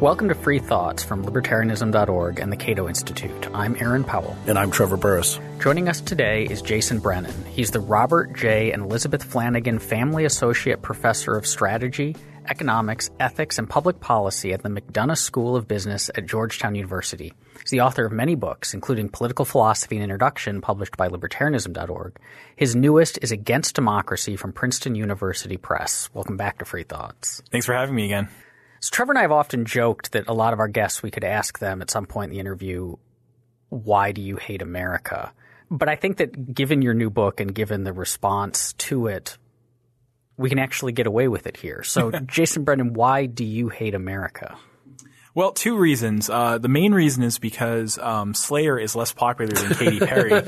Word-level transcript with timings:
Welcome 0.00 0.28
to 0.28 0.34
Free 0.34 0.58
Thoughts 0.58 1.02
from 1.02 1.24
Libertarianism.org 1.24 2.38
and 2.38 2.52
the 2.52 2.56
Cato 2.56 2.86
Institute. 2.86 3.48
I'm 3.54 3.74
Aaron 3.80 4.04
Powell. 4.04 4.36
And 4.46 4.58
I'm 4.58 4.70
Trevor 4.70 4.98
Burrus. 4.98 5.40
Joining 5.58 5.88
us 5.88 6.02
today 6.02 6.44
is 6.44 6.60
Jason 6.60 6.98
Brennan. 6.98 7.32
He's 7.46 7.70
the 7.70 7.80
Robert 7.80 8.34
J. 8.34 8.72
and 8.72 8.82
Elizabeth 8.82 9.24
Flanagan 9.24 9.78
Family 9.78 10.26
Associate 10.26 10.82
Professor 10.82 11.34
of 11.34 11.46
Strategy, 11.46 12.14
Economics, 12.46 13.08
Ethics, 13.18 13.58
and 13.58 13.70
Public 13.70 13.98
Policy 13.98 14.52
at 14.52 14.62
the 14.62 14.68
McDonough 14.68 15.16
School 15.16 15.56
of 15.56 15.66
Business 15.66 16.10
at 16.14 16.26
Georgetown 16.26 16.74
University. 16.74 17.32
He's 17.62 17.70
the 17.70 17.80
author 17.80 18.04
of 18.04 18.12
many 18.12 18.34
books, 18.34 18.74
including 18.74 19.08
Political 19.08 19.46
Philosophy 19.46 19.96
An 19.96 20.02
Introduction, 20.02 20.60
published 20.60 20.98
by 20.98 21.08
Libertarianism.org. 21.08 22.18
His 22.54 22.76
newest 22.76 23.18
is 23.22 23.32
Against 23.32 23.74
Democracy 23.74 24.36
from 24.36 24.52
Princeton 24.52 24.94
University 24.94 25.56
Press. 25.56 26.10
Welcome 26.12 26.36
back 26.36 26.58
to 26.58 26.66
Free 26.66 26.84
Thoughts. 26.84 27.42
Thanks 27.50 27.64
for 27.64 27.72
having 27.72 27.94
me 27.94 28.04
again. 28.04 28.28
So 28.86 28.90
Trevor 28.92 29.10
and 29.10 29.18
I 29.18 29.22
have 29.22 29.32
often 29.32 29.64
joked 29.64 30.12
that 30.12 30.28
a 30.28 30.32
lot 30.32 30.52
of 30.52 30.60
our 30.60 30.68
guests, 30.68 31.02
we 31.02 31.10
could 31.10 31.24
ask 31.24 31.58
them 31.58 31.82
at 31.82 31.90
some 31.90 32.06
point 32.06 32.30
in 32.30 32.34
the 32.34 32.38
interview, 32.38 32.94
why 33.68 34.12
do 34.12 34.22
you 34.22 34.36
hate 34.36 34.62
America? 34.62 35.32
But 35.68 35.88
I 35.88 35.96
think 35.96 36.18
that 36.18 36.54
given 36.54 36.82
your 36.82 36.94
new 36.94 37.10
book 37.10 37.40
and 37.40 37.52
given 37.52 37.82
the 37.82 37.92
response 37.92 38.74
to 38.74 39.08
it, 39.08 39.38
we 40.36 40.48
can 40.48 40.60
actually 40.60 40.92
get 40.92 41.08
away 41.08 41.26
with 41.26 41.48
it 41.48 41.56
here. 41.56 41.82
So, 41.82 42.12
Jason 42.26 42.62
Brennan, 42.62 42.92
why 42.92 43.26
do 43.26 43.44
you 43.44 43.70
hate 43.70 43.96
America? 43.96 44.56
Well, 45.34 45.50
two 45.50 45.76
reasons. 45.76 46.30
Uh, 46.30 46.58
the 46.58 46.68
main 46.68 46.94
reason 46.94 47.24
is 47.24 47.40
because 47.40 47.98
um, 47.98 48.34
Slayer 48.34 48.78
is 48.78 48.94
less 48.94 49.12
popular 49.12 49.52
than 49.52 49.74
Katy 49.74 49.98
Perry. 49.98 50.40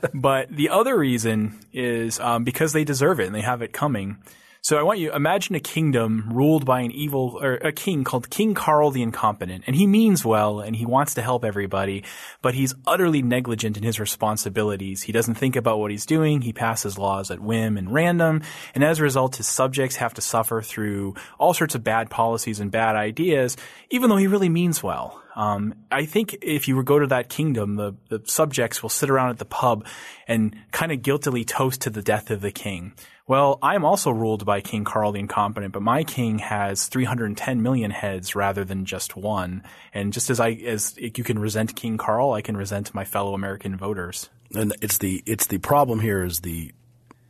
but 0.12 0.48
the 0.48 0.70
other 0.70 0.98
reason 0.98 1.56
is 1.72 2.18
um, 2.18 2.42
because 2.42 2.72
they 2.72 2.82
deserve 2.82 3.20
it 3.20 3.26
and 3.26 3.34
they 3.34 3.42
have 3.42 3.62
it 3.62 3.72
coming. 3.72 4.18
So 4.66 4.76
I 4.76 4.82
want 4.82 4.98
you 4.98 5.12
imagine 5.12 5.54
a 5.54 5.60
kingdom 5.60 6.28
ruled 6.32 6.64
by 6.64 6.80
an 6.80 6.90
evil 6.90 7.38
or 7.40 7.54
a 7.54 7.70
king 7.70 8.02
called 8.02 8.28
King 8.30 8.52
Carl 8.52 8.90
the 8.90 9.00
Incompetent, 9.00 9.62
and 9.68 9.76
he 9.76 9.86
means 9.86 10.24
well 10.24 10.58
and 10.58 10.74
he 10.74 10.84
wants 10.84 11.14
to 11.14 11.22
help 11.22 11.44
everybody, 11.44 12.02
but 12.42 12.54
he's 12.54 12.74
utterly 12.84 13.22
negligent 13.22 13.76
in 13.76 13.84
his 13.84 14.00
responsibilities. 14.00 15.02
He 15.02 15.12
doesn't 15.12 15.36
think 15.36 15.54
about 15.54 15.78
what 15.78 15.92
he's 15.92 16.04
doing. 16.04 16.40
He 16.40 16.52
passes 16.52 16.98
laws 16.98 17.30
at 17.30 17.38
whim 17.38 17.76
and 17.76 17.94
random, 17.94 18.42
and 18.74 18.82
as 18.82 18.98
a 18.98 19.04
result, 19.04 19.36
his 19.36 19.46
subjects 19.46 19.94
have 19.94 20.14
to 20.14 20.20
suffer 20.20 20.60
through 20.60 21.14
all 21.38 21.54
sorts 21.54 21.76
of 21.76 21.84
bad 21.84 22.10
policies 22.10 22.58
and 22.58 22.72
bad 22.72 22.96
ideas, 22.96 23.56
even 23.90 24.10
though 24.10 24.16
he 24.16 24.26
really 24.26 24.48
means 24.48 24.82
well. 24.82 25.22
Um, 25.36 25.74
I 25.92 26.06
think 26.06 26.38
if 26.42 26.66
you 26.66 26.82
go 26.82 26.98
to 26.98 27.06
that 27.08 27.28
kingdom, 27.28 27.76
the, 27.76 27.94
the 28.08 28.22
subjects 28.24 28.82
will 28.82 28.90
sit 28.90 29.10
around 29.10 29.30
at 29.30 29.38
the 29.38 29.44
pub 29.44 29.86
and 30.26 30.56
kind 30.72 30.90
of 30.90 31.02
guiltily 31.02 31.44
toast 31.44 31.82
to 31.82 31.90
the 31.90 32.02
death 32.02 32.30
of 32.32 32.40
the 32.40 32.50
king. 32.50 32.94
Well, 33.28 33.58
I'm 33.60 33.84
also 33.84 34.12
ruled 34.12 34.46
by 34.46 34.60
King 34.60 34.84
Carl 34.84 35.10
the 35.10 35.18
Incompetent, 35.18 35.72
but 35.72 35.82
my 35.82 36.04
king 36.04 36.38
has 36.38 36.86
310 36.86 37.60
million 37.60 37.90
heads 37.90 38.36
rather 38.36 38.64
than 38.64 38.84
just 38.84 39.16
one. 39.16 39.64
And 39.92 40.12
just 40.12 40.30
as 40.30 40.38
I, 40.38 40.50
as 40.50 40.96
you 40.96 41.24
can 41.24 41.40
resent 41.40 41.74
King 41.74 41.96
Carl, 41.96 42.32
I 42.32 42.40
can 42.40 42.56
resent 42.56 42.94
my 42.94 43.04
fellow 43.04 43.34
American 43.34 43.76
voters. 43.76 44.30
And 44.54 44.72
it's 44.80 44.98
the, 44.98 45.24
it's 45.26 45.48
the 45.48 45.58
problem 45.58 45.98
here 45.98 46.24
is 46.24 46.40
the, 46.40 46.70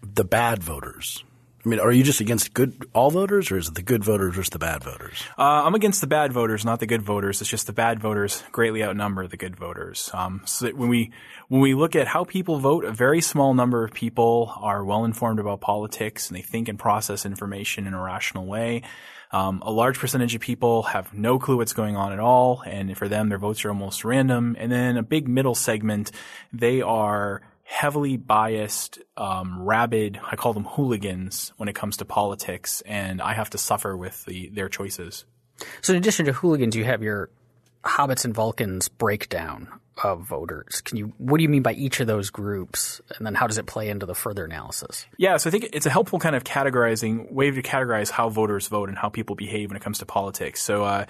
the 0.03 0.25
bad 0.25 0.62
voters. 0.62 1.25
I 1.67 1.69
mean, 1.69 1.81
are 1.81 1.91
you 1.91 2.05
just 2.05 2.20
against 2.20 2.55
good 2.55 2.86
all 2.95 3.11
voters, 3.11 3.50
or 3.50 3.59
is 3.59 3.67
it 3.67 3.75
the 3.75 3.83
good 3.83 4.05
voters 4.05 4.36
versus 4.36 4.50
the 4.50 4.59
bad 4.61 4.84
voters? 4.84 5.25
Uh, 5.36 5.64
I'm 5.64 5.75
against 5.75 6.00
the 6.00 6.06
bad 6.06 6.33
voters, 6.33 6.64
not 6.64 6.78
the 6.78 6.86
good 6.86 7.03
voters. 7.03 7.41
It's 7.41 7.50
just 7.50 7.67
the 7.67 7.72
bad 7.72 7.98
voters 7.98 8.45
greatly 8.53 8.84
outnumber 8.84 9.27
the 9.27 9.36
good 9.36 9.56
voters. 9.56 10.09
Um, 10.14 10.42
so 10.44 10.69
when 10.69 10.89
we 10.89 11.11
when 11.48 11.61
we 11.61 11.75
look 11.75 11.97
at 11.97 12.06
how 12.06 12.22
people 12.22 12.61
vote, 12.61 12.84
a 12.84 12.92
very 12.92 13.20
small 13.20 13.53
number 13.53 13.83
of 13.83 13.92
people 13.92 14.53
are 14.61 14.84
well 14.84 15.05
informed 15.05 15.41
about 15.41 15.61
politics 15.61 16.28
and 16.28 16.39
they 16.39 16.42
think 16.42 16.69
and 16.69 16.78
process 16.78 17.27
information 17.27 17.89
in 17.89 17.94
a 17.94 18.00
rational 18.00 18.47
way. 18.47 18.83
Um, 19.33 19.61
a 19.67 19.72
large 19.72 19.98
percentage 19.98 20.37
of 20.37 20.41
people 20.41 20.84
have 20.84 21.12
no 21.12 21.41
clue 21.41 21.56
what's 21.56 21.72
going 21.72 21.97
on 21.97 22.12
at 22.12 22.20
all, 22.20 22.62
and 22.64 22.97
for 22.97 23.09
them, 23.09 23.28
their 23.28 23.38
votes 23.38 23.65
are 23.65 23.71
almost 23.71 24.04
random. 24.04 24.54
And 24.56 24.71
then 24.71 24.97
a 24.97 25.03
big 25.03 25.27
middle 25.27 25.56
segment, 25.56 26.12
they 26.53 26.81
are 26.81 27.43
heavily 27.66 28.16
biased, 28.16 29.00
um, 29.16 29.60
rabid, 29.60 30.21
I 30.25 30.37
call 30.37 30.54
them 30.54 30.65
hooligans 30.65 31.53
when 31.56 31.69
it 31.69 31.75
comes 31.75 31.97
to 31.99 32.04
politics, 32.04 32.81
and 32.87 33.21
I 33.21 33.34
have 33.34 33.50
to 33.50 33.59
suffer 33.59 33.97
with 33.97 34.25
the, 34.25 34.49
their 34.50 34.69
choices. 34.69 35.25
So, 35.82 35.93
in 35.93 35.99
addition 35.99 36.27
to 36.27 36.32
hooligans, 36.32 36.77
you 36.77 36.84
have 36.84 37.03
your 37.03 37.28
hobbits 37.84 38.25
and 38.25 38.34
Vulcans 38.34 38.88
breakdown 38.88 39.69
of 40.03 40.21
voters. 40.22 40.81
Can 40.82 40.97
you? 40.97 41.12
What 41.19 41.38
do 41.38 41.43
you 41.43 41.49
mean 41.49 41.62
by 41.62 41.72
each 41.72 41.99
of 42.00 42.06
those 42.06 42.31
groups, 42.31 43.00
and 43.16 43.27
then 43.27 43.34
how 43.34 43.47
does 43.47 43.59
it 43.59 43.66
play 43.66 43.88
into 43.88 44.06
the 44.06 44.15
further 44.15 44.44
analysis? 44.44 45.06
Yeah, 45.19 45.37
so 45.38 45.48
I 45.48 45.50
think 45.50 45.71
it's 45.72 45.87
a 45.87 45.91
helpful 45.91 46.19
kind 46.19 46.37
of 46.37 46.44
categorizing 46.44 47.33
way 47.33 47.50
to 47.50 47.62
categorize 47.62 48.10
how 48.10 48.28
voters 48.28 48.69
vote 48.69 48.88
and 48.88 48.97
how 48.97 49.09
people 49.09 49.34
behave 49.34 49.71
when 49.71 49.77
it 49.77 49.83
comes 49.83 49.98
to 49.98 50.06
politics. 50.06 50.62
So. 50.62 50.84
Uh, 50.84 51.06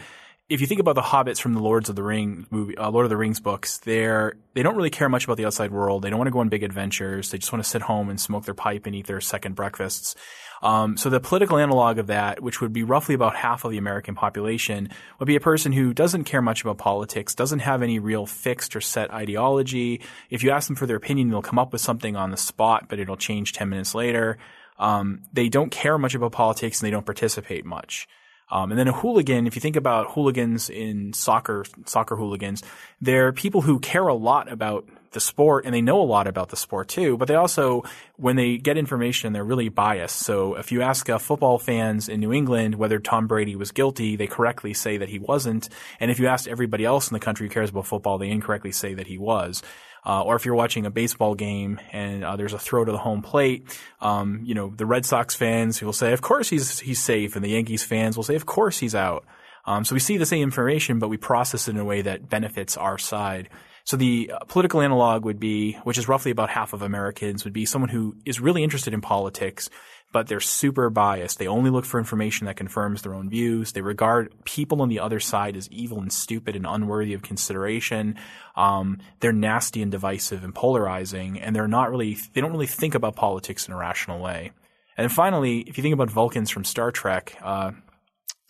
if 0.48 0.60
you 0.60 0.66
think 0.68 0.80
about 0.80 0.94
the 0.94 1.02
hobbits 1.02 1.40
from 1.40 1.54
the 1.54 1.60
Lords 1.60 1.88
of 1.88 1.96
the 1.96 2.04
Ring 2.04 2.46
movie, 2.50 2.76
uh, 2.78 2.88
Lord 2.88 3.04
of 3.04 3.10
the 3.10 3.16
Rings 3.16 3.40
books, 3.40 3.78
they're 3.78 4.36
they 4.54 4.62
don't 4.62 4.76
really 4.76 4.90
care 4.90 5.08
much 5.08 5.24
about 5.24 5.38
the 5.38 5.44
outside 5.44 5.72
world. 5.72 6.02
They 6.02 6.10
don't 6.10 6.18
want 6.18 6.28
to 6.28 6.32
go 6.32 6.38
on 6.38 6.48
big 6.48 6.62
adventures. 6.62 7.30
They 7.30 7.38
just 7.38 7.52
want 7.52 7.64
to 7.64 7.68
sit 7.68 7.82
home 7.82 8.08
and 8.08 8.20
smoke 8.20 8.44
their 8.44 8.54
pipe 8.54 8.86
and 8.86 8.94
eat 8.94 9.06
their 9.08 9.20
second 9.20 9.56
breakfasts. 9.56 10.14
Um, 10.62 10.96
so 10.96 11.10
the 11.10 11.20
political 11.20 11.58
analog 11.58 11.98
of 11.98 12.06
that, 12.06 12.40
which 12.40 12.60
would 12.60 12.72
be 12.72 12.84
roughly 12.84 13.14
about 13.14 13.36
half 13.36 13.64
of 13.64 13.72
the 13.72 13.78
American 13.78 14.14
population, 14.14 14.88
would 15.18 15.26
be 15.26 15.36
a 15.36 15.40
person 15.40 15.72
who 15.72 15.92
doesn't 15.92 16.24
care 16.24 16.40
much 16.40 16.62
about 16.62 16.78
politics, 16.78 17.34
doesn't 17.34 17.58
have 17.58 17.82
any 17.82 17.98
real 17.98 18.24
fixed 18.24 18.76
or 18.76 18.80
set 18.80 19.10
ideology. 19.10 20.00
If 20.30 20.44
you 20.44 20.52
ask 20.52 20.68
them 20.68 20.76
for 20.76 20.86
their 20.86 20.96
opinion, 20.96 21.28
they'll 21.28 21.42
come 21.42 21.58
up 21.58 21.72
with 21.72 21.82
something 21.82 22.14
on 22.14 22.30
the 22.30 22.36
spot, 22.36 22.86
but 22.88 23.00
it'll 23.00 23.16
change 23.16 23.52
ten 23.52 23.68
minutes 23.68 23.96
later. 23.96 24.38
Um, 24.78 25.22
they 25.32 25.48
don't 25.48 25.70
care 25.70 25.98
much 25.98 26.14
about 26.14 26.32
politics 26.32 26.80
and 26.80 26.86
they 26.86 26.90
don't 26.92 27.06
participate 27.06 27.64
much. 27.64 28.06
Um, 28.50 28.70
and 28.70 28.78
then 28.78 28.88
a 28.88 28.92
hooligan, 28.92 29.46
if 29.46 29.56
you 29.56 29.60
think 29.60 29.76
about 29.76 30.12
hooligans 30.12 30.70
in 30.70 31.12
soccer, 31.12 31.64
soccer 31.84 32.16
hooligans, 32.16 32.62
they're 33.00 33.32
people 33.32 33.62
who 33.62 33.80
care 33.80 34.06
a 34.06 34.14
lot 34.14 34.50
about 34.50 34.88
the 35.12 35.20
sport 35.20 35.64
and 35.64 35.74
they 35.74 35.80
know 35.80 36.00
a 36.00 36.04
lot 36.04 36.26
about 36.26 36.50
the 36.50 36.56
sport 36.56 36.88
too, 36.88 37.16
but 37.16 37.26
they 37.26 37.34
also, 37.34 37.82
when 38.16 38.36
they 38.36 38.58
get 38.58 38.76
information, 38.76 39.32
they're 39.32 39.44
really 39.44 39.70
biased. 39.70 40.18
So 40.18 40.56
if 40.56 40.70
you 40.70 40.82
ask 40.82 41.08
uh, 41.08 41.18
football 41.18 41.58
fans 41.58 42.08
in 42.08 42.20
New 42.20 42.32
England 42.32 42.74
whether 42.74 42.98
Tom 42.98 43.26
Brady 43.26 43.56
was 43.56 43.72
guilty, 43.72 44.16
they 44.16 44.26
correctly 44.26 44.74
say 44.74 44.98
that 44.98 45.08
he 45.08 45.18
wasn't. 45.18 45.70
And 46.00 46.10
if 46.10 46.20
you 46.20 46.26
ask 46.26 46.46
everybody 46.46 46.84
else 46.84 47.08
in 47.08 47.14
the 47.14 47.20
country 47.20 47.48
who 47.48 47.54
cares 47.54 47.70
about 47.70 47.86
football, 47.86 48.18
they 48.18 48.28
incorrectly 48.28 48.72
say 48.72 48.94
that 48.94 49.06
he 49.06 49.18
was. 49.18 49.62
Uh, 50.06 50.22
or 50.22 50.36
if 50.36 50.44
you're 50.44 50.54
watching 50.54 50.86
a 50.86 50.90
baseball 50.90 51.34
game 51.34 51.80
and 51.90 52.24
uh, 52.24 52.36
there's 52.36 52.52
a 52.52 52.58
throw 52.60 52.84
to 52.84 52.92
the 52.92 52.98
home 52.98 53.22
plate, 53.22 53.66
um, 54.00 54.40
you 54.44 54.54
know 54.54 54.72
the 54.76 54.86
Red 54.86 55.04
Sox 55.04 55.34
fans 55.34 55.82
will 55.82 55.92
say, 55.92 56.12
"Of 56.12 56.22
course 56.22 56.48
he's 56.48 56.78
he's 56.78 57.02
safe," 57.02 57.34
and 57.34 57.44
the 57.44 57.50
Yankees 57.50 57.82
fans 57.82 58.16
will 58.16 58.22
say, 58.22 58.36
"Of 58.36 58.46
course 58.46 58.78
he's 58.78 58.94
out." 58.94 59.24
Um, 59.66 59.84
so 59.84 59.96
we 59.96 60.00
see 60.00 60.16
the 60.16 60.26
same 60.26 60.44
information, 60.44 61.00
but 61.00 61.08
we 61.08 61.16
process 61.16 61.66
it 61.66 61.72
in 61.72 61.78
a 61.78 61.84
way 61.84 62.02
that 62.02 62.30
benefits 62.30 62.76
our 62.76 62.98
side. 62.98 63.48
So 63.86 63.96
the 63.96 64.32
uh, 64.34 64.38
political 64.46 64.80
analog 64.82 65.24
would 65.24 65.40
be, 65.40 65.74
which 65.84 65.96
is 65.96 66.08
roughly 66.08 66.30
about 66.30 66.50
half 66.50 66.72
of 66.72 66.82
Americans, 66.82 67.44
would 67.44 67.52
be 67.52 67.66
someone 67.66 67.88
who 67.88 68.16
is 68.24 68.40
really 68.40 68.62
interested 68.62 68.92
in 68.92 69.00
politics 69.00 69.70
but 70.12 70.28
they're 70.28 70.40
super 70.40 70.88
biased. 70.88 71.38
They 71.38 71.46
only 71.46 71.68
look 71.70 71.84
for 71.84 71.98
information 71.98 72.46
that 72.46 72.56
confirms 72.56 73.02
their 73.02 73.14
own 73.14 73.28
views. 73.28 73.72
They 73.72 73.82
regard 73.82 74.32
people 74.44 74.80
on 74.80 74.88
the 74.88 75.00
other 75.00 75.20
side 75.20 75.56
as 75.56 75.68
evil 75.70 76.00
and 76.00 76.12
stupid 76.12 76.56
and 76.56 76.66
unworthy 76.66 77.12
of 77.12 77.20
consideration. 77.20 78.16
Um, 78.54 78.98
they're 79.20 79.32
nasty 79.32 79.82
and 79.82 79.90
divisive 79.90 80.44
and 80.44 80.54
polarizing, 80.54 81.38
and 81.38 81.54
they're 81.54 81.68
not 81.68 81.90
really, 81.90 82.16
they 82.32 82.40
don't 82.40 82.52
really 82.52 82.66
think 82.66 82.94
about 82.94 83.16
politics 83.16 83.68
in 83.68 83.74
a 83.74 83.76
rational 83.76 84.22
way. 84.22 84.52
And 84.96 85.12
finally, 85.12 85.58
if 85.60 85.76
you 85.76 85.82
think 85.82 85.92
about 85.92 86.10
Vulcans 86.10 86.50
from 86.50 86.64
Star 86.64 86.90
Trek, 86.90 87.36
uh, 87.42 87.72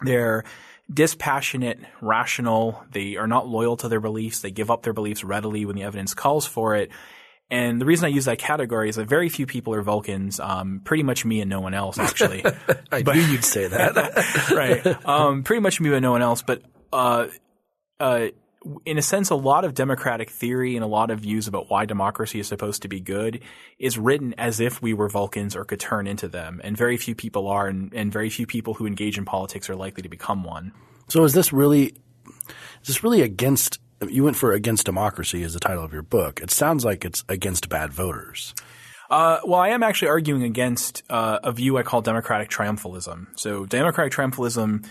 they're 0.03 0.45
dispassionate, 0.93 1.79
rational. 2.01 2.85
They 2.93 3.17
are 3.17 3.27
not 3.27 3.49
loyal 3.49 3.77
to 3.79 3.89
their 3.89 4.01
beliefs. 4.01 4.41
They 4.41 4.51
give 4.51 4.71
up 4.71 4.83
their 4.83 4.93
beliefs 4.93 5.25
readily 5.25 5.65
when 5.65 5.77
the 5.77 5.83
evidence 5.83 6.15
calls 6.15 6.47
for 6.47 6.77
it. 6.77 6.91
And 7.49 7.81
the 7.81 7.85
reason 7.87 8.07
I 8.07 8.09
use 8.09 8.25
that 8.25 8.39
category 8.39 8.89
is 8.89 8.97
that 8.97 9.09
very 9.09 9.29
few 9.29 9.47
people 9.47 9.73
are 9.75 9.83
Vulcans. 9.83 10.41
Um, 10.41 10.81
pretty 10.85 11.05
much 11.05 11.25
me 11.25 11.41
and 11.41 11.49
no 11.49 11.61
one 11.61 11.75
else, 11.75 11.99
actually. 11.99 12.44
I 12.91 13.03
but, 13.03 13.15
knew 13.15 13.23
you'd 13.23 13.44
say 13.44 13.69
that. 13.69 14.50
right. 14.53 15.06
Um, 15.06 15.44
pretty 15.44 15.61
much 15.61 15.81
me 15.81 15.93
and 15.93 16.03
no 16.03 16.11
one 16.11 16.23
else. 16.23 16.43
But 16.43 16.62
uh, 16.93 17.29
uh, 18.00 18.29
in 18.85 18.99
a 18.99 19.03
sense, 19.03 19.31
a 19.31 19.35
lot 19.35 19.65
of 19.65 19.75
democratic 19.75 20.31
theory 20.31 20.77
and 20.77 20.85
a 20.85 20.89
lot 20.89 21.11
of 21.11 21.21
views 21.21 21.47
about 21.47 21.71
why 21.71 21.85
democracy 21.85 22.41
is 22.41 22.49
supposed 22.49 22.83
to 22.83 22.89
be 22.89 23.01
good 23.01 23.41
is 23.79 23.99
written 23.99 24.35
as 24.39 24.61
if 24.61 24.83
we 24.83 24.95
were 24.95 25.09
Vulcans 25.09 25.55
or 25.55 25.65
could 25.65 25.81
turn 25.81 26.07
into 26.07 26.29
them. 26.29 26.61
And 26.65 26.77
very 26.77 26.97
few 26.97 27.15
people 27.15 27.47
are, 27.49 27.69
and, 27.69 27.93
and 27.95 28.13
very 28.13 28.31
few 28.31 28.47
people 28.47 28.75
who 28.75 28.87
engage 28.87 29.19
in 29.19 29.25
politics 29.25 29.71
are 29.71 29.77
likely 29.77 30.03
to 30.03 30.09
become 30.09 30.43
one. 30.43 30.73
So 31.09 31.25
is 31.25 31.33
this 31.33 31.53
really 31.53 31.95
is 32.81 32.89
this 32.89 33.05
really 33.05 33.23
against 33.23 33.79
you 34.09 34.25
went 34.25 34.37
for 34.37 34.53
against 34.53 34.85
democracy 34.85 35.43
as 35.43 35.55
the 35.55 35.61
title 35.61 35.85
of 35.85 35.93
your 35.93 36.03
book. 36.03 36.41
It 36.41 36.51
sounds 36.51 36.85
like 36.85 37.05
it's 37.05 37.25
against 37.29 37.69
bad 37.69 37.93
voters. 37.93 38.55
Uh, 39.09 39.39
well, 39.45 39.61
I 39.61 39.69
am 39.69 39.83
actually 39.83 40.09
arguing 40.09 40.43
against 40.43 41.03
uh, 41.09 41.39
a 41.43 41.53
view 41.53 41.79
I 41.79 41.83
call 41.83 42.03
democratic 42.03 42.51
triumphalism. 42.51 43.29
So, 43.37 43.65
democratic 43.65 44.13
triumphalism 44.13 44.85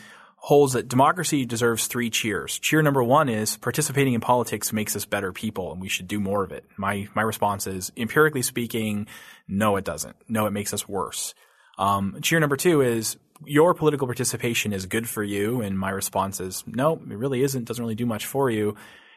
holds 0.46 0.74
that 0.74 0.88
democracy 0.88 1.44
deserves 1.44 1.88
three 1.88 2.08
cheers. 2.08 2.60
Cheer 2.60 2.84
number 2.84 3.04
one 3.04 3.30
is 3.30 3.58
participating 3.58 4.14
in 4.14 4.22
politics 4.22 4.72
makes 4.72 4.96
us 4.96 5.04
better 5.04 5.34
people, 5.34 5.72
and 5.72 5.82
we 5.82 5.90
should 5.90 6.08
do 6.08 6.20
more 6.20 6.44
of 6.44 6.52
it. 6.52 6.64
My 6.78 7.08
my 7.16 7.24
response 7.24 7.66
is 7.66 7.92
empirically 7.98 8.44
speaking, 8.44 9.08
no, 9.48 9.76
it 9.76 9.84
doesn't. 9.84 10.16
No, 10.28 10.46
it 10.46 10.52
makes 10.52 10.72
us 10.72 10.88
worse. 10.88 11.34
Um, 11.80 12.20
cheer 12.22 12.40
number 12.40 12.58
two 12.58 12.82
is 12.82 13.18
your 13.44 13.74
political 13.74 14.06
participation 14.06 14.72
is 14.72 14.86
good 14.86 15.10
for 15.10 15.24
you. 15.24 15.62
And 15.62 15.80
my 15.80 15.90
response 15.90 16.40
is, 16.40 16.64
no, 16.68 16.94
it 16.94 17.18
really 17.18 17.42
isn't. 17.42 17.66
Doesn't 17.66 17.84
really 17.84 17.96
do 17.96 18.06
much 18.06 18.28
for 18.28 18.52
you. 18.52 18.76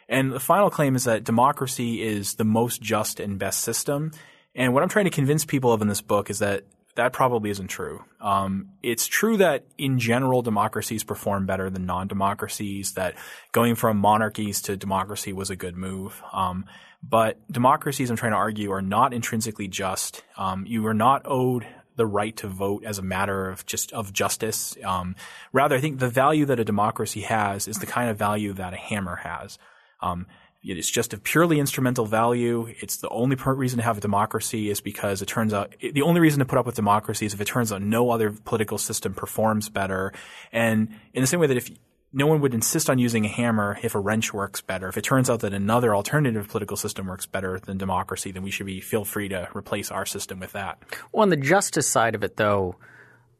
And 0.09 0.33
the 0.33 0.41
final 0.41 0.71
claim 0.71 0.97
is 0.97 1.05
that 1.05 1.25
democracy 1.25 2.01
is 2.01 2.37
the 2.37 2.45
most 2.45 2.81
just 2.81 3.21
and 3.21 3.39
best 3.39 3.61
system. 3.61 4.13
And 4.55 4.73
what 4.73 4.83
I'm 4.83 4.89
trying 4.89 5.05
to 5.05 5.11
convince 5.11 5.45
people 5.45 5.75
of 5.75 5.83
in 5.83 5.89
this 5.89 6.01
book 6.01 6.31
is 6.31 6.39
that 6.39 6.65
that 6.99 7.13
probably 7.13 7.51
isn't 7.51 7.69
true. 7.69 8.05
Um, 8.21 8.71
it's 8.83 9.07
true 9.07 9.37
that 9.37 9.65
in 9.79 10.01
general 10.01 10.43
democracies 10.43 11.05
perform 11.05 11.47
better 11.47 11.71
than 11.71 11.87
non-democracies. 11.87 12.95
That 12.95 13.15
going 13.53 13.77
from 13.77 13.99
monarchies 13.99 14.61
to 14.63 14.77
democracy 14.77 15.33
was 15.33 15.49
a 15.49 15.55
good 15.55 15.77
move. 15.77 16.21
Um, 16.33 16.65
but 17.01 17.39
democracies, 17.53 18.11
I'm 18.11 18.17
trying 18.17 18.33
to 18.33 18.39
argue, 18.39 18.73
are 18.73 18.83
not 18.83 19.15
intrinsically 19.15 19.69
just. 19.69 20.25
Um, 20.37 20.67
you 20.67 20.85
are 20.89 20.95
not 20.95 21.23
owed 21.25 21.69
the 21.95 22.05
right 22.05 22.37
to 22.39 22.49
vote 22.49 22.83
as 22.85 22.99
a 22.99 23.03
matter 23.03 23.49
of 23.49 23.65
just 23.65 23.93
of 23.93 24.13
justice. 24.13 24.77
Um, 24.85 25.15
rather, 25.53 25.77
I 25.77 25.81
think 25.81 26.01
the 26.01 26.09
value 26.09 26.47
that 26.47 26.59
a 26.59 26.65
democracy 26.65 27.21
has 27.21 27.69
is 27.69 27.79
the 27.79 27.87
kind 27.87 28.11
of 28.11 28.19
value 28.19 28.55
that 28.55 28.75
a 28.75 28.77
hammer 28.77 29.17
has. 29.17 29.57
Um, 30.01 30.27
it's 30.63 30.91
just 30.91 31.13
a 31.13 31.19
purely 31.19 31.61
instrumental 31.61 32.05
value. 32.05 32.73
It's 32.81 32.97
the 32.97 33.09
only 33.11 33.37
reason 33.37 33.79
to 33.79 33.85
have 33.85 33.99
a 33.99 34.01
democracy 34.01 34.71
is 34.71 34.81
because 34.81 35.23
it 35.23 35.27
turns 35.27 35.55
out 35.55 35.75
the 35.81 36.03
only 36.03 36.21
reason 36.21 36.41
to 36.41 36.45
put 36.45 36.59
up 36.59 36.67
with 36.67 36.75
democracy 36.75 37.27
is 37.27 37.35
if 37.35 37.41
it 37.41 37.47
turns 37.47 37.73
out 37.73 37.81
no 37.81 38.11
other 38.11 38.33
political 38.33 38.79
system 38.79 39.15
performs 39.15 39.69
better. 39.69 40.13
And 40.53 40.89
in 41.15 41.21
the 41.21 41.27
same 41.27 41.41
way 41.41 41.47
that 41.47 41.57
if 41.57 41.71
no 42.13 42.27
one 42.27 42.41
would 42.41 42.55
insist 42.55 42.89
on 42.89 42.99
using 42.99 43.25
a 43.25 43.29
hammer 43.29 43.79
if 43.83 43.95
a 43.95 43.99
wrench 43.99 44.33
works 44.33 44.61
better. 44.61 44.89
If 44.89 44.97
it 44.97 45.03
turns 45.03 45.29
out 45.29 45.41
that 45.41 45.53
another 45.53 45.95
alternative 45.95 46.49
political 46.49 46.77
system 46.77 47.07
works 47.07 47.27
better 47.27 47.61
than 47.61 47.77
democracy, 47.77 48.31
then 48.31 48.43
we 48.43 48.51
should 48.51 48.67
be 48.67 48.81
feel 48.81 49.05
free 49.05 49.29
to 49.29 49.49
replace 49.55 49.91
our 49.91 50.07
system 50.07 50.41
with 50.41 50.53
that. 50.53 50.83
Well, 51.13 51.23
on 51.23 51.29
the 51.29 51.37
justice 51.37 51.87
side 51.87 52.15
of 52.15 52.25
it, 52.25 52.37
though, 52.37 52.77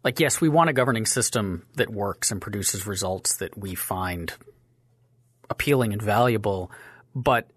like 0.05 0.21
yes, 0.21 0.41
we 0.41 0.49
want 0.49 0.71
a 0.71 0.75
governing 0.75 1.07
system 1.07 1.67
that 1.77 1.91
works 1.91 2.31
and 2.31 2.41
produces 2.41 2.87
results 2.87 3.37
that 3.37 3.57
we 3.57 3.75
find 3.75 4.35
appealing 5.51 5.95
and 5.95 6.03
valuable, 6.03 6.71
but 7.19 7.51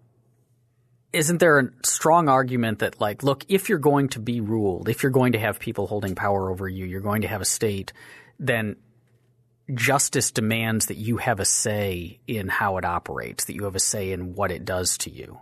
isn't 1.12 1.38
there 1.38 1.58
a 1.58 1.68
strong 1.84 2.28
argument 2.28 2.80
that 2.80 3.00
like 3.00 3.22
look 3.22 3.44
if 3.48 3.68
you're 3.68 3.78
going 3.78 4.08
to 4.08 4.18
be 4.18 4.40
ruled 4.40 4.88
if 4.88 5.02
you're 5.02 5.12
going 5.12 5.32
to 5.32 5.38
have 5.38 5.60
people 5.60 5.86
holding 5.86 6.14
power 6.14 6.50
over 6.50 6.68
you 6.68 6.84
you're 6.84 7.00
going 7.00 7.22
to 7.22 7.28
have 7.28 7.40
a 7.40 7.46
state 7.46 7.92
then 8.38 8.76
justice 9.72 10.32
demands 10.32 10.86
that 10.86 10.96
you 10.96 11.18
have 11.18 11.38
a 11.38 11.44
say 11.44 12.18
in 12.26 12.48
how 12.48 12.76
it 12.76 12.84
operates 12.84 13.44
that 13.44 13.54
you 13.54 13.64
have 13.64 13.76
a 13.76 13.80
say 13.80 14.10
in 14.10 14.34
what 14.34 14.50
it 14.50 14.64
does 14.64 14.98
to 14.98 15.10
you 15.10 15.38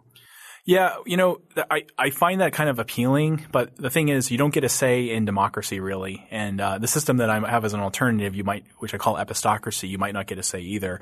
yeah, 0.67 0.97
you 1.07 1.17
know, 1.17 1.41
I, 1.71 1.87
I 1.99 2.11
find 2.11 2.43
that 2.43 2.53
kind 2.53 2.69
of 2.69 2.79
appealing, 2.79 3.47
but 3.51 3.75
the 3.77 3.89
thing 3.89 4.11
is, 4.11 4.31
you 4.31 4.37
don't 4.37 4.53
get 4.53 4.63
a 4.63 4.69
say 4.69 5.09
in 5.11 5.25
democracy 5.25 5.81
really. 5.81 6.29
And 6.31 6.61
uh, 6.61 6.79
the 6.79 6.87
system 6.87 7.17
that 7.17 7.31
I 7.31 7.41
have 7.49 7.65
as 7.65 7.73
an 7.73 7.81
alternative, 7.81 8.35
you 8.35 8.45
might, 8.45 8.65
which 8.79 8.95
I 8.95 8.99
call 8.99 9.17
epistocracy, 9.17 9.89
you 9.89 9.97
might 9.97 10.13
not 10.13 10.27
get 10.27 10.39
a 10.39 10.43
say 10.43 10.61
either. 10.61 11.01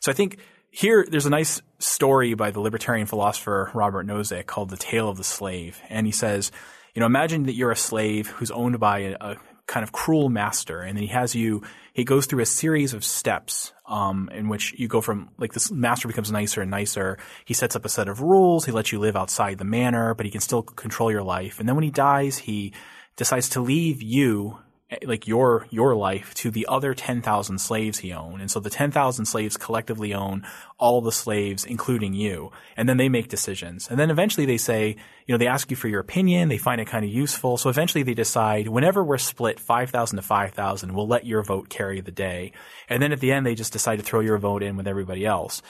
So 0.00 0.12
I 0.12 0.14
think 0.14 0.38
here, 0.70 1.06
there's 1.08 1.26
a 1.26 1.30
nice 1.30 1.60
story 1.78 2.34
by 2.34 2.50
the 2.50 2.60
libertarian 2.60 3.06
philosopher 3.06 3.70
Robert 3.74 4.06
Nozick 4.06 4.46
called 4.46 4.70
The 4.70 4.76
Tale 4.76 5.08
of 5.08 5.16
the 5.16 5.24
Slave. 5.24 5.80
And 5.88 6.06
he 6.06 6.12
says, 6.12 6.52
you 6.94 7.00
know, 7.00 7.06
imagine 7.06 7.44
that 7.44 7.54
you're 7.54 7.72
a 7.72 7.76
slave 7.76 8.28
who's 8.28 8.50
owned 8.50 8.78
by 8.78 8.98
a, 9.00 9.16
a 9.20 9.36
kind 9.66 9.84
of 9.84 9.92
cruel 9.92 10.28
master, 10.28 10.80
and 10.80 10.98
he 10.98 11.06
has 11.06 11.34
you, 11.34 11.62
he 11.92 12.02
goes 12.02 12.26
through 12.26 12.42
a 12.42 12.46
series 12.46 12.92
of 12.92 13.04
steps 13.04 13.72
um, 13.86 14.28
in 14.32 14.48
which 14.48 14.74
you 14.78 14.88
go 14.88 15.00
from, 15.00 15.28
like, 15.38 15.52
this 15.52 15.70
master 15.70 16.08
becomes 16.08 16.30
nicer 16.32 16.60
and 16.60 16.70
nicer. 16.70 17.18
He 17.44 17.54
sets 17.54 17.76
up 17.76 17.84
a 17.84 17.88
set 17.88 18.08
of 18.08 18.20
rules. 18.20 18.64
He 18.64 18.72
lets 18.72 18.90
you 18.90 18.98
live 18.98 19.16
outside 19.16 19.58
the 19.58 19.64
manor, 19.64 20.14
but 20.14 20.26
he 20.26 20.32
can 20.32 20.40
still 20.40 20.62
control 20.62 21.10
your 21.10 21.22
life. 21.22 21.60
And 21.60 21.68
then 21.68 21.76
when 21.76 21.84
he 21.84 21.90
dies, 21.90 22.38
he 22.38 22.72
decides 23.16 23.50
to 23.50 23.60
leave 23.60 24.02
you 24.02 24.58
Eh, 24.90 24.98
like 25.04 25.26
your 25.26 25.66
your 25.70 25.94
life 25.94 26.34
to 26.34 26.50
the 26.50 26.66
other 26.68 26.94
10,000 26.94 27.58
slaves 27.58 27.98
he 27.98 28.12
owned. 28.12 28.40
And 28.40 28.50
so 28.50 28.60
the 28.60 28.70
10,000 28.70 29.24
slaves 29.24 29.56
collectively 29.56 30.12
own 30.12 30.44
all 30.78 31.00
the 31.00 31.12
slaves 31.12 31.64
including 31.64 32.12
you. 32.12 32.50
And 32.76 32.88
then 32.88 32.96
they 32.96 33.08
make 33.08 33.28
decisions. 33.28 33.88
And 33.88 33.98
then 33.98 34.10
eventually 34.10 34.46
they 34.46 34.56
say, 34.56 34.96
you 35.26 35.34
know, 35.34 35.38
they 35.38 35.46
ask 35.46 35.70
you 35.70 35.76
for 35.76 35.88
your 35.88 36.00
opinion, 36.00 36.48
they 36.48 36.58
find 36.58 36.80
it 36.80 36.88
kind 36.88 37.04
of 37.04 37.10
useful. 37.10 37.56
So 37.56 37.70
eventually 37.70 38.02
they 38.02 38.14
decide 38.14 38.68
whenever 38.68 39.04
we're 39.04 39.18
split 39.18 39.60
5,000 39.60 40.16
to 40.16 40.22
5,000, 40.22 40.94
we'll 40.94 41.06
let 41.06 41.26
your 41.26 41.42
vote 41.42 41.68
carry 41.68 42.00
the 42.00 42.10
day. 42.10 42.52
And 42.88 43.02
then 43.02 43.12
at 43.12 43.20
the 43.20 43.32
end 43.32 43.46
they 43.46 43.54
just 43.54 43.72
decide 43.72 43.96
to 43.96 44.04
throw 44.04 44.20
your 44.20 44.38
vote 44.38 44.62
in 44.62 44.76
with 44.76 44.88
everybody 44.88 45.24
else. 45.24 45.62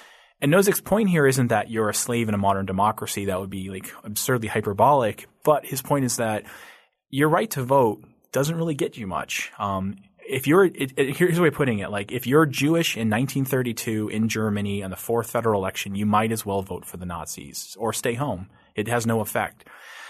And 0.43 0.51
Nozick's 0.51 0.81
point 0.81 1.11
here 1.11 1.27
isn't 1.27 1.49
that 1.49 1.71
you're 1.71 1.91
a 1.91 1.95
slave 1.95 2.31
in 2.31 2.35
a 2.35 2.39
modern 2.39 2.65
democracy. 2.65 3.27
That 3.27 3.41
would 3.41 3.51
be 3.51 3.69
like 3.69 3.93
absurdly 4.05 4.49
hyperbolic. 4.49 5.27
But 5.45 5.67
his 5.67 5.83
point 5.83 6.07
is 6.07 6.17
that 6.17 6.45
your 7.11 7.29
right 7.29 7.51
to 7.51 7.63
vote 7.63 8.03
doesn't 8.33 8.57
really 8.57 8.75
get 8.75 8.97
you 8.97 9.07
much. 9.07 9.51
Um, 9.59 9.97
if 10.19 10.47
you're, 10.47 10.65
it, 10.65 10.93
it, 10.97 11.17
here's 11.17 11.37
the 11.37 11.43
way 11.43 11.49
of 11.49 11.55
putting 11.55 11.81
it: 11.81 11.91
like 11.91 12.13
if 12.13 12.27
you're 12.27 12.47
Jewish 12.47 12.97
in 12.97 13.11
1932 13.11 14.09
in 14.09 14.29
Germany 14.29 14.83
on 14.83 14.91
the 14.91 14.97
fourth 14.97 15.31
federal 15.31 15.61
election, 15.61 15.95
you 15.95 16.07
might 16.07 16.33
as 16.33 16.47
well 16.47 16.63
vote 16.63 16.85
for 16.85 16.97
the 16.97 17.07
Nazis 17.07 17.77
or 17.79 17.93
stay 17.93 18.15
home. 18.15 18.49
It 18.75 18.89
has 18.89 19.07
no 19.07 19.21
effect. 19.21 19.65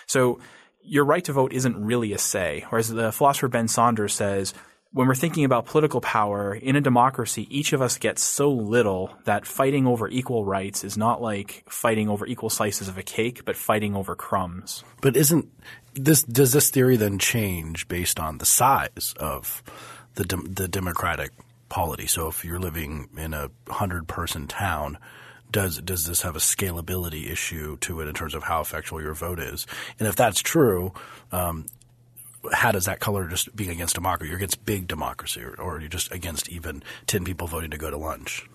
So 0.06 0.40
your 0.82 1.04
right 1.04 1.24
to 1.24 1.32
vote 1.32 1.52
isn't 1.52 1.82
really 1.82 2.12
a 2.12 2.18
say. 2.18 2.64
Whereas 2.68 2.88
the 2.88 3.12
philosopher 3.12 3.48
Ben 3.48 3.68
Saunders 3.68 4.14
says, 4.14 4.54
when 4.92 5.06
we're 5.06 5.14
thinking 5.14 5.44
about 5.44 5.66
political 5.66 6.00
power 6.00 6.52
in 6.52 6.74
a 6.74 6.80
democracy, 6.80 7.46
each 7.48 7.72
of 7.72 7.80
us 7.80 7.96
gets 7.96 8.22
so 8.22 8.50
little 8.50 9.14
that 9.24 9.46
fighting 9.46 9.86
over 9.86 10.08
equal 10.08 10.44
rights 10.44 10.82
is 10.82 10.96
not 10.96 11.22
like 11.22 11.64
fighting 11.68 12.08
over 12.08 12.26
equal 12.26 12.50
slices 12.50 12.88
of 12.88 12.98
a 12.98 13.02
cake, 13.02 13.44
but 13.44 13.56
fighting 13.56 13.94
over 13.94 14.16
crumbs. 14.16 14.82
But 15.00 15.16
isn't 15.16 15.48
this 15.94 16.22
does 16.22 16.52
this 16.52 16.70
theory 16.70 16.96
then 16.96 17.18
change 17.18 17.88
based 17.88 18.20
on 18.20 18.38
the 18.38 18.46
size 18.46 19.14
of 19.18 19.62
the 20.14 20.24
de- 20.24 20.48
the 20.48 20.68
democratic 20.68 21.32
polity? 21.68 22.06
So 22.06 22.28
if 22.28 22.44
you're 22.44 22.60
living 22.60 23.08
in 23.16 23.34
a 23.34 23.50
hundred 23.68 24.08
person 24.08 24.46
town, 24.46 24.98
does 25.50 25.78
does 25.78 26.06
this 26.06 26.22
have 26.22 26.36
a 26.36 26.40
scalability 26.40 27.30
issue 27.30 27.76
to 27.78 28.00
it 28.00 28.08
in 28.08 28.14
terms 28.14 28.34
of 28.34 28.44
how 28.44 28.60
effectual 28.60 29.02
your 29.02 29.14
vote 29.14 29.40
is? 29.40 29.66
And 29.98 30.08
if 30.08 30.16
that's 30.16 30.40
true, 30.40 30.92
um, 31.32 31.66
how 32.52 32.72
does 32.72 32.86
that 32.86 33.00
color 33.00 33.28
just 33.28 33.54
being 33.54 33.70
against 33.70 33.94
democracy? 33.94 34.28
You're 34.28 34.38
against 34.38 34.64
big 34.64 34.88
democracy, 34.88 35.42
or, 35.42 35.54
or 35.60 35.80
you're 35.80 35.88
just 35.88 36.12
against 36.12 36.48
even 36.48 36.82
ten 37.06 37.24
people 37.24 37.46
voting 37.46 37.70
to 37.70 37.78
go 37.78 37.90
to 37.90 37.96
lunch. 37.96 38.48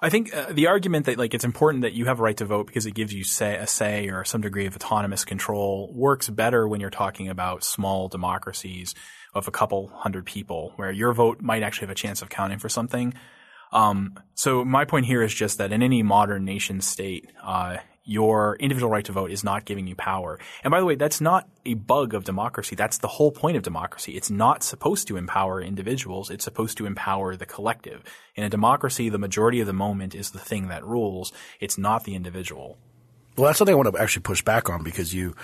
I 0.00 0.10
think 0.10 0.34
uh, 0.34 0.52
the 0.52 0.68
argument 0.68 1.06
that 1.06 1.18
like 1.18 1.34
it's 1.34 1.44
important 1.44 1.82
that 1.82 1.92
you 1.92 2.06
have 2.06 2.20
a 2.20 2.22
right 2.22 2.36
to 2.36 2.44
vote 2.44 2.66
because 2.66 2.86
it 2.86 2.94
gives 2.94 3.12
you 3.12 3.24
say 3.24 3.56
a 3.56 3.66
say 3.66 4.08
or 4.08 4.24
some 4.24 4.40
degree 4.40 4.66
of 4.66 4.76
autonomous 4.76 5.24
control 5.24 5.92
works 5.92 6.28
better 6.28 6.68
when 6.68 6.80
you're 6.80 6.90
talking 6.90 7.28
about 7.28 7.64
small 7.64 8.08
democracies 8.08 8.94
of 9.34 9.48
a 9.48 9.50
couple 9.50 9.88
hundred 9.88 10.24
people, 10.24 10.72
where 10.76 10.90
your 10.92 11.12
vote 11.12 11.40
might 11.40 11.62
actually 11.62 11.86
have 11.86 11.92
a 11.92 11.96
chance 11.96 12.22
of 12.22 12.28
counting 12.28 12.58
for 12.58 12.68
something. 12.68 13.12
Um, 13.72 14.18
so 14.34 14.64
my 14.64 14.84
point 14.84 15.06
here 15.06 15.22
is 15.22 15.34
just 15.34 15.58
that 15.58 15.72
in 15.72 15.82
any 15.82 16.02
modern 16.02 16.44
nation 16.44 16.80
state, 16.80 17.30
uh, 17.42 17.78
your 18.08 18.56
individual 18.58 18.90
right 18.90 19.04
to 19.04 19.12
vote 19.12 19.30
is 19.30 19.44
not 19.44 19.66
giving 19.66 19.86
you 19.86 19.94
power. 19.94 20.40
And 20.64 20.70
by 20.70 20.80
the 20.80 20.86
way, 20.86 20.94
that's 20.94 21.20
not 21.20 21.46
a 21.66 21.74
bug 21.74 22.14
of 22.14 22.24
democracy. 22.24 22.74
That's 22.74 22.98
the 22.98 23.06
whole 23.06 23.30
point 23.30 23.58
of 23.58 23.62
democracy. 23.62 24.16
It's 24.16 24.30
not 24.30 24.62
supposed 24.62 25.08
to 25.08 25.18
empower 25.18 25.60
individuals. 25.60 26.30
It's 26.30 26.44
supposed 26.44 26.78
to 26.78 26.86
empower 26.86 27.36
the 27.36 27.44
collective. 27.44 28.02
In 28.34 28.44
a 28.44 28.48
democracy, 28.48 29.10
the 29.10 29.18
majority 29.18 29.60
of 29.60 29.66
the 29.66 29.74
moment 29.74 30.14
is 30.14 30.30
the 30.30 30.38
thing 30.38 30.68
that 30.68 30.86
rules. 30.86 31.32
It's 31.60 31.76
not 31.76 32.04
the 32.04 32.14
individual. 32.14 32.78
Well, 33.36 33.46
that's 33.46 33.58
something 33.58 33.74
I 33.74 33.76
want 33.76 33.94
to 33.94 34.00
actually 34.00 34.22
push 34.22 34.40
back 34.42 34.70
on 34.70 34.82
because 34.82 35.12
you, 35.12 35.34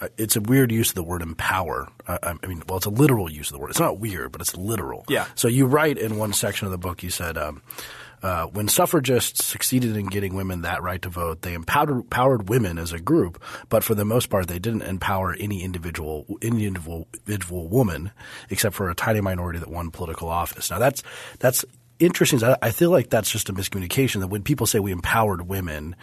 uh, 0.00 0.08
it's 0.18 0.34
a 0.34 0.40
weird 0.40 0.72
use 0.72 0.88
of 0.88 0.96
the 0.96 1.04
word 1.04 1.22
empower. 1.22 1.88
Uh, 2.04 2.18
I 2.42 2.46
mean, 2.48 2.64
well, 2.68 2.78
it's 2.78 2.86
a 2.86 2.90
literal 2.90 3.30
use 3.30 3.48
of 3.48 3.52
the 3.52 3.58
word. 3.60 3.70
It's 3.70 3.78
not 3.78 4.00
weird, 4.00 4.32
but 4.32 4.40
it's 4.40 4.56
literal. 4.56 5.04
Yeah. 5.08 5.26
So 5.36 5.46
you 5.46 5.66
write 5.66 5.98
in 5.98 6.18
one 6.18 6.32
section 6.32 6.66
of 6.66 6.72
the 6.72 6.78
book, 6.78 7.04
you 7.04 7.10
said, 7.10 7.38
um, 7.38 7.62
uh, 8.22 8.46
when 8.46 8.68
suffragists 8.68 9.44
succeeded 9.44 9.96
in 9.96 10.06
getting 10.06 10.34
women 10.34 10.62
that 10.62 10.82
right 10.82 11.00
to 11.02 11.08
vote, 11.08 11.42
they 11.42 11.54
empowered, 11.54 11.90
empowered 11.90 12.48
women 12.48 12.78
as 12.78 12.92
a 12.92 12.98
group, 12.98 13.42
but 13.68 13.84
for 13.84 13.94
the 13.94 14.04
most 14.04 14.30
part, 14.30 14.48
they 14.48 14.58
didn't 14.58 14.82
empower 14.82 15.34
any 15.34 15.62
individual, 15.62 16.26
any 16.42 16.66
individual, 16.66 17.68
woman, 17.68 18.10
except 18.50 18.74
for 18.74 18.90
a 18.90 18.94
tiny 18.94 19.20
minority 19.20 19.58
that 19.58 19.70
won 19.70 19.90
political 19.90 20.28
office. 20.28 20.70
Now 20.70 20.78
that's 20.78 21.02
that's 21.38 21.64
interesting. 21.98 22.42
I 22.62 22.70
feel 22.70 22.90
like 22.90 23.10
that's 23.10 23.30
just 23.30 23.48
a 23.48 23.52
miscommunication. 23.52 24.20
That 24.20 24.28
when 24.28 24.42
people 24.42 24.66
say 24.66 24.78
we 24.78 24.92
empowered 24.92 25.48
women, 25.48 25.96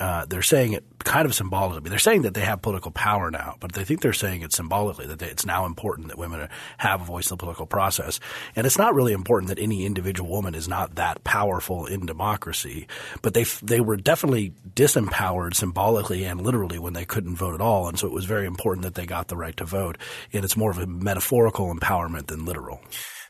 uh, 0.00 0.24
they're 0.26 0.42
saying 0.42 0.72
it 0.72 0.84
kind 1.00 1.26
of 1.26 1.34
symbolically. 1.34 1.90
They're 1.90 1.98
saying 1.98 2.22
that 2.22 2.34
they 2.34 2.42
have 2.42 2.62
political 2.62 2.90
power 2.90 3.30
now, 3.30 3.56
but 3.60 3.72
they 3.72 3.84
think 3.84 4.00
they're 4.00 4.12
saying 4.12 4.42
it 4.42 4.52
symbolically 4.52 5.06
that 5.06 5.18
they, 5.18 5.26
it's 5.26 5.46
now 5.46 5.66
important 5.66 6.08
that 6.08 6.18
women 6.18 6.48
have 6.76 7.00
a 7.00 7.04
voice 7.04 7.30
in 7.30 7.34
the 7.34 7.38
political 7.38 7.66
process. 7.66 8.20
And 8.54 8.66
it's 8.66 8.78
not 8.78 8.94
really 8.94 9.12
important 9.12 9.48
that 9.48 9.58
any 9.58 9.84
individual 9.86 10.30
woman 10.30 10.54
is 10.54 10.68
not 10.68 10.96
that 10.96 11.24
powerful 11.24 11.86
in 11.86 12.06
democracy, 12.06 12.86
but 13.22 13.34
they 13.34 13.44
they 13.62 13.80
were 13.80 13.96
definitely 13.96 14.52
disempowered 14.74 15.54
symbolically 15.54 16.24
and 16.24 16.42
literally 16.42 16.78
when 16.78 16.92
they 16.92 17.04
couldn't 17.04 17.36
vote 17.36 17.54
at 17.54 17.60
all. 17.60 17.88
And 17.88 17.98
so 17.98 18.06
it 18.06 18.12
was 18.12 18.24
very 18.24 18.46
important 18.46 18.84
that 18.84 18.94
they 18.94 19.06
got 19.06 19.28
the 19.28 19.36
right 19.36 19.56
to 19.56 19.64
vote. 19.64 19.98
And 20.32 20.44
it's 20.44 20.56
more 20.56 20.70
of 20.70 20.78
a 20.78 20.86
metaphorical 20.86 21.74
empowerment 21.74 22.26
than 22.26 22.44
literal. 22.44 22.80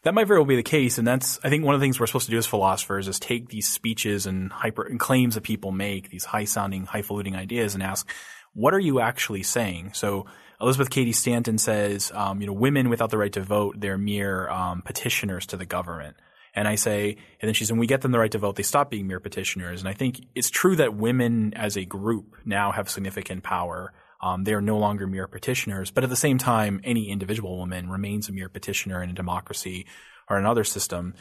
That 0.02 0.14
might 0.14 0.26
very 0.26 0.38
well 0.38 0.46
be 0.46 0.56
the 0.56 0.62
case, 0.62 0.98
and 0.98 1.06
that's 1.06 1.40
I 1.42 1.48
think 1.48 1.64
one 1.64 1.74
of 1.74 1.80
the 1.80 1.84
things 1.84 1.98
we're 1.98 2.06
supposed 2.06 2.26
to 2.26 2.30
do 2.30 2.38
as 2.38 2.46
philosophers 2.46 3.08
is 3.08 3.18
take 3.18 3.48
these 3.48 3.68
speeches 3.68 4.26
and 4.26 4.52
hyper 4.52 4.82
and 4.84 5.00
claims 5.00 5.34
that 5.34 5.42
people 5.42 5.72
make, 5.72 6.10
these 6.10 6.24
high 6.24 6.44
sounding, 6.44 6.86
highfalutin 6.86 7.34
ideas, 7.34 7.74
and 7.74 7.82
ask, 7.82 8.08
what 8.54 8.74
are 8.74 8.78
you 8.78 9.00
actually 9.00 9.42
saying? 9.42 9.92
So 9.94 10.26
Elizabeth 10.60 10.90
Cady 10.90 11.12
Stanton 11.12 11.58
says, 11.58 12.10
um, 12.14 12.40
you 12.40 12.46
know, 12.46 12.52
women 12.52 12.88
without 12.88 13.10
the 13.10 13.18
right 13.18 13.32
to 13.32 13.42
vote, 13.42 13.76
they're 13.78 13.98
mere 13.98 14.48
um, 14.50 14.82
petitioners 14.82 15.46
to 15.46 15.56
the 15.56 15.66
government. 15.66 16.16
And 16.54 16.66
I 16.66 16.74
say, 16.74 17.10
and 17.40 17.48
then 17.48 17.54
she 17.54 17.64
says, 17.64 17.72
when 17.72 17.78
we 17.78 17.86
get 17.86 18.00
them 18.00 18.10
the 18.10 18.18
right 18.18 18.32
to 18.32 18.38
vote, 18.38 18.56
they 18.56 18.64
stop 18.64 18.90
being 18.90 19.06
mere 19.06 19.20
petitioners. 19.20 19.80
And 19.80 19.88
I 19.88 19.92
think 19.92 20.20
it's 20.34 20.50
true 20.50 20.74
that 20.76 20.94
women 20.94 21.54
as 21.54 21.76
a 21.76 21.84
group 21.84 22.36
now 22.44 22.72
have 22.72 22.90
significant 22.90 23.44
power. 23.44 23.92
Um, 24.20 24.44
they 24.44 24.54
are 24.54 24.60
no 24.60 24.78
longer 24.78 25.06
mere 25.06 25.28
petitioners, 25.28 25.90
but 25.90 26.04
at 26.04 26.10
the 26.10 26.16
same 26.16 26.38
time, 26.38 26.80
any 26.84 27.08
individual 27.08 27.56
woman 27.58 27.88
remains 27.88 28.28
a 28.28 28.32
mere 28.32 28.48
petitioner 28.48 29.02
in 29.02 29.10
a 29.10 29.14
democracy 29.14 29.86
or 30.28 30.36
another 30.36 30.64
system. 30.64 31.14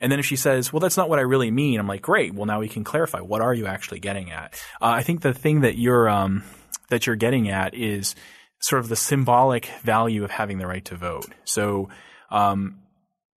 And 0.00 0.10
then 0.10 0.18
if 0.18 0.26
she 0.26 0.36
says, 0.36 0.72
well, 0.72 0.80
that's 0.80 0.96
not 0.96 1.08
what 1.08 1.18
I 1.18 1.22
really 1.22 1.50
mean, 1.50 1.78
I'm 1.78 1.86
like, 1.86 2.02
great. 2.02 2.34
Well, 2.34 2.46
now 2.46 2.60
we 2.60 2.68
can 2.68 2.84
clarify. 2.84 3.20
What 3.20 3.40
are 3.40 3.54
you 3.54 3.66
actually 3.66 4.00
getting 4.00 4.32
at? 4.32 4.54
Uh, 4.80 4.86
I 4.86 5.02
think 5.02 5.22
the 5.22 5.32
thing 5.32 5.60
that 5.60 5.78
you're, 5.78 6.08
um, 6.08 6.42
that 6.90 7.06
you're 7.06 7.16
getting 7.16 7.48
at 7.48 7.74
is 7.74 8.14
sort 8.60 8.80
of 8.80 8.88
the 8.88 8.96
symbolic 8.96 9.66
value 9.82 10.24
of 10.24 10.30
having 10.30 10.58
the 10.58 10.66
right 10.66 10.84
to 10.86 10.96
vote. 10.96 11.26
So, 11.44 11.88
um, 12.30 12.78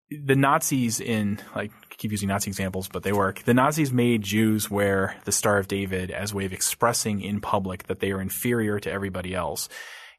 the 0.09 0.35
Nazis 0.35 0.99
in 0.99 1.39
like 1.55 1.71
Keep 1.97 2.11
using 2.11 2.29
Nazi 2.29 2.49
examples, 2.49 2.87
but 2.87 3.03
they 3.03 3.13
work. 3.13 3.43
The 3.43 3.53
Nazis 3.53 3.91
made 3.91 4.21
Jews 4.21 4.69
wear 4.69 5.15
the 5.25 5.31
Star 5.31 5.57
of 5.57 5.67
David 5.67 6.11
as 6.11 6.31
a 6.31 6.35
way 6.35 6.45
of 6.45 6.53
expressing 6.53 7.21
in 7.21 7.39
public 7.39 7.83
that 7.83 7.99
they 7.99 8.11
are 8.11 8.21
inferior 8.21 8.79
to 8.79 8.91
everybody 8.91 9.33
else. 9.33 9.69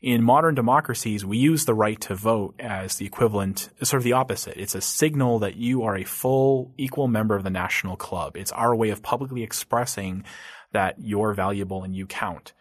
In 0.00 0.22
modern 0.22 0.54
democracies, 0.54 1.24
we 1.24 1.38
use 1.38 1.64
the 1.64 1.74
right 1.74 1.98
to 2.02 2.14
vote 2.14 2.54
as 2.58 2.96
the 2.96 3.06
equivalent, 3.06 3.70
sort 3.82 4.00
of 4.00 4.04
the 4.04 4.12
opposite. 4.12 4.58
It's 4.58 4.74
a 4.74 4.80
signal 4.82 5.38
that 5.38 5.56
you 5.56 5.84
are 5.84 5.96
a 5.96 6.04
full, 6.04 6.74
equal 6.76 7.08
member 7.08 7.34
of 7.34 7.42
the 7.42 7.50
national 7.50 7.96
club. 7.96 8.36
It's 8.36 8.52
our 8.52 8.76
way 8.76 8.90
of 8.90 9.02
publicly 9.02 9.42
expressing 9.42 10.24
that 10.72 10.96
you're 10.98 11.32
valuable 11.32 11.84
and 11.84 11.96
you 11.96 12.06
count. 12.06 12.52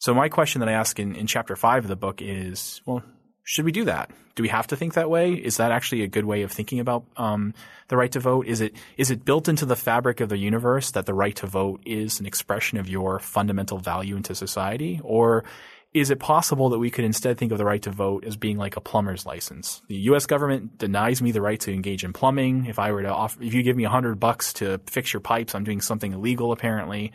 So 0.00 0.12
my 0.12 0.28
question 0.28 0.60
that 0.60 0.68
I 0.68 0.72
ask 0.72 0.98
in, 0.98 1.14
in 1.14 1.26
chapter 1.26 1.56
five 1.56 1.84
of 1.84 1.88
the 1.88 1.96
book 1.96 2.20
is, 2.20 2.82
well, 2.84 3.02
should 3.44 3.64
we 3.64 3.72
do 3.72 3.84
that? 3.84 4.10
Do 4.34 4.42
we 4.42 4.48
have 4.48 4.68
to 4.68 4.76
think 4.76 4.94
that 4.94 5.10
way? 5.10 5.32
Is 5.32 5.58
that 5.58 5.72
actually 5.72 6.02
a 6.02 6.08
good 6.08 6.24
way 6.24 6.42
of 6.42 6.52
thinking 6.52 6.80
about 6.80 7.04
um, 7.16 7.54
the 7.88 7.96
right 7.96 8.10
to 8.12 8.20
vote? 8.20 8.46
Is 8.46 8.60
it 8.60 8.74
is 8.96 9.10
it 9.10 9.24
built 9.24 9.48
into 9.48 9.66
the 9.66 9.76
fabric 9.76 10.20
of 10.20 10.28
the 10.28 10.38
universe 10.38 10.92
that 10.92 11.06
the 11.06 11.14
right 11.14 11.36
to 11.36 11.46
vote 11.46 11.82
is 11.84 12.20
an 12.20 12.26
expression 12.26 12.78
of 12.78 12.88
your 12.88 13.18
fundamental 13.18 13.78
value 13.78 14.16
into 14.16 14.34
society, 14.34 15.00
or 15.02 15.44
is 15.92 16.10
it 16.10 16.18
possible 16.18 16.70
that 16.70 16.78
we 16.78 16.90
could 16.90 17.04
instead 17.04 17.36
think 17.36 17.52
of 17.52 17.58
the 17.58 17.66
right 17.66 17.82
to 17.82 17.90
vote 17.90 18.24
as 18.24 18.36
being 18.36 18.56
like 18.56 18.76
a 18.76 18.80
plumber's 18.80 19.26
license? 19.26 19.82
The 19.88 19.96
U.S. 19.96 20.24
government 20.24 20.78
denies 20.78 21.20
me 21.20 21.32
the 21.32 21.42
right 21.42 21.60
to 21.60 21.72
engage 21.72 22.02
in 22.02 22.14
plumbing. 22.14 22.64
If 22.64 22.78
I 22.78 22.92
were 22.92 23.02
to 23.02 23.12
offer, 23.12 23.42
if 23.42 23.52
you 23.52 23.62
give 23.62 23.76
me 23.76 23.84
a 23.84 23.90
hundred 23.90 24.18
bucks 24.18 24.54
to 24.54 24.80
fix 24.86 25.12
your 25.12 25.20
pipes, 25.20 25.54
I'm 25.54 25.64
doing 25.64 25.82
something 25.82 26.12
illegal 26.12 26.52
apparently. 26.52 27.12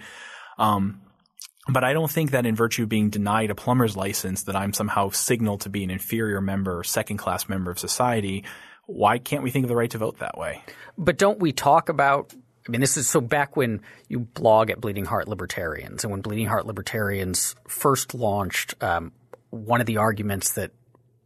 Um, 0.59 1.01
but 1.69 1.83
I 1.83 1.93
don't 1.93 2.09
think 2.09 2.31
that 2.31 2.45
in 2.45 2.55
virtue 2.55 2.83
of 2.83 2.89
being 2.89 3.09
denied 3.09 3.51
a 3.51 3.55
plumber's 3.55 3.95
license 3.97 4.43
that 4.43 4.55
I'm 4.55 4.73
somehow 4.73 5.09
signaled 5.09 5.61
to 5.61 5.69
be 5.69 5.83
an 5.83 5.89
inferior 5.89 6.41
member, 6.41 6.79
or 6.79 6.83
second 6.83 7.17
class 7.17 7.49
member 7.49 7.71
of 7.71 7.79
society. 7.79 8.43
Why 8.85 9.17
can't 9.17 9.43
we 9.43 9.51
think 9.51 9.65
of 9.65 9.69
the 9.69 9.75
right 9.75 9.91
to 9.91 9.97
vote 9.97 10.19
that 10.19 10.37
way? 10.37 10.63
But 10.97 11.17
don't 11.17 11.39
we 11.39 11.51
talk 11.51 11.89
about 11.89 12.33
I 12.67 12.69
mean, 12.71 12.81
this 12.81 12.97
is 12.97 13.07
so 13.07 13.21
back 13.21 13.55
when 13.55 13.81
you 14.09 14.19
blog 14.19 14.69
at 14.69 14.81
Bleeding 14.81 15.05
Heart 15.05 15.29
Libertarians, 15.29 16.03
and 16.03 16.11
when 16.11 16.21
Bleeding 16.21 16.47
Heart 16.47 16.65
Libertarians 16.65 17.55
first 17.67 18.13
launched, 18.13 18.75
um, 18.83 19.13
one 19.51 19.79
of 19.79 19.87
the 19.87 19.97
arguments 19.97 20.53
that 20.53 20.71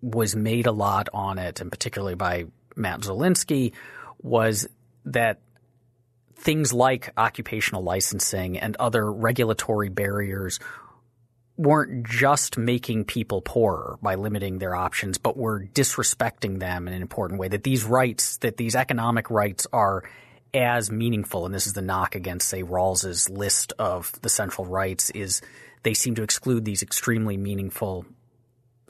was 0.02 0.36
made 0.36 0.68
a 0.68 0.72
lot 0.72 1.10
on 1.14 1.40
it, 1.40 1.60
and 1.60 1.72
particularly 1.72 2.16
by 2.16 2.46
Matt 2.76 3.02
Zwolinski, 3.02 3.74
was 4.20 4.68
that 5.06 5.40
things 6.42 6.74
like 6.74 7.14
occupational 7.18 7.84
licensing 7.84 8.58
and 8.58 8.76
other 8.78 9.12
regulatory 9.12 9.90
barriers 9.90 10.60
weren't 11.56 12.08
just 12.08 12.58
making 12.58 13.06
people 13.06 13.42
poorer 13.42 14.00
by 14.02 14.16
limiting 14.16 14.58
their 14.58 14.76
options, 14.76 15.20
but 15.20 15.38
were 15.38 15.64
disrespecting 15.64 16.60
them 16.60 16.88
in 16.88 16.94
an 16.94 17.02
important 17.02 17.40
way. 17.40 17.48
That 17.48 17.64
these 17.64 17.84
rights, 17.84 18.38
that 18.38 18.58
these 18.58 18.76
economic 18.76 19.30
rights 19.30 19.68
are 19.72 20.04
as 20.54 20.92
meaningful, 20.92 21.46
and 21.46 21.54
this 21.54 21.68
is 21.68 21.74
the 21.74 21.82
knock 21.82 22.16
against, 22.16 22.48
say, 22.48 22.64
Rawls's 22.64 23.30
list 23.30 23.74
of 23.78 24.12
the 24.24 24.30
central 24.30 24.66
rights, 24.66 25.12
is 25.12 25.42
they 25.84 25.94
seem 25.94 26.16
to 26.16 26.24
exclude 26.24 26.66
these 26.66 26.82
extremely 26.82 27.38
meaningful 27.38 28.06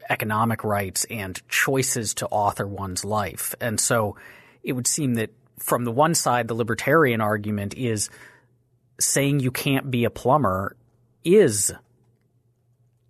economic 0.10 0.64
rights 0.64 1.06
and 1.10 1.42
choices 1.50 2.14
to 2.16 2.28
author 2.28 2.66
one's 2.66 3.04
life. 3.04 3.54
And 3.60 3.80
so 3.80 4.16
it 4.64 4.74
would 4.74 4.88
seem 4.88 5.16
that 5.16 5.32
from 5.62 5.86
the 5.86 5.92
one 5.92 6.16
side, 6.16 6.48
the 6.48 6.54
libertarian 6.54 7.22
argument 7.22 7.74
is 7.76 8.10
saying 9.00 9.40
you 9.40 9.52
can't 9.52 9.90
be 9.90 10.06
a 10.06 10.10
plumber 10.10 10.76
is 11.24 11.74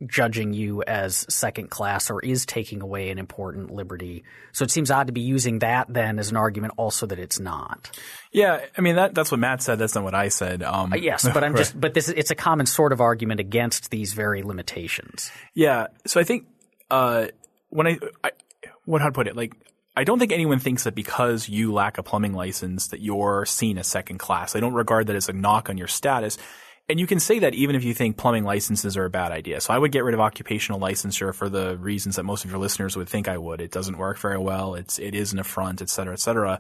judging 0.06 0.54
you 0.54 0.82
as 0.84 1.26
second 1.30 1.70
class 1.70 2.10
or 2.10 2.24
is 2.24 2.46
taking 2.46 2.82
away 2.82 3.10
an 3.10 3.20
important 3.20 3.72
liberty. 3.72 4.24
So 4.52 4.64
it 4.64 4.72
seems 4.72 4.90
odd 4.90 5.08
to 5.08 5.14
be 5.14 5.22
using 5.22 5.60
that 5.60 5.88
then 5.90 6.18
as 6.18 6.32
an 6.32 6.38
argument 6.38 6.74
also 6.78 7.06
that 7.06 7.20
it's 7.20 7.40
not. 7.40 7.92
Yeah, 8.32 8.66
I 8.78 8.82
mean 8.82 8.96
that 8.96 9.14
that's 9.14 9.32
what 9.32 9.40
Matt 9.40 9.62
said. 9.62 9.78
That's 9.80 9.96
not 9.96 10.04
what 10.04 10.16
I 10.16 10.30
said. 10.30 10.64
Um, 10.64 10.94
uh, 10.94 10.96
yes, 10.96 11.28
but 11.32 11.44
I'm 11.44 11.54
right. 11.54 11.60
just 11.60 11.80
but 11.80 11.94
this 11.94 12.10
it's 12.10 12.32
a 12.32 12.36
common 12.36 12.66
sort 12.66 12.94
of 12.94 13.02
argument 13.02 13.40
against 13.40 13.92
these 13.92 14.14
very 14.14 14.44
limitations. 14.44 15.32
Yeah, 15.54 15.88
so 16.08 16.20
I 16.20 16.24
think 16.24 16.48
uh, 16.90 17.28
when 17.70 17.88
I, 17.88 18.00
I 18.24 18.32
what 18.86 19.02
how 19.02 19.08
to 19.08 19.14
put 19.14 19.28
it 19.28 19.36
like 19.36 19.54
I 19.96 20.06
don't 20.06 20.20
think 20.20 20.32
anyone 20.32 20.60
thinks 20.60 20.86
that 20.86 20.96
because 20.96 21.50
you 21.50 21.74
lack 21.74 21.98
a 21.98 22.04
plumbing 22.04 22.34
license 22.34 22.88
that 22.88 23.02
you're 23.02 23.46
seen 23.46 23.78
as 23.78 23.88
second 23.88 24.20
class. 24.20 24.56
I 24.56 24.62
don't 24.62 24.74
regard 24.74 25.08
that 25.08 25.16
as 25.16 25.28
a 25.28 25.34
knock 25.34 25.70
on 25.70 25.78
your 25.78 25.88
status. 25.88 26.38
And 26.88 27.00
you 27.00 27.08
can 27.08 27.20
say 27.20 27.40
that 27.40 27.54
even 27.54 27.76
if 27.76 27.84
you 27.84 27.94
think 27.94 28.18
plumbing 28.18 28.44
licenses 28.44 28.98
are 28.98 29.06
a 29.06 29.10
bad 29.10 29.32
idea. 29.32 29.62
So 29.62 29.74
I 29.74 29.78
would 29.78 29.92
get 29.92 30.04
rid 30.04 30.14
of 30.14 30.20
occupational 30.20 30.80
licensure 30.80 31.34
for 31.34 31.50
the 31.50 31.78
reasons 31.78 32.16
that 32.16 32.24
most 32.24 32.46
of 32.46 32.52
your 32.52 32.60
listeners 32.60 32.96
would 32.96 33.10
think 33.10 33.28
I 33.28 33.38
would. 33.38 33.62
It 33.62 33.72
doesn't 33.72 33.98
work 33.98 34.18
very 34.18 34.38
well. 34.38 34.76
It's, 34.76 34.98
it 34.98 35.14
is 35.14 35.34
an 35.34 35.40
affront, 35.40 35.82
et 35.82 35.90
cetera, 35.90 36.14
et 36.14 36.20
cetera. 36.20 36.60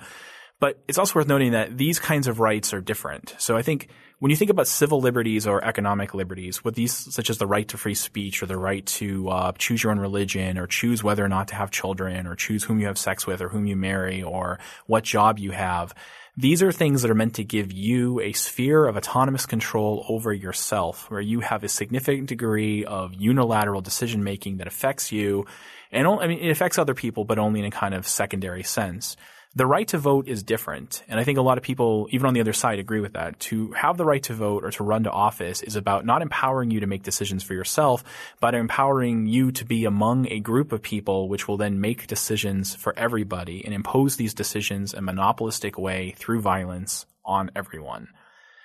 But 0.61 0.79
it's 0.87 0.99
also 0.99 1.15
worth 1.15 1.27
noting 1.27 1.53
that 1.53 1.75
these 1.75 1.99
kinds 1.99 2.27
of 2.27 2.39
rights 2.39 2.71
are 2.71 2.81
different. 2.81 3.33
So 3.39 3.57
I 3.57 3.63
think 3.63 3.87
when 4.19 4.29
you 4.29 4.37
think 4.37 4.51
about 4.51 4.67
civil 4.67 5.01
liberties 5.01 5.47
or 5.47 5.65
economic 5.65 6.13
liberties, 6.13 6.63
what 6.63 6.75
these, 6.75 6.93
such 6.93 7.31
as 7.31 7.39
the 7.39 7.47
right 7.47 7.67
to 7.69 7.77
free 7.79 7.95
speech 7.95 8.43
or 8.43 8.45
the 8.45 8.57
right 8.57 8.85
to 8.85 9.27
uh, 9.29 9.51
choose 9.57 9.81
your 9.81 9.91
own 9.91 9.97
religion 9.97 10.59
or 10.59 10.67
choose 10.67 11.03
whether 11.03 11.25
or 11.25 11.29
not 11.29 11.47
to 11.47 11.55
have 11.55 11.71
children 11.71 12.27
or 12.27 12.35
choose 12.35 12.63
whom 12.63 12.79
you 12.79 12.85
have 12.85 12.99
sex 12.99 13.25
with 13.25 13.41
or 13.41 13.49
whom 13.49 13.65
you 13.65 13.75
marry 13.75 14.21
or 14.21 14.59
what 14.85 15.03
job 15.03 15.39
you 15.39 15.49
have, 15.49 15.95
these 16.37 16.61
are 16.61 16.71
things 16.71 17.01
that 17.01 17.09
are 17.09 17.15
meant 17.15 17.33
to 17.35 17.43
give 17.43 17.71
you 17.73 18.19
a 18.19 18.31
sphere 18.33 18.85
of 18.85 18.95
autonomous 18.95 19.47
control 19.47 20.05
over 20.07 20.31
yourself, 20.31 21.09
where 21.09 21.21
you 21.21 21.39
have 21.39 21.63
a 21.63 21.67
significant 21.67 22.29
degree 22.29 22.85
of 22.85 23.15
unilateral 23.15 23.81
decision 23.81 24.23
making 24.23 24.57
that 24.57 24.67
affects 24.67 25.11
you. 25.11 25.47
And 25.91 26.07
I 26.07 26.27
mean, 26.27 26.37
it 26.37 26.51
affects 26.51 26.77
other 26.77 26.93
people, 26.93 27.25
but 27.25 27.39
only 27.39 27.61
in 27.61 27.65
a 27.65 27.71
kind 27.71 27.95
of 27.95 28.07
secondary 28.07 28.61
sense 28.61 29.17
the 29.53 29.65
right 29.65 29.87
to 29.89 29.97
vote 29.97 30.29
is 30.29 30.43
different. 30.43 31.03
And 31.09 31.19
I 31.19 31.25
think 31.25 31.37
a 31.37 31.41
lot 31.41 31.57
of 31.57 31.63
people, 31.63 32.07
even 32.11 32.25
on 32.25 32.33
the 32.33 32.39
other 32.39 32.53
side, 32.53 32.79
agree 32.79 33.01
with 33.01 33.13
that. 33.13 33.37
To 33.41 33.71
have 33.73 33.97
the 33.97 34.05
right 34.05 34.23
to 34.23 34.33
vote 34.33 34.63
or 34.63 34.71
to 34.71 34.83
run 34.83 35.03
to 35.03 35.11
office 35.11 35.61
is 35.61 35.75
about 35.75 36.05
not 36.05 36.21
empowering 36.21 36.71
you 36.71 36.79
to 36.79 36.87
make 36.87 37.03
decisions 37.03 37.43
for 37.43 37.53
yourself, 37.53 38.03
but 38.39 38.55
empowering 38.55 39.25
you 39.25 39.51
to 39.51 39.65
be 39.65 39.83
among 39.83 40.27
a 40.29 40.39
group 40.39 40.71
of 40.71 40.81
people 40.81 41.27
which 41.27 41.49
will 41.49 41.57
then 41.57 41.81
make 41.81 42.07
decisions 42.07 42.75
for 42.75 42.97
everybody 42.97 43.65
and 43.65 43.73
impose 43.73 44.15
these 44.15 44.33
decisions 44.33 44.93
in 44.93 44.99
a 44.99 45.01
monopolistic 45.01 45.77
way 45.77 46.15
through 46.17 46.39
violence 46.39 47.05
on 47.25 47.51
everyone. 47.53 48.07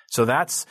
So 0.09 0.23
that's 0.23 0.65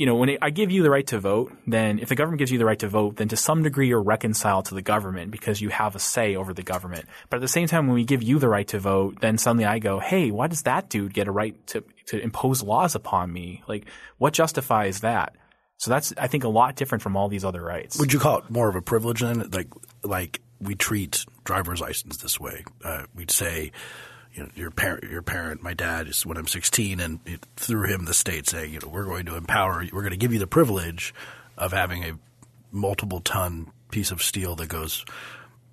you 0.00 0.06
know, 0.06 0.14
when 0.14 0.30
it, 0.30 0.38
I 0.40 0.48
give 0.48 0.70
you 0.70 0.82
the 0.82 0.88
right 0.88 1.06
to 1.08 1.20
vote, 1.20 1.52
then 1.66 1.98
if 1.98 2.08
the 2.08 2.14
government 2.14 2.38
gives 2.38 2.50
you 2.50 2.56
the 2.56 2.64
right 2.64 2.78
to 2.78 2.88
vote, 2.88 3.16
then 3.16 3.28
to 3.28 3.36
some 3.36 3.62
degree 3.62 3.88
you're 3.88 4.02
reconciled 4.02 4.64
to 4.64 4.74
the 4.74 4.80
government 4.80 5.30
because 5.30 5.60
you 5.60 5.68
have 5.68 5.94
a 5.94 5.98
say 5.98 6.36
over 6.36 6.54
the 6.54 6.62
government. 6.62 7.04
But 7.28 7.36
at 7.36 7.40
the 7.42 7.48
same 7.48 7.68
time, 7.68 7.86
when 7.86 7.96
we 7.96 8.04
give 8.04 8.22
you 8.22 8.38
the 8.38 8.48
right 8.48 8.66
to 8.68 8.78
vote, 8.78 9.20
then 9.20 9.36
suddenly 9.36 9.66
I 9.66 9.78
go, 9.78 9.98
hey, 9.98 10.30
why 10.30 10.46
does 10.46 10.62
that 10.62 10.88
dude 10.88 11.12
get 11.12 11.28
a 11.28 11.30
right 11.30 11.54
to, 11.66 11.84
to 12.06 12.18
impose 12.18 12.62
laws 12.62 12.94
upon 12.94 13.30
me? 13.30 13.62
Like, 13.68 13.88
what 14.16 14.32
justifies 14.32 15.00
that? 15.00 15.36
So 15.76 15.90
that's, 15.90 16.14
I 16.16 16.28
think, 16.28 16.44
a 16.44 16.48
lot 16.48 16.76
different 16.76 17.02
from 17.02 17.14
all 17.14 17.28
these 17.28 17.44
other 17.44 17.60
rights. 17.60 17.98
Would 17.98 18.14
you 18.14 18.20
call 18.20 18.38
it 18.38 18.48
more 18.48 18.70
of 18.70 18.76
a 18.76 18.82
privilege 18.82 19.20
then? 19.20 19.50
Like, 19.50 19.68
like 20.02 20.40
we 20.60 20.76
treat 20.76 21.26
driver's 21.44 21.82
license 21.82 22.16
this 22.16 22.40
way. 22.40 22.64
Uh, 22.82 23.04
we'd 23.14 23.30
say, 23.30 23.72
you 24.34 24.42
know, 24.42 24.48
your 24.54 24.70
parent, 24.70 25.04
your 25.04 25.22
parent, 25.22 25.62
my 25.62 25.74
dad 25.74 26.08
is 26.08 26.24
when 26.24 26.36
I'm 26.36 26.46
16, 26.46 27.00
and 27.00 27.20
through 27.56 27.86
him 27.86 28.04
the 28.04 28.14
state 28.14 28.48
saying, 28.48 28.72
you 28.72 28.80
know, 28.80 28.88
we're 28.88 29.04
going 29.04 29.26
to 29.26 29.36
empower, 29.36 29.84
we're 29.92 30.02
going 30.02 30.10
to 30.12 30.16
give 30.16 30.32
you 30.32 30.38
the 30.38 30.46
privilege 30.46 31.14
of 31.58 31.72
having 31.72 32.04
a 32.04 32.12
multiple 32.70 33.20
ton 33.20 33.70
piece 33.90 34.10
of 34.10 34.22
steel 34.22 34.54
that 34.56 34.68
goes 34.68 35.04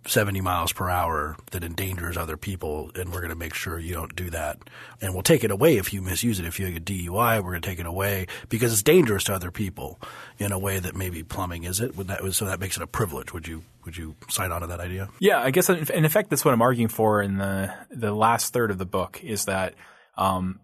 70 0.08 0.42
miles 0.42 0.72
per 0.72 0.90
hour 0.90 1.36
that 1.52 1.64
endangers 1.64 2.18
other 2.18 2.38
people, 2.38 2.92
and 2.96 3.12
we're 3.12 3.20
going 3.20 3.30
to 3.30 3.36
make 3.36 3.54
sure 3.54 3.78
you 3.78 3.94
don't 3.94 4.16
do 4.16 4.30
that. 4.30 4.58
And 5.02 5.14
we'll 5.14 5.24
take 5.24 5.44
it 5.44 5.52
away 5.52 5.78
if 5.78 5.94
you 5.94 6.02
misuse 6.02 6.40
it. 6.40 6.46
If 6.46 6.60
you 6.60 6.72
get 6.72 6.78
a 6.78 6.94
DUI, 6.94 7.44
we're 7.44 7.52
going 7.52 7.62
to 7.62 7.68
take 7.68 7.80
it 7.80 7.86
away 7.86 8.28
because 8.50 8.72
it's 8.72 8.84
dangerous 8.84 9.26
to 9.26 9.34
other 9.34 9.52
people 9.52 10.00
in 10.40 10.52
a 10.52 10.60
way 10.60 10.80
that 10.80 10.96
maybe 10.96 11.24
plumbing 11.24 11.64
is 11.64 11.82
it. 11.82 11.96
Would 11.98 12.08
that, 12.08 12.34
so 12.34 12.46
that 12.46 12.60
makes 12.60 12.78
it 12.78 12.84
a 12.84 12.88
privilege. 12.88 13.34
Would 13.34 13.48
you 13.48 13.64
would 13.86 13.98
you 13.98 14.16
sign 14.30 14.52
on 14.52 14.62
to 14.62 14.68
that 14.68 14.80
idea? 14.80 15.10
Yeah, 15.20 15.40
I 15.40 15.52
guess 15.52 15.70
in 15.70 16.06
effect 16.06 16.30
that's 16.30 16.44
what 16.44 16.54
I'm 16.54 16.62
arguing 16.62 16.90
for 16.90 17.22
in 17.22 17.38
the 17.38 17.74
the 17.90 18.14
last 18.14 18.54
third 18.54 18.72
of 18.72 18.78
the 18.78 18.86
book 18.86 19.22
is 19.24 19.46
that. 19.46 19.76
Um, 20.18 20.62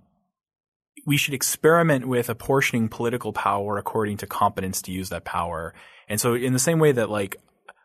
we 1.06 1.18
should 1.18 1.34
experiment 1.34 2.08
with 2.08 2.30
apportioning 2.30 2.88
political 2.88 3.34
power 3.34 3.78
according 3.78 4.18
to 4.18 4.26
competence 4.26 4.82
to 4.84 4.92
use 4.92 5.10
that 5.10 5.26
power. 5.26 5.74
And 6.08 6.20
so 6.20 6.34
in 6.34 6.54
the 6.54 6.60
same 6.60 6.80
way 6.80 6.94
that 6.94 7.10
like 7.10 7.38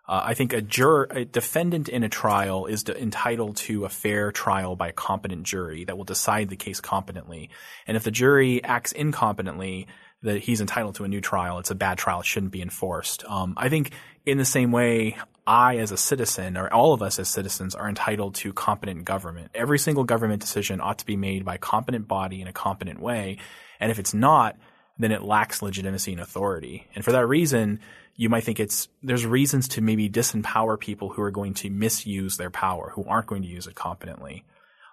Uh, 0.09 0.23
I 0.25 0.35
think 0.35 0.53
a 0.53 0.63
juror, 0.63 1.07
a 1.11 1.25
defendant 1.25 1.89
in 1.89 2.03
a 2.03 2.09
trial 2.09 2.67
is 2.67 2.85
de- 2.85 3.01
entitled 3.01 3.57
to 3.59 3.85
a 3.85 3.91
fair 3.91 4.33
trial 4.33 4.75
by 4.75 4.89
a 4.89 4.93
competent 4.93 5.43
jury 5.43 5.85
that 5.85 5.97
will 5.97 6.05
decide 6.05 6.49
the 6.49 6.57
case 6.57 6.81
competently. 6.81 7.51
And 7.87 7.97
if 7.97 8.05
the 8.05 8.11
jury 8.11 8.65
acts 8.65 8.93
incompetently, 8.93 9.87
that 10.23 10.41
he's 10.41 10.61
entitled 10.61 10.97
to 10.97 11.05
a 11.05 11.09
new 11.09 11.21
trial. 11.21 11.59
It's 11.59 11.71
a 11.71 11.77
bad 11.77 11.99
trial. 11.99 12.21
It 12.21 12.27
shouldn't 12.27 12.53
be 12.53 12.63
enforced. 12.63 13.25
Um, 13.27 13.55
I 13.57 13.69
think 13.69 13.93
in 14.27 14.39
the 14.39 14.45
same 14.45 14.73
way, 14.73 15.17
I 15.47 15.77
as 15.79 15.93
a 15.93 15.97
citizen 15.97 16.57
or 16.57 16.73
all 16.73 16.93
of 16.93 17.03
us 17.03 17.19
as 17.19 17.29
citizens 17.29 17.75
are 17.75 17.89
entitled 17.89 18.35
to 18.37 18.53
competent 18.53 19.05
government. 19.05 19.51
Every 19.55 19.79
single 19.79 20.05
government 20.05 20.41
decision 20.41 20.81
ought 20.81 20.99
to 20.99 21.07
be 21.07 21.17
made 21.17 21.45
by 21.45 21.55
a 21.55 21.59
competent 21.59 22.09
body 22.09 22.41
in 22.41 22.49
a 22.49 22.53
competent 22.53 23.01
way. 23.01 23.39
And 23.79 23.91
if 23.91 23.99
it's 23.99 24.13
not, 24.13 24.57
then 24.99 25.13
it 25.13 25.23
lacks 25.23 25.63
legitimacy 25.63 26.13
and 26.13 26.21
authority. 26.21 26.89
And 26.95 27.05
for 27.05 27.13
that 27.13 27.27
reason, 27.27 27.81
you 28.19 28.29
might 28.29 28.43
think 28.43 28.59
it's 28.59 28.89
there's 29.01 29.25
reasons 29.25 29.69
to 29.69 29.81
maybe 29.81 30.11
disempower 30.11 30.79
people 30.79 31.09
who 31.09 31.23
are 31.23 31.31
going 31.31 31.55
to 31.55 31.71
misuse 31.71 32.37
their 32.37 32.51
power, 32.51 32.91
who 32.95 33.05
aren't 33.05 33.29
going 33.29 33.43
to 33.43 33.49
use 33.49 33.69
it 33.69 33.77
competently. 33.77 34.45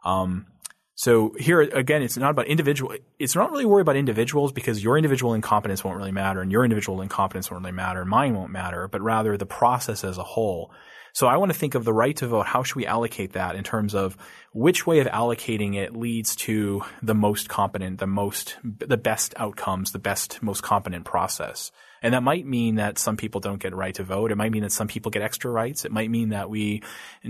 Um, 0.06 0.46
so 0.94 1.34
here 1.40 1.60
again, 1.60 2.04
it's 2.04 2.18
not 2.18 2.30
about 2.30 2.46
individual. 2.46 2.94
It's 3.18 3.36
not 3.36 3.50
really 3.50 3.66
worried 3.66 3.82
about 3.82 3.96
individuals 3.96 4.54
because 4.54 4.84
your 4.84 4.96
individual 4.96 5.34
incompetence 5.34 5.84
won't 5.84 5.98
really 5.98 6.12
matter, 6.12 6.40
and 6.40 6.52
your 6.52 6.64
individual 6.64 7.02
incompetence 7.02 7.50
won't 7.50 7.64
really 7.64 7.76
matter, 7.76 8.02
and 8.02 8.10
mine 8.10 8.36
won't 8.36 8.52
matter. 8.52 8.88
But 8.88 9.02
rather 9.02 9.36
the 9.38 9.48
process 9.48 10.04
as 10.04 10.20
a 10.20 10.24
whole. 10.24 10.72
So 11.14 11.26
I 11.26 11.38
want 11.38 11.52
to 11.52 11.58
think 11.58 11.74
of 11.74 11.84
the 11.84 11.94
right 11.94 12.16
to 12.18 12.28
vote. 12.28 12.46
How 12.46 12.62
should 12.62 12.76
we 12.76 12.86
allocate 12.86 13.34
that 13.34 13.56
in 13.56 13.64
terms 13.64 13.96
of 13.96 14.18
which 14.54 14.86
way 14.86 15.00
of 15.00 15.08
allocating 15.08 15.76
it 15.76 15.96
leads 15.96 16.36
to 16.36 16.84
the 17.02 17.16
most 17.16 17.50
competent, 17.50 18.00
the 18.00 18.06
most, 18.06 18.58
the 18.64 18.98
best 18.98 19.34
outcomes, 19.38 19.94
the 19.94 20.00
best, 20.00 20.44
most 20.44 20.62
competent 20.62 21.06
process? 21.06 21.72
And 22.02 22.14
that 22.14 22.24
might 22.24 22.46
mean 22.46 22.76
that 22.76 22.98
some 22.98 23.18
people 23.18 23.42
don't 23.42 23.60
get 23.60 23.74
a 23.74 23.76
right 23.76 23.96
to 23.96 24.04
vote. 24.04 24.32
It 24.32 24.36
might 24.36 24.52
mean 24.52 24.64
that 24.64 24.72
some 24.72 24.88
people 24.88 25.12
get 25.12 25.22
extra 25.22 25.50
rights. 25.52 25.86
It 25.86 25.92
might 25.92 26.10
mean 26.10 26.30
that 26.30 26.50
we 26.50 26.84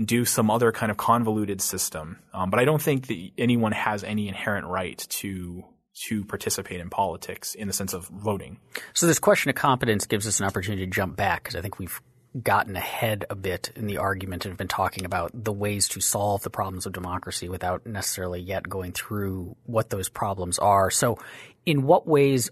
do 0.04 0.24
some 0.24 0.50
other 0.50 0.72
kind 0.72 0.90
of 0.90 0.96
convoluted 0.96 1.60
system. 1.60 2.18
Um, 2.32 2.50
but 2.50 2.60
I 2.60 2.64
don't 2.64 2.82
think 2.82 3.06
that 3.06 3.30
anyone 3.38 3.72
has 3.72 4.04
any 4.04 4.28
inherent 4.28 4.66
right 4.66 4.98
to 4.98 5.64
to 6.08 6.24
participate 6.26 6.78
in 6.80 6.90
politics 6.90 7.54
in 7.54 7.68
the 7.68 7.72
sense 7.72 7.94
of 7.94 8.06
voting. 8.08 8.58
So 8.92 9.06
this 9.06 9.18
question 9.18 9.48
of 9.48 9.54
competence 9.54 10.04
gives 10.04 10.26
us 10.26 10.40
an 10.40 10.46
opportunity 10.46 10.84
to 10.84 10.90
jump 10.90 11.16
back 11.16 11.44
because 11.44 11.56
I 11.56 11.62
think 11.62 11.78
we've 11.78 12.02
gotten 12.42 12.76
ahead 12.76 13.24
a 13.30 13.34
bit 13.34 13.72
in 13.76 13.86
the 13.86 13.96
argument 13.96 14.44
and 14.44 14.52
have 14.52 14.58
been 14.58 14.68
talking 14.68 15.04
about 15.04 15.30
the 15.32 15.52
ways 15.52 15.88
to 15.88 16.00
solve 16.00 16.42
the 16.42 16.50
problems 16.50 16.84
of 16.84 16.92
democracy 16.92 17.48
without 17.48 17.86
necessarily 17.86 18.40
yet 18.40 18.68
going 18.68 18.92
through 18.92 19.56
what 19.64 19.90
those 19.90 20.08
problems 20.08 20.58
are. 20.58 20.90
So 20.90 21.18
in 21.64 21.82
what 21.84 22.06
ways 22.06 22.50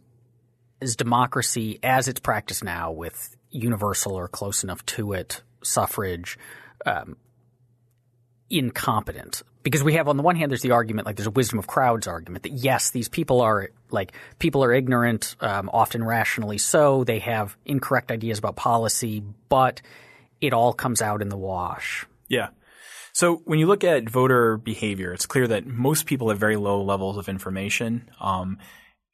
is 0.81 0.97
democracy 0.97 1.79
as 1.83 2.09
it's 2.09 2.21
practiced 2.21 2.65
now 2.65 2.93
with 2.93 3.37
universal 3.51 4.13
or 4.15 4.29
close 4.29 4.65
enough 4.65 4.85
to 4.87 5.13
it 5.13 5.43
suffrage 5.63 6.39
um, 6.87 7.17
incompetent? 8.51 9.43
Because 9.63 9.83
we 9.83 9.95
have 9.95 10.09
on 10.09 10.17
the 10.19 10.23
one 10.23 10.37
hand, 10.37 10.51
there's 10.51 10.63
the 10.63 10.73
argument, 10.73 11.07
like 11.07 11.17
there's 11.17 11.27
a 11.27 11.31
wisdom 11.31 11.59
of 11.59 11.67
crowds 11.67 12.07
argument 12.07 12.43
that 12.43 12.53
yes, 12.53 12.91
these 12.91 13.09
people 13.09 13.41
are 13.41 13.71
like 13.91 14.13
people 14.39 14.63
are 14.63 14.73
ignorant, 14.73 15.37
um, 15.41 15.71
often 15.73 16.05
rationally 16.05 16.59
so. 16.59 17.05
They 17.05 17.21
have 17.21 17.57
incorrect 17.65 18.11
ideas 18.11 18.39
about 18.39 18.57
policy, 18.57 19.23
but 19.49 19.81
it 20.41 20.53
all 20.53 20.75
comes 20.75 21.01
out 21.01 21.23
in 21.23 21.31
the 21.31 21.37
wash. 21.37 22.07
Yeah. 22.29 22.49
So 23.15 23.37
when 23.45 23.61
you 23.61 23.67
look 23.67 23.85
at 23.85 24.11
voter 24.11 24.57
behavior, 24.57 25.13
it's 25.13 25.25
clear 25.25 25.47
that 25.47 25.67
most 25.67 26.05
people 26.05 26.31
have 26.31 26.39
very 26.39 26.57
low 26.57 26.83
levels 26.83 27.17
of 27.17 27.29
information. 27.29 28.11
Um, 28.21 28.59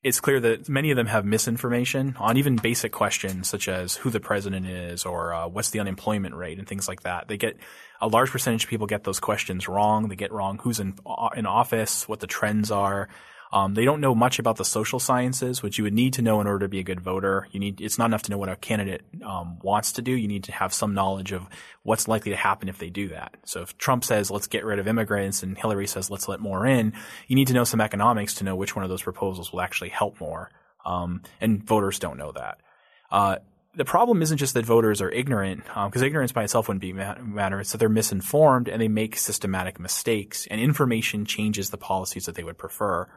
it's 0.02 0.20
clear 0.20 0.40
that 0.40 0.68
many 0.68 0.90
of 0.90 0.96
them 0.96 1.06
have 1.06 1.26
misinformation 1.26 2.16
on 2.18 2.38
even 2.38 2.56
basic 2.56 2.90
questions 2.90 3.48
such 3.48 3.68
as 3.68 3.96
who 3.96 4.08
the 4.08 4.20
president 4.20 4.66
is 4.66 5.04
or 5.04 5.34
uh, 5.34 5.46
what's 5.46 5.70
the 5.70 5.80
unemployment 5.80 6.34
rate 6.34 6.58
and 6.58 6.66
things 6.66 6.88
like 6.88 7.02
that. 7.02 7.28
They 7.28 7.36
get 7.36 7.58
a 8.00 8.08
large 8.08 8.30
percentage 8.30 8.64
of 8.64 8.70
people 8.70 8.86
get 8.86 9.04
those 9.04 9.20
questions 9.20 9.68
wrong. 9.68 10.08
They 10.08 10.16
get 10.16 10.32
wrong 10.32 10.58
who's 10.58 10.80
in 10.80 10.94
in 11.36 11.44
office, 11.44 12.08
what 12.08 12.20
the 12.20 12.26
trends 12.26 12.70
are. 12.70 13.08
Um, 13.52 13.74
they 13.74 13.84
don't 13.84 14.00
know 14.00 14.14
much 14.14 14.38
about 14.38 14.56
the 14.56 14.64
social 14.64 15.00
sciences, 15.00 15.60
which 15.60 15.76
you 15.76 15.82
would 15.84 15.92
need 15.92 16.12
to 16.14 16.22
know 16.22 16.40
in 16.40 16.46
order 16.46 16.66
to 16.66 16.68
be 16.68 16.78
a 16.78 16.84
good 16.84 17.00
voter. 17.00 17.48
You 17.50 17.58
need 17.58 17.80
it's 17.80 17.98
not 17.98 18.06
enough 18.06 18.22
to 18.22 18.30
know 18.30 18.38
what 18.38 18.48
a 18.48 18.54
candidate 18.54 19.02
um, 19.24 19.58
wants 19.62 19.92
to 19.92 20.02
do. 20.02 20.12
You 20.12 20.28
need 20.28 20.44
to 20.44 20.52
have 20.52 20.72
some 20.72 20.94
knowledge 20.94 21.32
of 21.32 21.48
what's 21.82 22.06
likely 22.06 22.30
to 22.30 22.36
happen 22.36 22.68
if 22.68 22.78
they 22.78 22.90
do 22.90 23.08
that. 23.08 23.36
So 23.44 23.62
if 23.62 23.76
Trump 23.76 24.04
says 24.04 24.30
let's 24.30 24.46
get 24.46 24.64
rid 24.64 24.78
of 24.78 24.86
immigrants 24.86 25.42
and 25.42 25.58
Hillary 25.58 25.88
says 25.88 26.10
let's 26.10 26.28
let 26.28 26.38
more 26.38 26.64
in, 26.64 26.92
you 27.26 27.34
need 27.34 27.48
to 27.48 27.54
know 27.54 27.64
some 27.64 27.80
economics 27.80 28.34
to 28.34 28.44
know 28.44 28.54
which 28.54 28.76
one 28.76 28.84
of 28.84 28.88
those 28.88 29.02
proposals 29.02 29.52
will 29.52 29.62
actually 29.62 29.90
help 29.90 30.20
more. 30.20 30.50
Um, 30.86 31.22
and 31.40 31.62
voters 31.62 31.98
don't 31.98 32.18
know 32.18 32.32
that. 32.32 32.58
Uh, 33.10 33.36
the 33.74 33.84
problem 33.84 34.22
isn't 34.22 34.38
just 34.38 34.54
that 34.54 34.66
voters 34.66 35.00
are 35.00 35.10
ignorant, 35.10 35.64
because 35.64 36.02
um, 36.02 36.04
ignorance 36.04 36.32
by 36.32 36.42
itself 36.42 36.66
wouldn't 36.68 36.80
be 36.80 36.92
matter. 36.92 37.60
It's 37.60 37.70
that 37.72 37.78
they're 37.78 37.88
misinformed 37.88 38.68
and 38.68 38.82
they 38.82 38.88
make 38.88 39.16
systematic 39.16 39.78
mistakes, 39.78 40.46
and 40.50 40.60
information 40.60 41.24
changes 41.24 41.70
the 41.70 41.78
policies 41.78 42.26
that 42.26 42.34
they 42.34 42.42
would 42.42 42.58
prefer. 42.58 43.08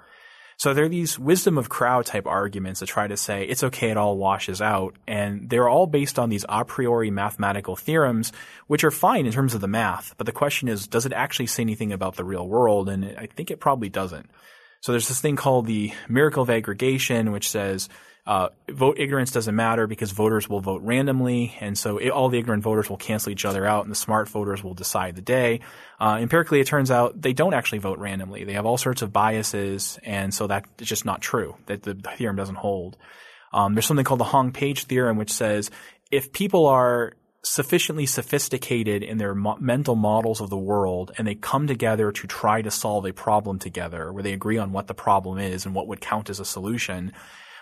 So 0.58 0.74
there 0.74 0.86
are 0.86 0.90
these 0.90 1.18
wisdom 1.20 1.58
of 1.58 1.70
crowd 1.70 2.06
type 2.06 2.28
arguments 2.28 2.80
that 2.80 2.88
try 2.88 3.08
to 3.08 3.18
say 3.18 3.44
it's 3.44 3.64
okay, 3.64 3.90
it 3.90 3.98
all 3.98 4.18
washes 4.18 4.62
out. 4.62 4.96
And 5.08 5.50
they're 5.50 5.70
all 5.70 5.88
based 5.88 6.20
on 6.20 6.30
these 6.30 6.46
a 6.48 6.64
priori 6.64 7.12
mathematical 7.12 7.76
theorems, 7.76 8.32
which 8.68 8.84
are 8.84 8.92
fine 8.92 9.26
in 9.26 9.32
terms 9.32 9.54
of 9.54 9.62
the 9.62 9.68
math. 9.68 10.14
But 10.18 10.26
the 10.26 10.32
question 10.32 10.68
is, 10.68 10.88
does 10.88 11.06
it 11.06 11.14
actually 11.14 11.48
say 11.48 11.64
anything 11.64 11.92
about 11.92 12.16
the 12.16 12.24
real 12.24 12.48
world? 12.48 12.90
And 12.90 13.06
I 13.18 13.28
think 13.28 13.52
it 13.52 13.60
probably 13.60 13.90
doesn't. 13.90 14.30
So 14.82 14.92
there's 14.92 15.08
this 15.08 15.22
thing 15.22 15.38
called 15.38 15.66
the 15.66 15.94
miracle 16.10 16.44
of 16.44 16.50
aggregation, 16.50 17.32
which 17.32 17.50
says 17.50 17.88
uh, 18.26 18.50
vote 18.70 18.98
ignorance 19.00 19.32
doesn't 19.32 19.56
matter 19.56 19.86
because 19.86 20.12
voters 20.12 20.48
will 20.48 20.62
vote 20.62 20.82
randomly, 20.82 21.56
and 21.60 21.78
so 21.78 21.98
it, 21.98 22.10
all 22.10 22.30
the 22.30 22.40
ignorant 22.40 22.64
voters 22.64 22.90
will 22.90 22.98
cancel 22.98 23.32
each 23.32 23.44
other 23.44 23.66
out, 23.66 23.84
and 23.84 23.92
the 23.92 23.98
smart 23.98 24.30
voters 24.30 24.64
will 24.64 24.74
decide 24.74 25.16
the 25.16 25.22
day. 25.22 25.60
Uh, 26.00 26.18
empirically, 26.22 26.62
it 26.62 26.68
turns 26.68 26.90
out 26.90 27.22
they 27.22 27.34
don't 27.34 27.54
actually 27.54 27.80
vote 27.80 28.00
randomly. 28.00 28.46
They 28.46 28.54
have 28.54 28.66
all 28.66 28.78
sorts 28.78 29.02
of 29.02 29.12
biases, 29.12 30.00
and 30.04 30.34
so 30.34 30.48
that's 30.48 30.70
just 30.78 31.04
not 31.04 31.22
true. 31.22 31.58
That 31.66 31.84
the 31.84 31.96
theorem 31.96 32.38
doesn't 32.38 32.56
hold. 32.56 32.98
Um, 33.52 33.76
there's 33.76 33.86
something 33.86 34.06
called 34.06 34.22
the 34.22 34.26
Hong 34.26 34.52
Page 34.52 34.86
theorem, 34.86 35.18
which 35.18 35.32
says 35.32 35.70
if 36.10 36.32
people 36.32 36.66
are 36.68 37.14
sufficiently 37.44 38.06
sophisticated 38.06 39.04
in 39.04 39.18
their 39.18 39.36
mo- 39.36 39.58
mental 39.60 39.96
models 39.96 40.40
of 40.40 40.50
the 40.50 40.58
world 40.58 41.12
and 41.18 41.28
they 41.28 41.36
come 41.36 41.68
together 41.68 42.12
to 42.12 42.26
try 42.26 42.62
to 42.62 42.72
solve 42.72 43.06
a 43.06 43.12
problem 43.12 43.60
together 43.60 44.14
where 44.14 44.24
they 44.24 44.32
agree 44.32 44.58
on 44.58 44.72
what 44.72 44.88
the 44.88 44.94
problem 44.94 45.38
is 45.38 45.66
and 45.66 45.76
what 45.76 45.88
would 45.88 46.00
count 46.00 46.30
as 46.30 46.40
a 46.40 46.46
solution, 46.46 47.12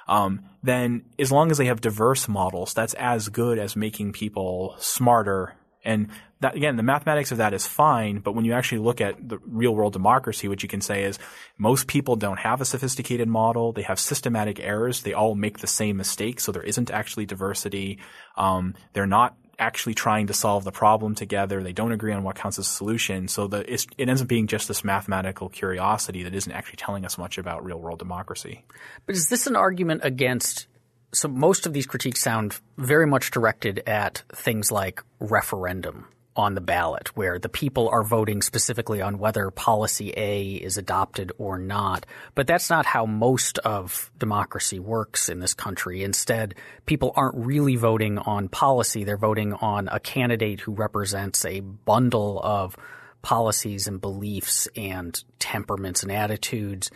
um, 0.07 0.41
then 0.63 1.03
as 1.17 1.31
long 1.31 1.51
as 1.51 1.57
they 1.57 1.65
have 1.65 1.81
diverse 1.81 2.27
models, 2.27 2.73
that's 2.73 2.93
as 2.95 3.29
good 3.29 3.57
as 3.57 3.75
making 3.75 4.13
people 4.13 4.75
smarter. 4.79 5.55
And 5.83 6.09
that 6.41 6.55
again, 6.55 6.75
the 6.75 6.83
mathematics 6.83 7.31
of 7.31 7.37
that 7.39 7.53
is 7.53 7.65
fine, 7.65 8.19
but 8.19 8.33
when 8.33 8.45
you 8.45 8.53
actually 8.53 8.79
look 8.79 9.01
at 9.01 9.27
the 9.27 9.39
real 9.45 9.73
world 9.73 9.93
democracy, 9.93 10.47
what 10.47 10.61
you 10.61 10.69
can 10.69 10.81
say 10.81 11.03
is 11.03 11.17
most 11.57 11.87
people 11.87 12.15
don't 12.15 12.39
have 12.39 12.61
a 12.61 12.65
sophisticated 12.65 13.27
model. 13.27 13.71
They 13.71 13.83
have 13.83 13.99
systematic 13.99 14.59
errors. 14.59 15.01
They 15.01 15.13
all 15.13 15.35
make 15.35 15.59
the 15.59 15.67
same 15.67 15.97
mistakes, 15.97 16.43
so 16.43 16.51
there 16.51 16.63
isn't 16.63 16.91
actually 16.91 17.25
diversity. 17.25 17.99
Um, 18.37 18.75
they're 18.93 19.07
not 19.07 19.35
actually 19.61 19.93
trying 19.93 20.27
to 20.27 20.33
solve 20.33 20.63
the 20.63 20.71
problem 20.71 21.15
together. 21.15 21.63
They 21.63 21.71
don't 21.71 21.91
agree 21.91 22.11
on 22.11 22.23
what 22.23 22.35
counts 22.35 22.59
as 22.59 22.67
a 22.67 22.69
solution. 22.69 23.27
So 23.27 23.47
the, 23.47 23.71
it 23.71 24.09
ends 24.09 24.21
up 24.21 24.27
being 24.27 24.47
just 24.47 24.67
this 24.67 24.83
mathematical 24.83 25.47
curiosity 25.47 26.23
that 26.23 26.35
isn't 26.35 26.51
actually 26.51 26.77
telling 26.77 27.05
us 27.05 27.17
much 27.17 27.37
about 27.37 27.63
real 27.63 27.79
world 27.79 27.99
democracy. 27.99 28.65
But 29.05 29.15
is 29.15 29.29
this 29.29 29.47
an 29.47 29.55
argument 29.55 30.01
against? 30.03 30.67
So 31.13 31.27
most 31.27 31.65
of 31.65 31.73
these 31.73 31.85
critiques 31.85 32.21
sound 32.21 32.59
very 32.77 33.05
much 33.05 33.31
directed 33.31 33.83
at 33.85 34.23
things 34.33 34.71
like 34.71 35.03
referendum 35.19 36.07
on 36.35 36.55
the 36.55 36.61
ballot 36.61 37.15
where 37.15 37.39
the 37.39 37.49
people 37.49 37.89
are 37.89 38.03
voting 38.03 38.41
specifically 38.41 39.01
on 39.01 39.17
whether 39.17 39.51
policy 39.51 40.13
A 40.15 40.53
is 40.53 40.77
adopted 40.77 41.31
or 41.37 41.59
not. 41.59 42.05
But 42.35 42.47
that's 42.47 42.69
not 42.69 42.85
how 42.85 43.05
most 43.05 43.57
of 43.59 44.09
democracy 44.17 44.79
works 44.79 45.27
in 45.27 45.39
this 45.39 45.53
country. 45.53 46.03
Instead, 46.03 46.55
people 46.85 47.11
aren't 47.15 47.35
really 47.35 47.75
voting 47.75 48.17
on 48.17 48.47
policy. 48.47 49.03
They're 49.03 49.17
voting 49.17 49.53
on 49.53 49.89
a 49.89 49.99
candidate 49.99 50.61
who 50.61 50.71
represents 50.71 51.43
a 51.43 51.59
bundle 51.59 52.39
of 52.41 52.77
policies 53.21 53.87
and 53.87 53.99
beliefs 53.99 54.67
and 54.75 55.21
temperaments 55.37 56.03
and 56.03 56.11
attitudes. 56.11 56.89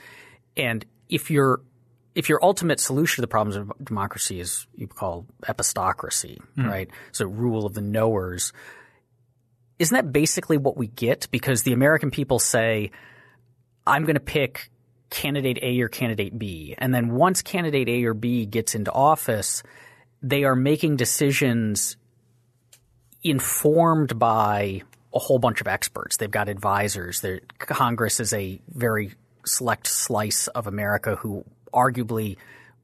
And 0.56 0.86
if 1.10 1.30
your 1.30 1.62
if 2.16 2.30
your 2.30 2.40
ultimate 2.42 2.80
solution 2.80 3.18
to 3.18 3.22
the 3.22 3.28
problems 3.28 3.58
of 3.58 3.72
democracy 3.84 4.40
is 4.40 4.66
you 4.76 4.88
call 4.88 5.26
epistocracy, 5.44 6.40
mm. 6.58 6.66
right? 6.66 6.90
So 7.12 7.26
rule 7.26 7.66
of 7.66 7.74
the 7.74 7.82
knowers, 7.82 8.54
isn't 9.80 9.96
that 9.96 10.12
basically 10.12 10.58
what 10.58 10.78
we 10.78 10.88
get? 10.88 11.28
Because 11.32 11.64
the 11.64 11.74
American 11.74 12.12
people 12.12 12.40
say, 12.40 12.92
I'm 13.86 14.04
going 14.04 14.16
to 14.16 14.20
pick 14.22 14.72
candidate 15.10 15.60
A 15.62 15.80
or 15.82 15.88
candidate 15.88 16.38
B. 16.38 16.76
And 16.78 16.94
then 16.94 17.14
once 17.14 17.42
candidate 17.42 17.88
A 17.90 18.06
or 18.06 18.14
B 18.14 18.46
gets 18.46 18.76
into 18.76 18.92
office, 18.92 19.64
they 20.22 20.44
are 20.44 20.56
making 20.56 20.96
decisions 20.96 21.98
informed 23.24 24.18
by 24.18 24.82
a 25.14 25.20
whole 25.20 25.40
bunch 25.40 25.62
of 25.62 25.68
experts. 25.68 26.18
They've 26.18 26.30
got 26.30 26.50
advisors. 26.50 27.22
Their, 27.22 27.42
Congress 27.60 28.20
is 28.20 28.34
a 28.34 28.60
very 28.70 29.14
select 29.46 29.88
slice 29.88 30.48
of 30.48 30.68
America 30.68 31.16
who 31.16 31.46
arguably, 31.74 32.38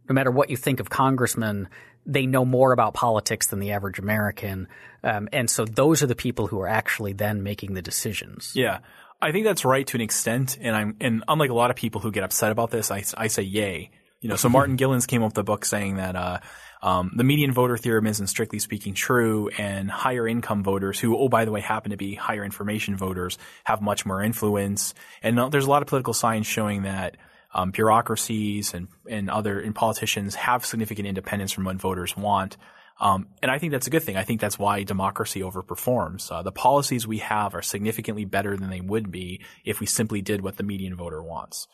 no 0.10 0.14
matter 0.14 0.32
what 0.32 0.50
you 0.50 0.58
think 0.58 0.80
of 0.80 0.90
congressmen, 0.90 1.70
they 2.06 2.26
know 2.26 2.46
more 2.46 2.72
about 2.72 2.94
politics 2.94 3.48
than 3.48 3.60
the 3.60 3.72
average 3.72 4.00
American. 4.00 4.68
Um, 5.04 5.30
and 5.32 5.50
so 5.50 5.66
those 5.66 6.02
are 6.02 6.08
the 6.08 6.16
people 6.16 6.48
who 6.48 6.60
are 6.60 6.68
actually 6.68 7.14
then 7.14 7.44
making 7.44 7.74
the 7.74 7.82
decisions. 7.82 8.54
Yeah. 8.56 8.80
I 9.22 9.32
think 9.32 9.46
that's 9.46 9.64
right 9.64 9.86
to 9.88 9.98
an 9.98 10.02
extent. 10.02 10.58
And 10.60 10.76
I'm, 10.76 10.98
and 11.00 11.24
unlike 11.28 11.52
a 11.52 11.54
lot 11.54 11.70
of 11.70 11.76
people 11.76 12.02
who 12.02 12.12
get 12.12 12.24
upset 12.24 12.52
about 12.52 12.72
this, 12.72 12.90
I, 12.90 13.04
I 13.16 13.28
say 13.28 13.44
yay. 13.44 13.92
You 14.20 14.30
know, 14.30 14.36
so 14.36 14.50
Martin 14.58 14.78
Gilens 14.78 15.06
came 15.06 15.22
up 15.22 15.32
with 15.32 15.38
a 15.38 15.44
book 15.44 15.66
saying 15.66 15.98
that, 15.98 16.16
uh, 16.16 16.40
um, 16.84 17.12
the 17.16 17.24
median 17.24 17.54
voter 17.54 17.78
theorem 17.78 18.08
isn't 18.08 18.28
strictly 18.28 18.58
speaking 18.58 18.96
true, 18.96 19.50
and 19.50 19.90
higher 19.92 20.28
income 20.28 20.64
voters, 20.64 21.00
who, 21.00 21.16
oh, 21.16 21.30
by 21.30 21.46
the 21.46 21.52
way, 21.52 21.62
happen 21.62 21.92
to 21.92 21.98
be 21.98 22.16
higher 22.16 22.44
information 22.44 22.98
voters, 22.98 23.38
have 23.64 23.82
much 23.82 24.06
more 24.06 24.24
influence. 24.24 24.96
And 25.22 25.40
uh, 25.40 25.50
there's 25.50 25.66
a 25.66 25.70
lot 25.70 25.84
of 25.84 25.88
political 25.88 26.14
science 26.14 26.48
showing 26.48 26.84
that 26.84 27.18
um, 27.54 27.72
bureaucracies 27.72 28.74
and, 28.74 28.88
and 29.10 29.30
other 29.30 29.60
and 29.60 29.76
politicians 29.76 30.36
have 30.36 30.66
significant 30.66 31.08
independence 31.08 31.52
from 31.52 31.66
what 31.66 31.78
voters 31.78 32.16
want. 32.16 32.58
Um, 33.00 33.28
and 33.42 33.50
I 33.50 33.58
think 33.58 33.72
that's 33.72 33.88
a 33.88 33.90
good 33.90 34.04
thing. 34.04 34.16
I 34.16 34.24
think 34.24 34.40
that's 34.40 34.60
why 34.60 34.84
democracy 34.84 35.42
overperforms. 35.42 36.32
Uh, 36.32 36.44
the 36.44 36.52
policies 36.52 37.08
we 37.08 37.18
have 37.20 37.56
are 37.56 37.64
significantly 37.64 38.26
better 38.26 38.56
than 38.56 38.70
they 38.70 38.82
would 38.82 39.12
be 39.12 39.42
if 39.66 39.80
we 39.80 39.88
simply 39.88 40.22
did 40.22 40.42
what 40.42 40.58
the 40.58 40.64
median 40.64 40.96
voter 40.96 41.22
wants. 41.22 41.68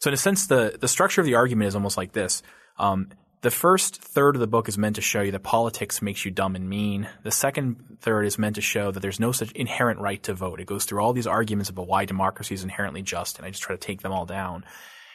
So 0.00 0.10
in 0.10 0.14
a 0.14 0.16
sense, 0.16 0.48
the, 0.48 0.76
the 0.80 0.88
structure 0.88 1.20
of 1.20 1.26
the 1.26 1.36
argument 1.36 1.68
is 1.68 1.76
almost 1.76 1.96
like 1.96 2.12
this. 2.12 2.42
Um, 2.78 3.10
the 3.42 3.50
first 3.50 4.02
third 4.02 4.34
of 4.34 4.40
the 4.40 4.46
book 4.46 4.68
is 4.68 4.78
meant 4.78 4.96
to 4.96 5.02
show 5.02 5.20
you 5.20 5.32
that 5.32 5.42
politics 5.42 6.02
makes 6.02 6.24
you 6.24 6.30
dumb 6.30 6.56
and 6.56 6.68
mean. 6.68 7.08
The 7.22 7.30
second 7.30 7.98
third 8.00 8.24
is 8.24 8.38
meant 8.38 8.56
to 8.56 8.60
show 8.60 8.90
that 8.90 9.00
there's 9.00 9.20
no 9.20 9.30
such 9.30 9.52
inherent 9.52 10.00
right 10.00 10.22
to 10.24 10.34
vote. 10.34 10.60
It 10.60 10.66
goes 10.66 10.84
through 10.84 11.02
all 11.02 11.12
these 11.12 11.26
arguments 11.26 11.70
about 11.70 11.88
why 11.88 12.04
democracy 12.04 12.54
is 12.54 12.62
inherently 12.62 13.02
just, 13.02 13.38
and 13.38 13.46
I 13.46 13.50
just 13.50 13.62
try 13.62 13.74
to 13.74 13.80
take 13.80 14.02
them 14.02 14.12
all 14.12 14.26
down. 14.26 14.64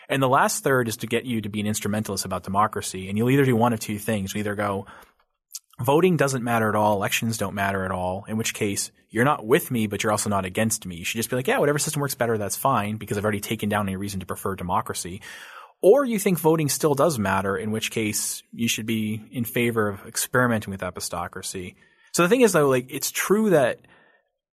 And 0.10 0.24
the 0.24 0.30
last 0.30 0.63
third 0.63 0.88
is 0.88 0.98
to 0.98 1.08
get 1.08 1.26
you 1.26 1.41
to 1.41 1.50
be 1.50 1.60
an 1.60 1.67
instrumentalist 1.67 2.26
about 2.26 2.43
democracy. 2.43 3.10
And 3.10 3.17
you'll 3.17 3.30
either 3.30 3.46
do 3.46 3.56
one 3.56 3.74
of 3.74 3.80
two 3.80 4.00
things. 4.00 4.34
You 4.34 4.39
either 4.39 4.56
go, 4.56 4.86
voting 5.80 6.17
doesn't 6.17 6.43
matter 6.43 6.70
at 6.70 6.76
all, 6.76 6.96
elections 6.96 7.38
don't 7.38 7.54
matter 7.54 7.84
at 7.86 7.91
all, 7.91 8.26
in 8.28 8.38
which 8.38 8.54
case 8.54 8.91
you're 9.10 9.26
not 9.26 9.46
with 9.46 9.70
me, 9.72 9.88
but 9.88 10.04
you're 10.04 10.12
also 10.12 10.30
not 10.30 10.46
against 10.46 10.86
me. 10.86 10.96
You 10.96 11.06
should 11.06 11.17
just 11.17 11.30
be 11.30 11.36
like, 11.36 11.48
yeah, 11.48 11.60
whatever 11.60 11.80
system 11.80 12.02
works 12.02 12.15
better, 12.15 12.38
that's 12.38 12.56
fine, 12.56 12.98
because 12.98 13.17
I've 13.17 13.24
already 13.24 13.39
taken 13.39 13.70
down 13.70 13.88
any 13.88 13.96
reason 13.96 14.20
to 14.20 14.26
prefer 14.26 14.56
democracy. 14.56 15.22
Or 15.82 16.04
you 16.04 16.17
think 16.20 16.39
voting 16.39 16.70
still 16.70 16.96
does 16.96 17.20
matter, 17.20 17.56
in 17.56 17.72
which 17.72 17.91
case 17.91 18.41
you 18.52 18.67
should 18.67 18.86
be 18.88 19.22
in 19.32 19.46
favor 19.46 19.88
of 19.88 20.06
experimenting 20.08 20.72
with 20.72 20.82
epistocracy. 20.82 21.76
So 22.13 22.24
the 22.24 22.30
thing 22.30 22.41
is 22.41 22.54
though, 22.54 22.67
like, 22.67 22.88
it's 22.89 23.12
true 23.12 23.52
that 23.52 23.80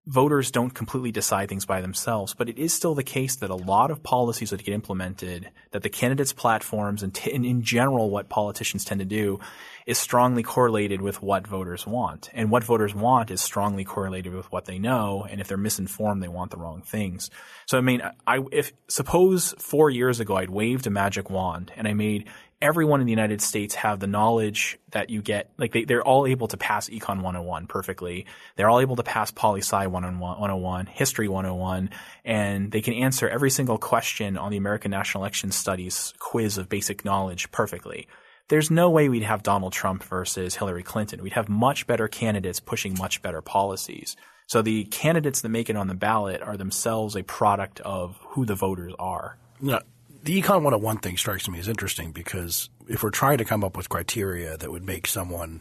voters 0.06 0.50
don't 0.50 0.74
completely 0.74 1.10
decide 1.10 1.48
things 1.48 1.64
by 1.64 1.80
themselves, 1.80 2.34
but 2.34 2.48
it 2.48 2.58
is 2.58 2.74
still 2.74 2.94
the 2.94 3.02
case 3.02 3.36
that 3.36 3.48
a 3.48 3.54
lot 3.54 3.90
of 3.90 4.02
policies 4.02 4.50
that 4.50 4.62
get 4.62 4.74
implemented, 4.74 5.50
that 5.70 5.82
the 5.82 5.88
candidates' 5.88 6.32
platforms 6.32 7.02
and, 7.02 7.14
t- 7.14 7.32
and 7.32 7.46
in 7.46 7.62
general 7.62 8.10
what 8.10 8.28
politicians 8.28 8.84
tend 8.84 8.98
to 8.98 9.06
do 9.06 9.40
is 9.86 9.98
strongly 9.98 10.42
correlated 10.42 11.00
with 11.00 11.22
what 11.22 11.46
voters 11.46 11.86
want. 11.86 12.30
And 12.32 12.50
what 12.50 12.64
voters 12.64 12.94
want 12.94 13.30
is 13.30 13.40
strongly 13.40 13.84
correlated 13.84 14.34
with 14.34 14.50
what 14.52 14.66
they 14.66 14.78
know. 14.78 15.26
And 15.28 15.40
if 15.40 15.48
they're 15.48 15.56
misinformed, 15.56 16.22
they 16.22 16.28
want 16.28 16.50
the 16.50 16.58
wrong 16.58 16.82
things. 16.82 17.30
So 17.66 17.78
I 17.78 17.80
mean, 17.80 18.02
I, 18.26 18.40
if 18.52 18.72
suppose 18.88 19.54
four 19.58 19.90
years 19.90 20.20
ago 20.20 20.36
I'd 20.36 20.50
waved 20.50 20.86
a 20.86 20.90
magic 20.90 21.30
wand 21.30 21.72
and 21.76 21.88
I 21.88 21.94
made 21.94 22.28
everyone 22.64 23.00
in 23.00 23.06
the 23.06 23.12
United 23.12 23.40
States 23.40 23.74
have 23.74 24.00
the 24.00 24.06
knowledge 24.06 24.78
that 24.90 25.10
you 25.10 25.22
get. 25.22 25.50
Like 25.58 25.72
they, 25.72 25.84
they're 25.84 26.02
all 26.02 26.26
able 26.26 26.48
to 26.48 26.56
pass 26.56 26.88
Econ 26.88 27.22
101 27.22 27.66
perfectly. 27.66 28.26
They're 28.56 28.70
all 28.70 28.80
able 28.80 28.96
to 28.96 29.02
pass 29.02 29.30
Poli 29.30 29.60
Sci 29.60 29.86
101, 29.86 30.86
History 30.86 31.28
101, 31.28 31.90
and 32.24 32.72
they 32.72 32.80
can 32.80 32.94
answer 32.94 33.28
every 33.28 33.50
single 33.50 33.78
question 33.78 34.38
on 34.38 34.50
the 34.50 34.56
American 34.56 34.90
National 34.90 35.22
Election 35.22 35.52
Studies 35.52 36.14
quiz 36.18 36.58
of 36.58 36.68
basic 36.68 37.04
knowledge 37.04 37.52
perfectly 37.52 38.08
there's 38.48 38.70
no 38.70 38.90
way 38.90 39.08
we'd 39.08 39.22
have 39.22 39.42
Donald 39.42 39.72
Trump 39.72 40.04
versus 40.04 40.54
Hillary 40.54 40.82
Clinton. 40.82 41.22
We'd 41.22 41.32
have 41.32 41.48
much 41.48 41.86
better 41.86 42.08
candidates 42.08 42.60
pushing 42.60 42.94
much 42.98 43.22
better 43.22 43.40
policies. 43.40 44.16
So 44.46 44.60
the 44.60 44.84
candidates 44.84 45.40
that 45.40 45.48
make 45.48 45.70
it 45.70 45.76
on 45.76 45.88
the 45.88 45.94
ballot 45.94 46.42
are 46.42 46.56
themselves 46.56 47.16
a 47.16 47.22
product 47.22 47.80
of 47.80 48.18
who 48.28 48.44
the 48.44 48.54
voters 48.54 48.92
are. 48.98 49.38
Yeah. 49.60 49.80
The 50.24 50.40
Econ 50.40 50.62
101 50.62 50.98
thing 51.00 51.18
strikes 51.18 51.50
me 51.50 51.58
as 51.58 51.68
interesting 51.68 52.10
because 52.10 52.70
if 52.88 53.02
we're 53.02 53.10
trying 53.10 53.36
to 53.36 53.44
come 53.44 53.62
up 53.62 53.76
with 53.76 53.90
criteria 53.90 54.56
that 54.56 54.70
would 54.72 54.82
make 54.82 55.06
someone 55.06 55.60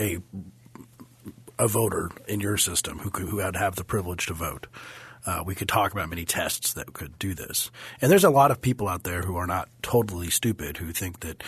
a 0.00 0.20
a 1.58 1.68
voter 1.68 2.10
in 2.26 2.40
your 2.40 2.56
system 2.56 3.00
who 3.00 3.10
could, 3.10 3.28
who 3.28 3.36
would 3.36 3.56
have 3.56 3.76
the 3.76 3.84
privilege 3.84 4.24
to 4.24 4.32
vote, 4.32 4.68
uh, 5.26 5.42
we 5.44 5.54
could 5.54 5.68
talk 5.68 5.92
about 5.92 6.08
many 6.08 6.24
tests 6.24 6.72
that 6.72 6.94
could 6.94 7.18
do 7.18 7.34
this. 7.34 7.70
And 8.00 8.10
there's 8.10 8.24
a 8.24 8.30
lot 8.30 8.50
of 8.50 8.62
people 8.62 8.88
out 8.88 9.02
there 9.02 9.20
who 9.20 9.36
are 9.36 9.46
not 9.46 9.68
totally 9.82 10.30
stupid 10.30 10.78
who 10.78 10.90
think 10.92 11.20
that 11.20 11.42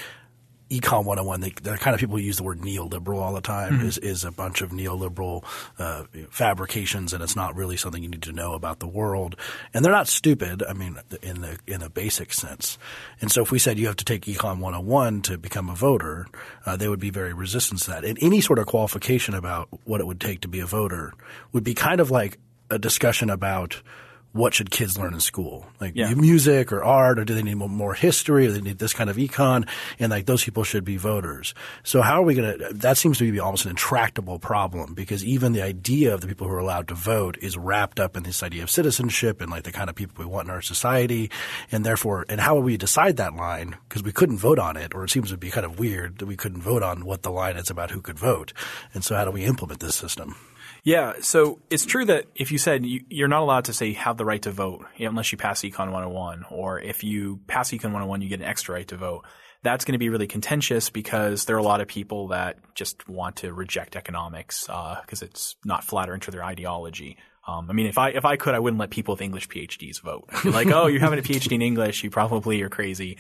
Econ 0.71 1.05
101, 1.05 1.41
they, 1.41 1.51
the 1.63 1.77
kind 1.77 1.95
of 1.95 2.01
people 2.01 2.17
who 2.17 2.23
use 2.23 2.37
the 2.37 2.45
word 2.45 2.61
neoliberal 2.61 3.19
all 3.19 3.33
the 3.33 3.41
time 3.41 3.75
mm-hmm. 3.75 3.87
is, 3.87 3.99
is 3.99 4.25
a 4.25 4.31
bunch 4.31 4.63
of 4.63 4.71
neoliberal 4.71 5.45
uh, 5.81 6.05
fabrications, 6.31 7.13
and 7.13 7.23
it's 7.25 7.35
not 7.35 7.57
really 7.57 7.77
something 7.77 8.03
you 8.03 8.09
need 8.09 8.23
to 8.23 8.33
know 8.33 8.55
about 8.55 8.79
the 8.79 8.87
world. 8.87 9.35
And 9.75 9.85
they're 9.85 9.93
not 9.93 10.07
stupid, 10.07 10.63
I 10.63 10.73
mean, 10.73 10.97
in 11.23 11.41
the 11.41 11.59
in 11.67 11.83
a 11.83 11.91
basic 11.91 12.33
sense. 12.33 12.79
And 13.21 13.33
so 13.33 13.43
if 13.43 13.51
we 13.51 13.59
said 13.59 13.81
you 13.81 13.89
have 13.89 13.97
to 13.97 14.05
take 14.05 14.27
Econ 14.27 14.61
101 14.61 15.23
to 15.23 15.39
become 15.39 15.69
a 15.69 15.75
voter, 15.75 16.27
uh, 16.65 16.77
they 16.77 16.89
would 16.89 17.01
be 17.01 17.11
very 17.11 17.33
resistant 17.33 17.83
to 17.83 17.91
that. 17.91 18.05
And 18.05 18.17
any 18.23 18.41
sort 18.41 18.61
of 18.61 18.67
qualification 18.67 19.35
about 19.35 19.69
what 19.85 20.01
it 20.01 20.07
would 20.07 20.21
take 20.21 20.41
to 20.43 20.49
be 20.49 20.61
a 20.61 20.67
voter 20.67 21.13
would 21.53 21.65
be 21.65 21.75
kind 21.75 22.01
of 22.01 22.13
like 22.13 22.39
a 22.71 22.79
discussion 22.79 23.29
about– 23.29 23.83
what 24.33 24.55
should 24.55 24.71
kids 24.71 24.97
learn 24.97 25.13
in 25.13 25.21
school? 25.21 25.67
Like 25.81 25.93
yeah. 25.97 26.15
music 26.15 26.73
or 26.73 26.85
art, 26.85 27.19
or 27.19 27.25
do 27.25 27.35
they 27.35 27.43
need 27.43 27.57
more 27.57 27.95
history, 27.95 28.47
or 28.47 28.53
they 28.53 28.61
need 28.61 28.79
this 28.79 28.93
kind 28.93 29.11
of 29.11 29.17
econ? 29.17 29.69
And 29.99 30.11
like 30.11 30.27
those 30.27 30.45
people 30.45 30.63
should 30.63 30.85
be 30.85 30.97
voters. 30.97 31.55
So 31.83 32.01
how 32.01 32.21
are 32.21 32.25
we 32.25 32.35
going 32.35 32.59
to? 32.59 32.69
That 32.75 32.97
seems 32.97 33.19
to 33.19 33.31
be 33.31 33.41
almost 33.41 33.65
an 33.65 33.71
intractable 33.71 34.39
problem 34.39 34.95
because 34.95 35.25
even 35.25 35.53
the 35.53 35.63
idea 35.63 36.15
of 36.15 36.21
the 36.21 36.29
people 36.29 36.47
who 36.47 36.55
are 36.55 36.59
allowed 36.59 36.89
to 36.89 36.95
vote 36.95 37.39
is 37.41 37.57
wrapped 37.57 37.99
up 37.99 38.17
in 38.17 38.23
this 38.23 38.43
idea 38.43 38.63
of 38.63 38.71
citizenship 38.71 39.41
and 39.41 39.51
like 39.51 39.65
the 39.65 39.73
kind 39.73 39.91
of 39.91 39.97
people 39.97 40.25
we 40.25 40.31
want 40.31 40.47
in 40.47 40.55
our 40.55 40.63
society, 40.63 41.31
and 41.73 41.85
therefore, 41.85 42.25
and 42.29 42.41
how 42.41 42.55
will 42.55 42.63
we 42.63 42.77
decide 42.77 43.17
that 43.17 43.35
line? 43.35 43.77
Because 43.89 44.03
we 44.03 44.13
couldn't 44.13 44.39
vote 44.39 44.59
on 44.59 44.77
it, 44.77 44.95
or 44.95 45.05
it 45.05 45.11
seems 45.11 45.31
to 45.31 45.37
be 45.37 45.51
kind 45.51 45.67
of 45.67 45.79
weird 45.79 46.19
that 46.19 46.27
we 46.27 46.37
couldn't 46.37 46.63
vote 46.63 46.83
on 46.83 47.05
what 47.05 47.23
the 47.23 47.31
line 47.31 47.57
is 47.57 47.71
about 47.71 47.91
who 47.91 48.01
could 48.01 48.19
vote. 48.19 48.53
And 48.95 49.05
so, 49.05 49.17
how 49.17 49.25
do 49.25 49.31
we 49.33 49.45
implement 49.45 49.81
this 49.81 49.97
system? 49.97 50.37
Yeah, 50.83 51.15
so 51.21 51.61
it's 51.69 51.85
true 51.85 52.05
that 52.07 52.27
if 52.35 52.53
you 52.53 52.59
said 52.59 52.85
you, 52.87 53.25
are 53.25 53.29
not 53.29 53.43
allowed 53.43 53.67
to 53.67 53.73
say 53.73 53.93
have 53.93 54.17
the 54.17 54.25
right 54.25 54.41
to 54.43 54.51
vote 54.51 54.87
unless 54.99 55.33
you 55.33 55.39
pass 55.39 55.61
Econ 55.61 55.93
101, 55.93 56.47
or 56.51 56.81
if 56.81 57.05
you 57.05 57.41
pass 57.47 57.71
Econ 57.71 57.85
101, 57.85 58.23
you 58.23 58.29
get 58.29 58.41
an 58.41 58.47
extra 58.47 58.75
right 58.75 58.89
to 58.89 58.97
vote. 58.97 59.25
That's 59.63 59.85
going 59.85 59.93
to 59.93 59.99
be 59.99 60.09
really 60.09 60.27
contentious 60.27 60.89
because 60.89 61.45
there 61.45 61.55
are 61.57 61.59
a 61.59 61.63
lot 61.63 61.83
of 61.83 61.89
people 61.89 62.29
that 62.29 62.59
just 62.75 63.07
want 63.09 63.37
to 63.37 63.53
reject 63.53 63.95
economics 63.95 64.67
because 64.67 65.23
uh, 65.23 65.27
it's 65.27 65.57
not 65.67 65.85
flattering 65.85 66.21
to 66.21 66.31
their 66.31 66.43
ideology. 66.43 67.19
Um, 67.47 67.69
I 67.69 67.75
mean, 67.75 67.87
if 67.87 67.99
I 67.99 68.11
if 68.11 68.25
I 68.25 68.37
could, 68.37 68.55
I 68.55 68.59
wouldn't 68.59 68.81
let 68.81 68.89
people 68.89 69.15
with 69.15 69.23
English 69.23 69.49
PhDs 69.49 70.01
vote. 70.01 70.29
Like, 70.47 70.69
oh, 70.73 70.87
you're 70.87 71.01
having 71.01 71.19
a 71.19 71.23
PhD 71.23 71.53
in 71.53 71.63
English, 71.63 72.03
you 72.03 72.11
probably 72.11 72.63
are 72.63 72.71
crazy. 72.71 73.19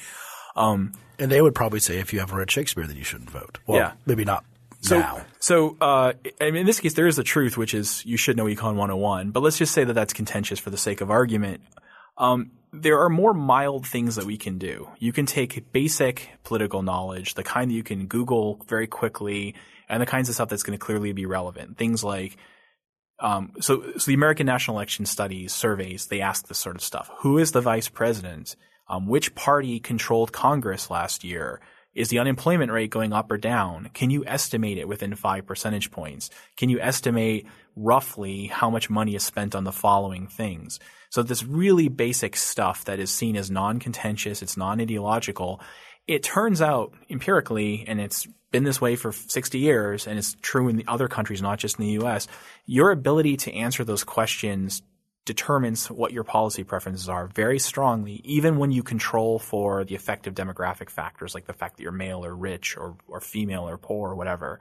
Um, 0.57 0.92
and 1.18 1.31
they 1.31 1.42
would 1.42 1.55
probably 1.55 1.81
say 1.81 1.99
if 1.99 2.12
you 2.12 2.20
haven't 2.20 2.37
read 2.37 2.51
Shakespeare, 2.51 2.87
then 2.87 2.96
you 2.96 3.05
shouldn't 3.05 3.31
vote. 3.31 3.59
Well, 3.66 3.79
yeah. 3.79 3.92
maybe 4.07 4.25
not 4.25 4.44
so, 4.81 4.99
now. 4.99 5.27
So, 5.38 5.77
uh, 5.81 6.12
I 6.40 6.47
mean, 6.47 6.57
in 6.57 6.66
this 6.66 6.81
case, 6.81 6.95
there 6.95 7.07
is 7.07 7.16
the 7.16 7.25
truth, 7.25 7.57
which 7.57 7.75
is 7.75 8.05
you 8.05 8.16
should 8.16 8.37
know 8.37 8.45
Econ 8.47 8.77
101. 8.77 9.31
But 9.31 9.43
let's 9.43 9.59
just 9.59 9.73
say 9.73 9.85
that 9.85 9.93
that's 9.93 10.12
contentious 10.12 10.59
for 10.59 10.71
the 10.71 10.77
sake 10.77 11.01
of 11.01 11.11
argument. 11.11 11.62
Um, 12.16 12.53
there 12.73 13.01
are 13.01 13.09
more 13.09 13.35
mild 13.35 13.87
things 13.87 14.16
that 14.16 14.25
we 14.25 14.37
can 14.37 14.59
do. 14.59 14.88
You 14.99 15.12
can 15.12 15.27
take 15.27 15.73
basic 15.73 16.31
political 16.45 16.83
knowledge, 16.83 17.35
the 17.35 17.43
kind 17.43 17.71
that 17.71 17.75
you 17.75 17.83
can 17.83 18.07
Google 18.07 18.64
very 18.69 18.87
quickly, 18.87 19.55
and 19.88 20.01
the 20.01 20.07
kinds 20.07 20.29
of 20.29 20.35
stuff 20.35 20.49
that's 20.49 20.62
going 20.62 20.79
to 20.79 20.85
clearly 20.85 21.12
be 21.12 21.27
relevant. 21.27 21.77
Things 21.77 22.05
like, 22.05 22.37
um, 23.19 23.53
so, 23.61 23.93
so 23.99 24.07
the 24.07 24.14
American 24.14 24.47
National 24.47 24.77
Election 24.77 25.05
Studies 25.05 25.53
surveys, 25.53 26.07
they 26.07 26.21
ask 26.21 26.47
this 26.47 26.59
sort 26.59 26.77
of 26.77 26.83
stuff. 26.83 27.11
Who 27.19 27.38
is 27.38 27.53
the 27.53 27.61
vice 27.61 27.88
president? 27.88 28.57
Um, 28.88 29.07
which 29.07 29.35
party 29.35 29.79
controlled 29.81 30.33
Congress 30.33 30.90
last 30.90 31.25
year? 31.25 31.61
Is 31.94 32.09
the 32.09 32.20
unemployment 32.20 32.70
rate 32.70 32.90
going 32.90 33.12
up 33.12 33.31
or 33.33 33.37
down? 33.37 33.90
Can 33.94 34.11
you 34.11 34.24
estimate 34.24 34.79
it 34.79 34.87
within 34.87 35.14
five 35.16 35.46
percentage 35.46 35.90
points? 35.90 36.31
Can 36.57 36.68
you 36.68 36.79
estimate 36.81 37.46
roughly 37.74 38.46
how 38.46 38.70
much 38.70 38.88
money 38.88 39.16
is 39.16 39.24
spent 39.24 39.55
on 39.57 39.64
the 39.64 39.72
following 39.72 40.29
things? 40.29 40.79
So 41.11 41.22
this 41.22 41.42
really 41.42 41.88
basic 41.88 42.37
stuff 42.37 42.85
that 42.85 43.00
is 43.00 43.11
seen 43.11 43.37
as 43.37 43.50
non-contentious, 43.50 44.40
it's 44.40 44.57
non-ideological. 44.57 45.61
It 46.07 46.22
turns 46.22 46.62
out 46.62 46.94
empirically, 47.09 47.85
and 47.88 48.00
it's 48.00 48.29
been 48.53 48.64
this 48.64 48.81
way 48.81 48.94
for 48.96 49.12
60 49.12 49.59
years, 49.59 50.07
and 50.07 50.18
it's 50.18 50.37
true 50.42 50.68
in 50.68 50.76
the 50.76 50.87
other 50.87 51.09
countries, 51.09 51.42
not 51.42 51.59
just 51.59 51.79
in 51.79 51.87
the 51.87 52.05
US, 52.05 52.29
your 52.66 52.90
ability 52.92 53.37
to 53.38 53.53
answer 53.53 53.85
those 53.85 54.05
questions 54.05 54.83
determines 55.24 55.90
what 55.90 56.12
your 56.12 56.24
policy 56.24 56.64
preferences 56.64 57.09
are 57.09 57.26
very 57.26 57.59
strongly, 57.59 58.20
even 58.24 58.56
when 58.56 58.70
you 58.70 58.83
control 58.83 59.38
for 59.38 59.85
the 59.85 59.94
effective 59.94 60.35
demographic 60.35 60.90
factors 60.90 61.35
like 61.35 61.46
the 61.46 61.52
fact 61.52 61.76
that 61.76 61.83
you're 61.83 61.92
male 61.92 62.24
or 62.24 62.35
rich 62.35 62.76
or, 62.76 62.96
or 63.06 63.20
female 63.20 63.68
or 63.68 63.76
poor 63.76 64.11
or 64.11 64.14
whatever. 64.14 64.61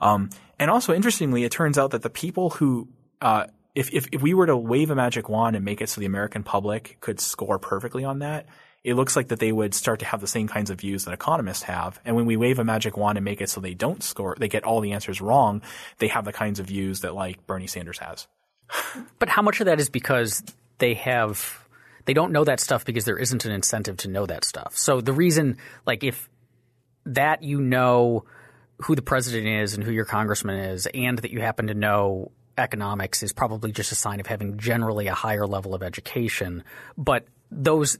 Um, 0.00 0.30
and 0.58 0.70
also, 0.70 0.92
interestingly, 0.92 1.44
it 1.44 1.52
turns 1.52 1.78
out 1.78 1.92
that 1.92 2.02
the 2.02 2.10
people 2.10 2.50
who, 2.50 2.88
uh, 3.20 3.46
if, 3.74 3.92
if, 3.92 4.08
if 4.12 4.20
we 4.20 4.34
were 4.34 4.46
to 4.46 4.56
wave 4.56 4.90
a 4.90 4.94
magic 4.94 5.28
wand 5.28 5.56
and 5.56 5.64
make 5.64 5.80
it 5.80 5.88
so 5.88 6.00
the 6.00 6.06
American 6.06 6.42
public 6.42 6.98
could 7.00 7.20
score 7.20 7.58
perfectly 7.58 8.04
on 8.04 8.18
that, 8.18 8.46
it 8.82 8.94
looks 8.94 9.16
like 9.16 9.28
that 9.28 9.38
they 9.38 9.50
would 9.50 9.74
start 9.74 10.00
to 10.00 10.04
have 10.04 10.20
the 10.20 10.26
same 10.26 10.46
kinds 10.46 10.68
of 10.68 10.80
views 10.80 11.04
that 11.04 11.14
economists 11.14 11.62
have. 11.62 11.98
And 12.04 12.16
when 12.16 12.26
we 12.26 12.36
wave 12.36 12.58
a 12.58 12.64
magic 12.64 12.96
wand 12.96 13.16
and 13.16 13.24
make 13.24 13.40
it 13.40 13.48
so 13.48 13.60
they 13.60 13.72
don't 13.72 14.02
score, 14.02 14.36
they 14.38 14.48
get 14.48 14.64
all 14.64 14.80
the 14.80 14.92
answers 14.92 15.22
wrong, 15.22 15.62
they 15.98 16.08
have 16.08 16.26
the 16.26 16.32
kinds 16.32 16.60
of 16.60 16.66
views 16.66 17.00
that 17.00 17.14
like 17.14 17.46
Bernie 17.46 17.66
Sanders 17.66 17.98
has. 17.98 18.26
But 19.18 19.28
how 19.28 19.42
much 19.42 19.60
of 19.60 19.66
that 19.66 19.80
is 19.80 19.88
because 19.88 20.42
they 20.78 20.94
have 20.94 21.66
they 22.04 22.12
don't 22.12 22.32
know 22.32 22.44
that 22.44 22.60
stuff 22.60 22.84
because 22.84 23.04
there 23.04 23.18
isn't 23.18 23.44
an 23.44 23.52
incentive 23.52 23.96
to 23.98 24.08
know 24.08 24.26
that 24.26 24.44
stuff. 24.44 24.76
So 24.76 25.00
the 25.00 25.12
reason 25.12 25.58
like 25.86 26.04
if 26.04 26.28
that 27.06 27.42
you 27.42 27.60
know 27.60 28.24
who 28.78 28.94
the 28.94 29.02
president 29.02 29.46
is 29.46 29.74
and 29.74 29.84
who 29.84 29.92
your 29.92 30.04
congressman 30.04 30.58
is 30.58 30.86
and 30.92 31.18
that 31.18 31.30
you 31.30 31.40
happen 31.40 31.68
to 31.68 31.74
know 31.74 32.32
economics 32.58 33.22
is 33.22 33.32
probably 33.32 33.72
just 33.72 33.92
a 33.92 33.94
sign 33.94 34.20
of 34.20 34.26
having 34.26 34.58
generally 34.58 35.06
a 35.06 35.14
higher 35.14 35.46
level 35.46 35.74
of 35.74 35.82
education. 35.82 36.64
But 36.96 37.26
those 37.50 37.98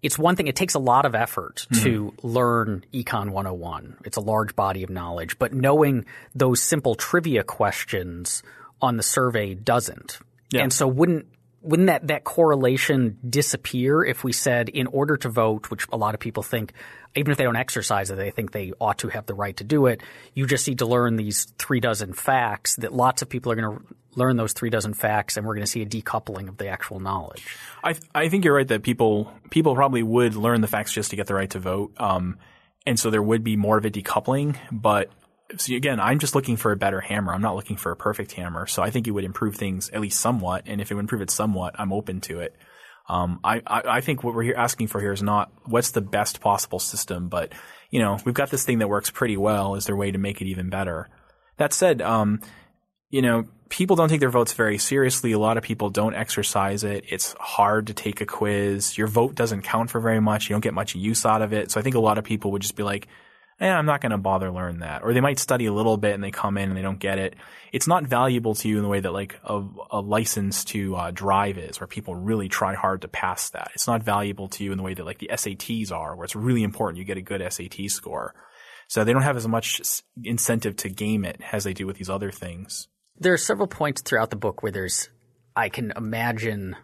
it's 0.00 0.18
one 0.18 0.36
thing, 0.36 0.46
it 0.46 0.54
takes 0.54 0.74
a 0.74 0.78
lot 0.78 1.06
of 1.06 1.14
effort 1.14 1.66
mm-hmm. 1.70 1.82
to 1.82 2.14
learn 2.22 2.84
Econ 2.94 3.30
101. 3.30 3.96
It's 4.04 4.16
a 4.16 4.20
large 4.20 4.54
body 4.54 4.84
of 4.84 4.90
knowledge, 4.90 5.38
but 5.38 5.52
knowing 5.52 6.04
those 6.34 6.62
simple 6.62 6.94
trivia 6.94 7.42
questions 7.42 8.44
on 8.80 8.96
the 8.96 9.02
survey 9.02 9.54
doesn't. 9.54 10.18
Yeah. 10.50 10.62
And 10.62 10.72
so 10.72 10.86
wouldn't 10.86 11.26
wouldn't 11.60 11.88
that, 11.88 12.06
that 12.06 12.24
correlation 12.24 13.18
disappear 13.28 14.04
if 14.04 14.22
we 14.22 14.32
said 14.32 14.68
in 14.68 14.86
order 14.86 15.16
to 15.16 15.28
vote, 15.28 15.70
which 15.70 15.86
a 15.92 15.96
lot 15.96 16.14
of 16.14 16.20
people 16.20 16.42
think, 16.42 16.72
even 17.16 17.32
if 17.32 17.38
they 17.38 17.44
don't 17.44 17.56
exercise 17.56 18.10
it, 18.10 18.16
they 18.16 18.30
think 18.30 18.52
they 18.52 18.72
ought 18.80 18.98
to 18.98 19.08
have 19.08 19.26
the 19.26 19.34
right 19.34 19.56
to 19.56 19.64
do 19.64 19.86
it. 19.86 20.00
You 20.34 20.46
just 20.46 20.68
need 20.68 20.78
to 20.78 20.86
learn 20.86 21.16
these 21.16 21.46
three 21.58 21.80
dozen 21.80 22.12
facts 22.12 22.76
that 22.76 22.92
lots 22.92 23.22
of 23.22 23.28
people 23.28 23.50
are 23.50 23.56
going 23.56 23.76
to 23.76 23.84
learn 24.14 24.36
those 24.36 24.52
three 24.52 24.70
dozen 24.70 24.94
facts 24.94 25.36
and 25.36 25.46
we're 25.46 25.54
going 25.54 25.64
to 25.64 25.70
see 25.70 25.82
a 25.82 25.86
decoupling 25.86 26.48
of 26.48 26.58
the 26.58 26.68
actual 26.68 27.00
knowledge. 27.00 27.44
I, 27.82 27.96
I 28.14 28.28
think 28.28 28.44
you're 28.44 28.54
right 28.54 28.68
that 28.68 28.82
people, 28.82 29.32
people 29.50 29.74
probably 29.74 30.02
would 30.02 30.36
learn 30.36 30.60
the 30.60 30.68
facts 30.68 30.92
just 30.92 31.10
to 31.10 31.16
get 31.16 31.26
the 31.26 31.34
right 31.34 31.50
to 31.50 31.58
vote. 31.58 31.92
Um, 31.98 32.38
and 32.86 32.98
so 32.98 33.10
there 33.10 33.22
would 33.22 33.44
be 33.44 33.56
more 33.56 33.78
of 33.78 33.84
a 33.84 33.90
decoupling, 33.90 34.56
but 34.70 35.10
see 35.56 35.76
again, 35.76 36.00
I'm 36.00 36.18
just 36.18 36.34
looking 36.34 36.56
for 36.56 36.72
a 36.72 36.76
better 36.76 37.00
hammer. 37.00 37.32
I'm 37.32 37.42
not 37.42 37.56
looking 37.56 37.76
for 37.76 37.92
a 37.92 37.96
perfect 37.96 38.32
hammer. 38.32 38.66
So 38.66 38.82
I 38.82 38.90
think 38.90 39.06
it 39.06 39.12
would 39.12 39.24
improve 39.24 39.56
things 39.56 39.88
at 39.90 40.00
least 40.00 40.20
somewhat. 40.20 40.64
And 40.66 40.80
if 40.80 40.90
it 40.90 40.94
would 40.94 41.00
improve 41.00 41.22
it 41.22 41.30
somewhat, 41.30 41.74
I'm 41.78 41.92
open 41.92 42.20
to 42.22 42.40
it. 42.40 42.54
Um, 43.08 43.40
I, 43.42 43.62
I, 43.66 43.82
I, 43.86 44.00
think 44.02 44.22
what 44.22 44.34
we're 44.34 44.42
here 44.42 44.54
asking 44.54 44.88
for 44.88 45.00
here 45.00 45.12
is 45.12 45.22
not 45.22 45.50
what's 45.64 45.92
the 45.92 46.02
best 46.02 46.42
possible 46.42 46.78
system, 46.78 47.30
but 47.30 47.54
you 47.88 48.00
know, 48.00 48.18
we've 48.26 48.34
got 48.34 48.50
this 48.50 48.66
thing 48.66 48.80
that 48.80 48.88
works 48.88 49.08
pretty 49.08 49.38
well. 49.38 49.76
Is 49.76 49.86
there 49.86 49.94
a 49.94 49.98
way 49.98 50.10
to 50.10 50.18
make 50.18 50.42
it 50.42 50.46
even 50.46 50.68
better? 50.68 51.08
That 51.56 51.72
said, 51.72 52.02
um, 52.02 52.42
you 53.08 53.22
know, 53.22 53.46
people 53.70 53.96
don't 53.96 54.10
take 54.10 54.20
their 54.20 54.28
votes 54.28 54.52
very 54.52 54.76
seriously. 54.76 55.32
A 55.32 55.38
lot 55.38 55.56
of 55.56 55.62
people 55.62 55.88
don't 55.88 56.14
exercise 56.14 56.84
it. 56.84 57.04
It's 57.08 57.34
hard 57.40 57.86
to 57.86 57.94
take 57.94 58.20
a 58.20 58.26
quiz. 58.26 58.98
Your 58.98 59.06
vote 59.06 59.34
doesn't 59.34 59.62
count 59.62 59.88
for 59.88 60.00
very 60.00 60.20
much. 60.20 60.48
You 60.48 60.54
don't 60.54 60.60
get 60.60 60.74
much 60.74 60.94
use 60.94 61.24
out 61.24 61.40
of 61.40 61.54
it. 61.54 61.70
So 61.70 61.80
I 61.80 61.82
think 61.82 61.96
a 61.96 62.00
lot 62.00 62.18
of 62.18 62.24
people 62.24 62.52
would 62.52 62.62
just 62.62 62.76
be 62.76 62.82
like, 62.82 63.08
eh, 63.60 63.70
I'm 63.70 63.86
not 63.86 64.00
going 64.00 64.12
to 64.12 64.18
bother 64.18 64.50
learn 64.50 64.80
that. 64.80 65.02
Or 65.02 65.12
they 65.12 65.20
might 65.20 65.38
study 65.38 65.66
a 65.66 65.72
little 65.72 65.96
bit 65.96 66.14
and 66.14 66.22
they 66.22 66.30
come 66.30 66.56
in 66.56 66.68
and 66.68 66.76
they 66.76 66.82
don't 66.82 66.98
get 66.98 67.18
it. 67.18 67.36
It's 67.72 67.86
not 67.86 68.04
valuable 68.04 68.54
to 68.56 68.68
you 68.68 68.76
in 68.76 68.82
the 68.82 68.88
way 68.88 69.00
that 69.00 69.12
like 69.12 69.38
a, 69.44 69.62
a 69.90 70.00
license 70.00 70.64
to 70.66 70.96
uh, 70.96 71.10
drive 71.10 71.58
is, 71.58 71.80
where 71.80 71.86
people 71.86 72.14
really 72.14 72.48
try 72.48 72.74
hard 72.74 73.02
to 73.02 73.08
pass 73.08 73.50
that. 73.50 73.70
It's 73.74 73.86
not 73.86 74.02
valuable 74.02 74.48
to 74.48 74.64
you 74.64 74.72
in 74.72 74.78
the 74.78 74.84
way 74.84 74.94
that 74.94 75.04
like 75.04 75.18
the 75.18 75.30
SATs 75.32 75.92
are, 75.92 76.16
where 76.16 76.24
it's 76.24 76.36
really 76.36 76.62
important 76.62 76.98
you 76.98 77.04
get 77.04 77.18
a 77.18 77.22
good 77.22 77.42
SAT 77.52 77.90
score. 77.90 78.34
So 78.88 79.04
they 79.04 79.12
don't 79.12 79.22
have 79.22 79.36
as 79.36 79.46
much 79.46 80.02
incentive 80.22 80.76
to 80.76 80.88
game 80.88 81.24
it 81.24 81.40
as 81.52 81.64
they 81.64 81.74
do 81.74 81.86
with 81.86 81.98
these 81.98 82.08
other 82.08 82.30
things. 82.30 82.88
There 83.18 83.34
are 83.34 83.38
several 83.38 83.66
points 83.66 84.00
throughout 84.00 84.30
the 84.30 84.36
book 84.36 84.62
where 84.62 84.72
there's, 84.72 85.10
I 85.54 85.68
can 85.68 85.92
imagine, 85.94 86.76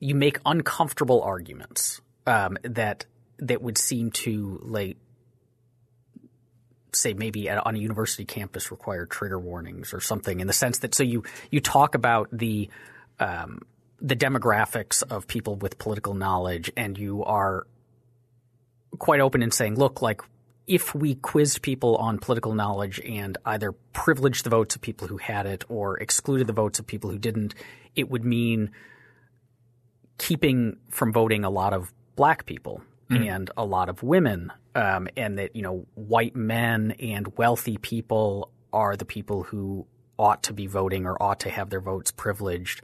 you 0.00 0.14
make 0.14 0.38
uncomfortable 0.44 1.22
arguments 1.22 2.00
um, 2.26 2.58
that 2.64 3.06
that 3.38 3.62
would 3.62 3.78
seem 3.78 4.10
to 4.10 4.60
like 4.62 4.96
say 6.94 7.14
maybe 7.14 7.48
at, 7.48 7.64
on 7.66 7.74
a 7.74 7.78
university 7.78 8.24
campus 8.24 8.70
require 8.70 9.06
trigger 9.06 9.38
warnings 9.38 9.92
or 9.92 10.00
something 10.00 10.40
in 10.40 10.46
the 10.46 10.52
sense 10.52 10.78
that 10.78 10.94
so 10.94 11.02
you 11.02 11.22
you 11.50 11.60
talk 11.60 11.94
about 11.94 12.28
the 12.32 12.68
um, 13.20 13.60
the 14.00 14.16
demographics 14.16 15.02
of 15.10 15.26
people 15.26 15.56
with 15.56 15.78
political 15.78 16.14
knowledge 16.14 16.70
and 16.76 16.98
you 16.98 17.24
are 17.24 17.66
quite 18.98 19.20
open 19.20 19.42
in 19.42 19.50
saying 19.50 19.76
look 19.76 20.02
like 20.02 20.20
if 20.66 20.94
we 20.94 21.14
quizzed 21.16 21.62
people 21.62 21.96
on 21.96 22.18
political 22.18 22.54
knowledge 22.54 23.00
and 23.00 23.36
either 23.44 23.72
privileged 23.92 24.44
the 24.44 24.50
votes 24.50 24.74
of 24.74 24.80
people 24.80 25.08
who 25.08 25.18
had 25.18 25.46
it 25.46 25.64
or 25.68 25.98
excluded 25.98 26.46
the 26.46 26.52
votes 26.52 26.78
of 26.78 26.86
people 26.86 27.10
who 27.10 27.18
didn't, 27.18 27.54
it 27.94 28.08
would 28.10 28.24
mean 28.24 28.70
keeping 30.16 30.78
from 30.90 31.12
voting 31.12 31.44
a 31.44 31.50
lot 31.50 31.72
of 31.72 31.92
black 32.16 32.46
people 32.46 32.82
mm. 33.10 33.28
and 33.28 33.50
a 33.56 33.64
lot 33.64 33.88
of 33.88 34.02
women 34.02 34.52
um, 34.74 35.08
and 35.16 35.38
that 35.38 35.54
you 35.54 35.62
know 35.62 35.86
white 35.94 36.34
men 36.36 36.92
and 36.98 37.36
wealthy 37.36 37.76
people 37.76 38.50
are 38.72 38.96
the 38.96 39.04
people 39.04 39.42
who 39.42 39.86
ought 40.18 40.42
to 40.44 40.52
be 40.52 40.66
voting 40.66 41.06
or 41.06 41.20
ought 41.22 41.40
to 41.40 41.50
have 41.50 41.70
their 41.70 41.80
votes 41.80 42.10
privileged. 42.10 42.82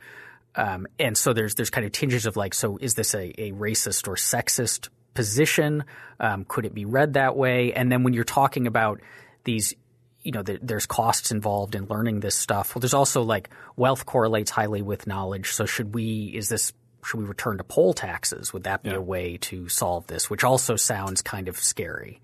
Um, 0.55 0.87
and 0.99 1.17
so 1.17 1.33
there's 1.33 1.55
there's 1.55 1.71
kind 1.71 1.87
of 1.87 1.93
tinges 1.93 2.27
of 2.27 2.37
like, 2.37 2.55
so 2.55 2.79
is 2.79 2.95
this 2.95 3.15
a, 3.15 3.33
a 3.41 3.53
racist 3.53 4.09
or 4.09 4.15
sexist 4.15 4.89
position? 5.15 5.85
Um, 6.19 6.45
could 6.47 6.65
it 6.65 6.75
be 6.75 6.85
read 6.85 7.15
that 7.15 7.37
way? 7.37 7.73
And 7.73 7.91
then 7.91 8.03
when 8.03 8.13
you're 8.13 8.25
talking 8.25 8.67
about 8.67 9.01
these, 9.45 9.75
you 10.23 10.33
know, 10.33 10.43
the, 10.43 10.59
there's 10.61 10.87
costs 10.87 11.31
involved 11.31 11.75
in 11.75 11.87
learning 11.87 12.21
this 12.21 12.35
stuff. 12.35 12.75
Well, 12.75 12.81
there's 12.81 12.95
also 12.95 13.23
like 13.23 13.51
wealth 13.77 14.07
correlates 14.07 14.51
highly 14.51 14.83
with 14.83 15.07
knowledge. 15.07 15.53
So 15.53 15.67
should 15.67 15.95
we? 15.95 16.33
Is 16.35 16.49
this 16.49 16.73
should 17.05 17.21
we 17.21 17.27
return 17.27 17.59
to 17.59 17.65
poll 17.65 17.93
taxes? 17.93 18.53
Would 18.53 18.65
that 18.65 18.83
be 18.83 18.91
yeah. 18.91 18.97
a 18.97 19.01
way 19.01 19.37
to 19.39 19.69
solve 19.69 20.07
this? 20.07 20.29
Which 20.29 20.45
also 20.45 20.77
sounds 20.77 21.23
kind 21.23 21.49
of 21.49 21.59
scary. 21.59 22.21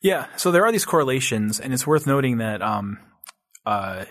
Yeah. 0.00 0.26
So 0.36 0.50
there 0.50 0.64
are 0.64 0.72
these 0.72 0.84
correlations, 0.84 1.60
and 1.60 1.72
it's 1.72 1.86
worth 1.86 2.06
noting 2.06 2.38
that, 2.38 2.60
um, 2.60 2.98
uh, 3.64 4.04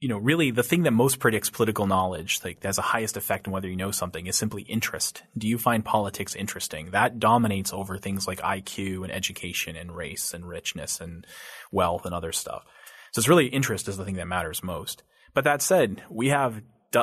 you 0.00 0.08
know, 0.08 0.18
really 0.18 0.50
the 0.50 0.62
thing 0.62 0.84
that 0.84 0.92
most 0.92 1.18
predicts 1.18 1.50
political 1.50 1.86
knowledge, 1.86 2.40
like 2.44 2.62
has 2.62 2.76
the 2.76 2.82
highest 2.82 3.16
effect 3.16 3.46
on 3.46 3.52
whether 3.52 3.68
you 3.68 3.76
know 3.76 3.90
something, 3.90 4.26
is 4.26 4.36
simply 4.36 4.62
interest. 4.62 5.22
Do 5.36 5.48
you 5.48 5.58
find 5.58 5.84
politics 5.84 6.34
interesting? 6.34 6.90
That 6.90 7.18
dominates 7.18 7.72
over 7.72 7.98
things 7.98 8.26
like 8.26 8.40
IQ 8.40 9.04
and 9.04 9.12
education 9.12 9.76
and 9.76 9.94
race 9.94 10.34
and 10.34 10.48
richness 10.48 11.00
and 11.00 11.26
wealth 11.72 12.04
and 12.04 12.14
other 12.14 12.32
stuff. 12.32 12.64
So 13.12 13.20
it's 13.20 13.28
really 13.28 13.46
interest 13.46 13.88
is 13.88 13.96
the 13.96 14.04
thing 14.04 14.16
that 14.16 14.28
matters 14.28 14.62
most. 14.62 15.02
But 15.34 15.44
that 15.44 15.62
said, 15.62 16.02
we 16.10 16.28
have 16.28 16.60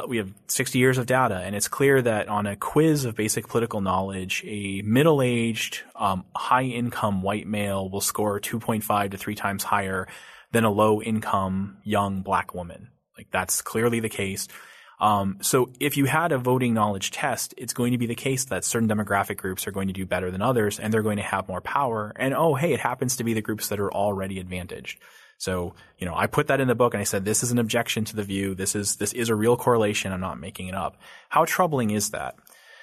we 0.08 0.17
have 0.17 0.32
60 0.48 0.80
years 0.80 0.98
of 0.98 1.06
data, 1.06 1.36
and 1.36 1.56
it's 1.56 1.67
clear 1.67 2.02
that 2.02 2.28
on 2.28 2.48
a 2.48 2.56
quiz 2.56 3.06
of 3.06 3.15
basic 3.15 3.48
political 3.48 3.82
knowledge, 3.82 4.43
a 4.45 4.82
middle-aged, 4.84 5.82
um, 5.95 6.26
high-income 6.36 7.21
white 7.21 7.48
male 7.48 7.89
will 7.89 8.02
score 8.02 8.39
2.5 8.39 9.12
to 9.12 9.17
three 9.17 9.36
times 9.36 9.63
higher 9.63 10.08
than 10.52 10.63
a 10.63 10.71
low-income 10.71 11.78
young 11.84 12.21
black 12.21 12.56
woman. 12.56 12.89
Like 13.17 13.28
that's 13.32 13.62
clearly 13.62 14.00
the 14.00 14.10
case. 14.10 14.48
Um, 15.00 15.38
so 15.41 15.71
if 15.80 15.98
you 15.98 16.06
had 16.06 16.32
a 16.32 16.38
voting 16.38 16.74
knowledge 16.74 17.12
test, 17.12 17.54
it's 17.58 17.74
going 17.74 17.91
to 17.91 17.98
be 17.98 18.06
the 18.06 18.15
case 18.15 18.45
that 18.45 18.63
certain 18.63 18.88
demographic 18.88 19.38
groups 19.38 19.67
are 19.67 19.71
going 19.71 19.88
to 19.88 19.93
do 19.93 20.06
better 20.06 20.32
than 20.32 20.41
others, 20.41 20.80
and 20.80 20.93
they're 20.93 21.04
going 21.04 21.17
to 21.17 21.24
have 21.24 21.48
more 21.48 21.62
power. 21.62 22.13
And 22.15 22.34
oh, 22.34 22.56
hey, 22.56 22.74
it 22.74 22.80
happens 22.80 23.17
to 23.17 23.24
be 23.24 23.34
the 23.34 23.41
groups 23.41 23.67
that 23.67 23.80
are 23.80 23.91
already 23.91 24.39
advantaged. 24.39 25.00
So, 25.38 25.76
you 26.00 26.08
know, 26.08 26.15
I 26.15 26.28
put 26.28 26.48
that 26.48 26.62
in 26.62 26.67
the 26.67 26.76
book 26.76 26.93
and 26.93 27.02
I 27.02 27.04
said, 27.04 27.26
this 27.26 27.43
is 27.43 27.52
an 27.52 27.60
objection 27.60 28.06
to 28.06 28.15
the 28.15 28.24
view. 28.24 28.56
This 28.56 28.76
is, 28.76 28.95
this 28.95 29.13
is 29.13 29.30
a 29.30 29.36
real 29.36 29.58
correlation. 29.58 30.12
I'm 30.12 30.21
not 30.21 30.39
making 30.39 30.67
it 30.67 30.76
up. 30.76 30.98
How 31.30 31.45
troubling 31.45 31.91
is 31.91 32.12
that? 32.12 32.36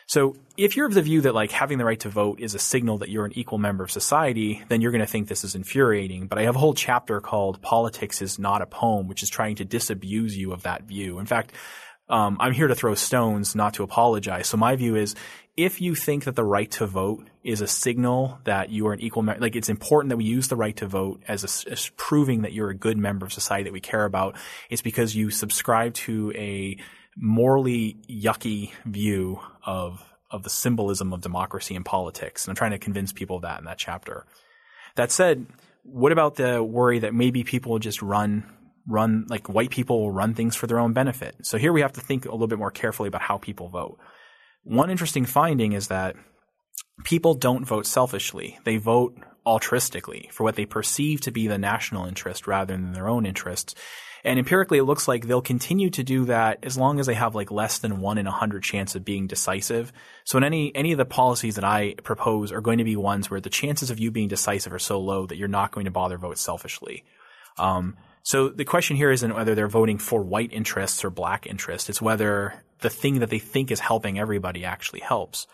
So 0.07 0.37
if 0.59 0.77
you're 0.77 0.87
of 0.87 0.95
the 0.95 1.03
view 1.03 1.23
that 1.23 1.35
like 1.35 1.53
having 1.53 1.79
the 1.79 1.85
right 1.85 2.01
to 2.01 2.11
vote 2.11 2.41
is 2.41 2.55
a 2.55 2.59
signal 2.59 2.99
that 2.99 3.09
you're 3.09 3.25
an 3.25 3.33
equal 3.35 3.59
member 3.59 3.85
of 3.85 3.91
society, 3.91 4.63
then 4.69 4.81
you're 4.81 4.91
going 4.91 5.01
to 5.01 5.07
think 5.07 5.29
this 5.29 5.45
is 5.45 5.55
infuriating. 5.55 6.27
But 6.27 6.39
I 6.39 6.43
have 6.43 6.57
a 6.57 6.59
whole 6.59 6.75
chapter 6.75 7.21
called 7.21 7.63
Politics 7.63 8.21
is 8.21 8.39
Not 8.39 8.63
a 8.63 8.67
Poem, 8.67 9.09
which 9.09 9.23
is 9.23 9.31
trying 9.31 9.57
to 9.57 9.65
disabuse 9.65 10.37
you 10.37 10.53
of 10.53 10.65
that 10.65 10.83
view. 10.83 11.19
In 11.19 11.27
fact, 11.27 11.53
um, 12.09 12.37
I'm 12.41 12.53
here 12.53 12.69
to 12.69 12.75
throw 12.75 12.95
stones, 12.95 13.55
not 13.55 13.75
to 13.75 13.83
apologize. 13.83 14.49
So 14.49 14.57
my 14.57 14.77
view 14.77 14.97
is 14.97 15.15
if 15.57 15.81
you 15.81 15.95
think 15.95 16.25
that 16.25 16.37
the 16.37 16.45
right 16.45 16.71
to 16.73 16.87
vote 16.87 17.29
is 17.45 17.61
a 17.61 17.67
signal 17.67 18.39
that 18.45 18.71
you 18.71 18.87
are 18.87 18.93
an 18.93 19.01
equal, 19.01 19.23
me- 19.23 19.39
like 19.39 19.57
it's 19.57 19.69
important 19.69 20.11
that 20.11 20.17
we 20.17 20.25
use 20.25 20.49
the 20.49 20.57
right 20.57 20.77
to 20.77 20.87
vote 20.87 21.23
as, 21.29 21.67
a, 21.67 21.71
as 21.71 21.91
proving 21.97 22.43
that 22.43 22.53
you're 22.53 22.71
a 22.71 22.75
good 22.75 22.99
member 22.99 23.27
of 23.27 23.33
society 23.33 23.65
that 23.65 23.73
we 23.73 23.81
care 23.81 24.05
about, 24.05 24.37
it's 24.71 24.83
because 24.83 25.15
you 25.15 25.31
subscribe 25.31 25.95
to 25.95 26.33
a 26.35 26.77
morally 27.17 27.97
yucky 28.09 28.73
view 28.87 29.39
of 29.65 30.03
of 30.31 30.43
the 30.43 30.51
symbolism 30.51 31.13
of 31.13 31.21
democracy 31.21 31.77
and 31.77 31.85
politics. 31.85 32.47
And 32.47 32.53
I'm 32.53 32.57
trying 32.57 32.71
to 32.71 32.79
convince 32.79 33.13
people 33.13 33.37
of 33.37 33.43
that 33.43 33.59
in 33.59 33.67
that 33.67 33.77
chapter. 33.77 34.25
That 34.97 35.13
said, 35.13 35.47
what 35.83 36.11
about 36.11 36.37
the 36.37 36.63
worry 36.63 37.01
that 37.01 37.15
maybe 37.15 37.45
people 37.45 37.79
just 37.79 38.01
run 38.01 38.45
run 38.87 39.27
like 39.29 39.49
white 39.49 39.71
people 39.71 40.01
will 40.01 40.13
run 40.13 40.35
things 40.35 40.57
for 40.57 40.67
their 40.67 40.79
own 40.79 40.93
benefit? 40.93 41.37
So 41.43 41.59
here 41.59 41.73
we 41.73 41.83
have 41.83 41.93
to 41.95 42.01
think 42.01 42.25
a 42.25 42.33
little 42.33 42.47
bit 42.47 42.59
more 42.59 42.71
carefully 42.71 43.09
about 43.09 43.23
how 43.23 43.39
people 43.39 43.69
vote. 43.69 43.99
One 44.65 44.91
interesting 44.91 45.25
finding 45.25 45.73
is 45.73 45.89
that 45.89 46.17
people 47.05 47.35
don't 47.35 47.65
vote 47.65 47.87
selfishly. 47.87 48.59
They 48.65 48.77
vote 48.77 49.17
altruistically 49.47 50.31
for 50.31 50.45
what 50.45 50.57
they 50.57 50.67
perceive 50.67 51.21
to 51.23 51.33
be 51.33 51.49
the 51.49 51.59
national 51.59 52.07
interest 52.07 52.47
rather 52.47 52.75
than 52.75 52.93
their 52.93 53.09
own 53.09 53.27
interests. 53.27 53.75
And 54.25 54.39
empirically, 54.39 54.79
it 54.79 54.85
looks 54.85 55.09
like 55.09 55.27
they'll 55.27 55.43
continue 55.43 55.91
to 55.91 56.05
do 56.05 56.27
that 56.27 56.61
as 56.63 56.79
long 56.79 57.01
as 57.01 57.07
they 57.07 57.15
have 57.15 57.35
like 57.35 57.51
less 57.51 57.79
than 57.79 58.01
one 58.01 58.19
in 58.19 58.29
a 58.29 58.33
hundred 58.33 58.63
chance 58.63 58.95
of 58.95 59.05
being 59.05 59.27
decisive. 59.27 59.93
So 60.25 60.39
in 60.39 60.45
any, 60.45 60.73
any 60.77 60.93
of 60.93 60.99
the 60.99 61.05
policies 61.05 61.57
that 61.57 61.65
I 61.65 61.95
propose 62.05 62.53
are 62.53 62.61
going 62.61 62.79
to 62.79 62.85
be 62.85 62.95
ones 62.95 63.31
where 63.31 63.41
the 63.41 63.51
chances 63.51 63.91
of 63.91 63.99
you 63.99 64.13
being 64.13 64.29
decisive 64.29 64.73
are 64.73 64.79
so 64.79 65.01
low 65.01 65.27
that 65.27 65.39
you're 65.39 65.49
not 65.49 65.73
going 65.73 65.87
to 65.87 65.91
bother 65.91 66.19
vote 66.19 66.39
selfishly. 66.39 67.05
Um, 67.59 67.97
so 68.23 68.49
the 68.49 68.65
question 68.65 68.97
here 68.97 69.11
isn't 69.11 69.35
whether 69.35 69.55
they're 69.55 69.69
voting 69.69 69.99
for 69.99 70.23
white 70.23 70.53
interests 70.53 71.05
or 71.05 71.11
black 71.11 71.47
interests. 71.47 71.89
It's 71.89 72.03
whether 72.03 72.63
the 72.81 72.91
thing 72.91 73.19
that 73.21 73.31
they 73.31 73.39
think 73.39 73.71
is 73.71 73.81
helping 73.81 74.19
everybody 74.19 74.65
actually 74.65 75.01
helps. 75.01 75.47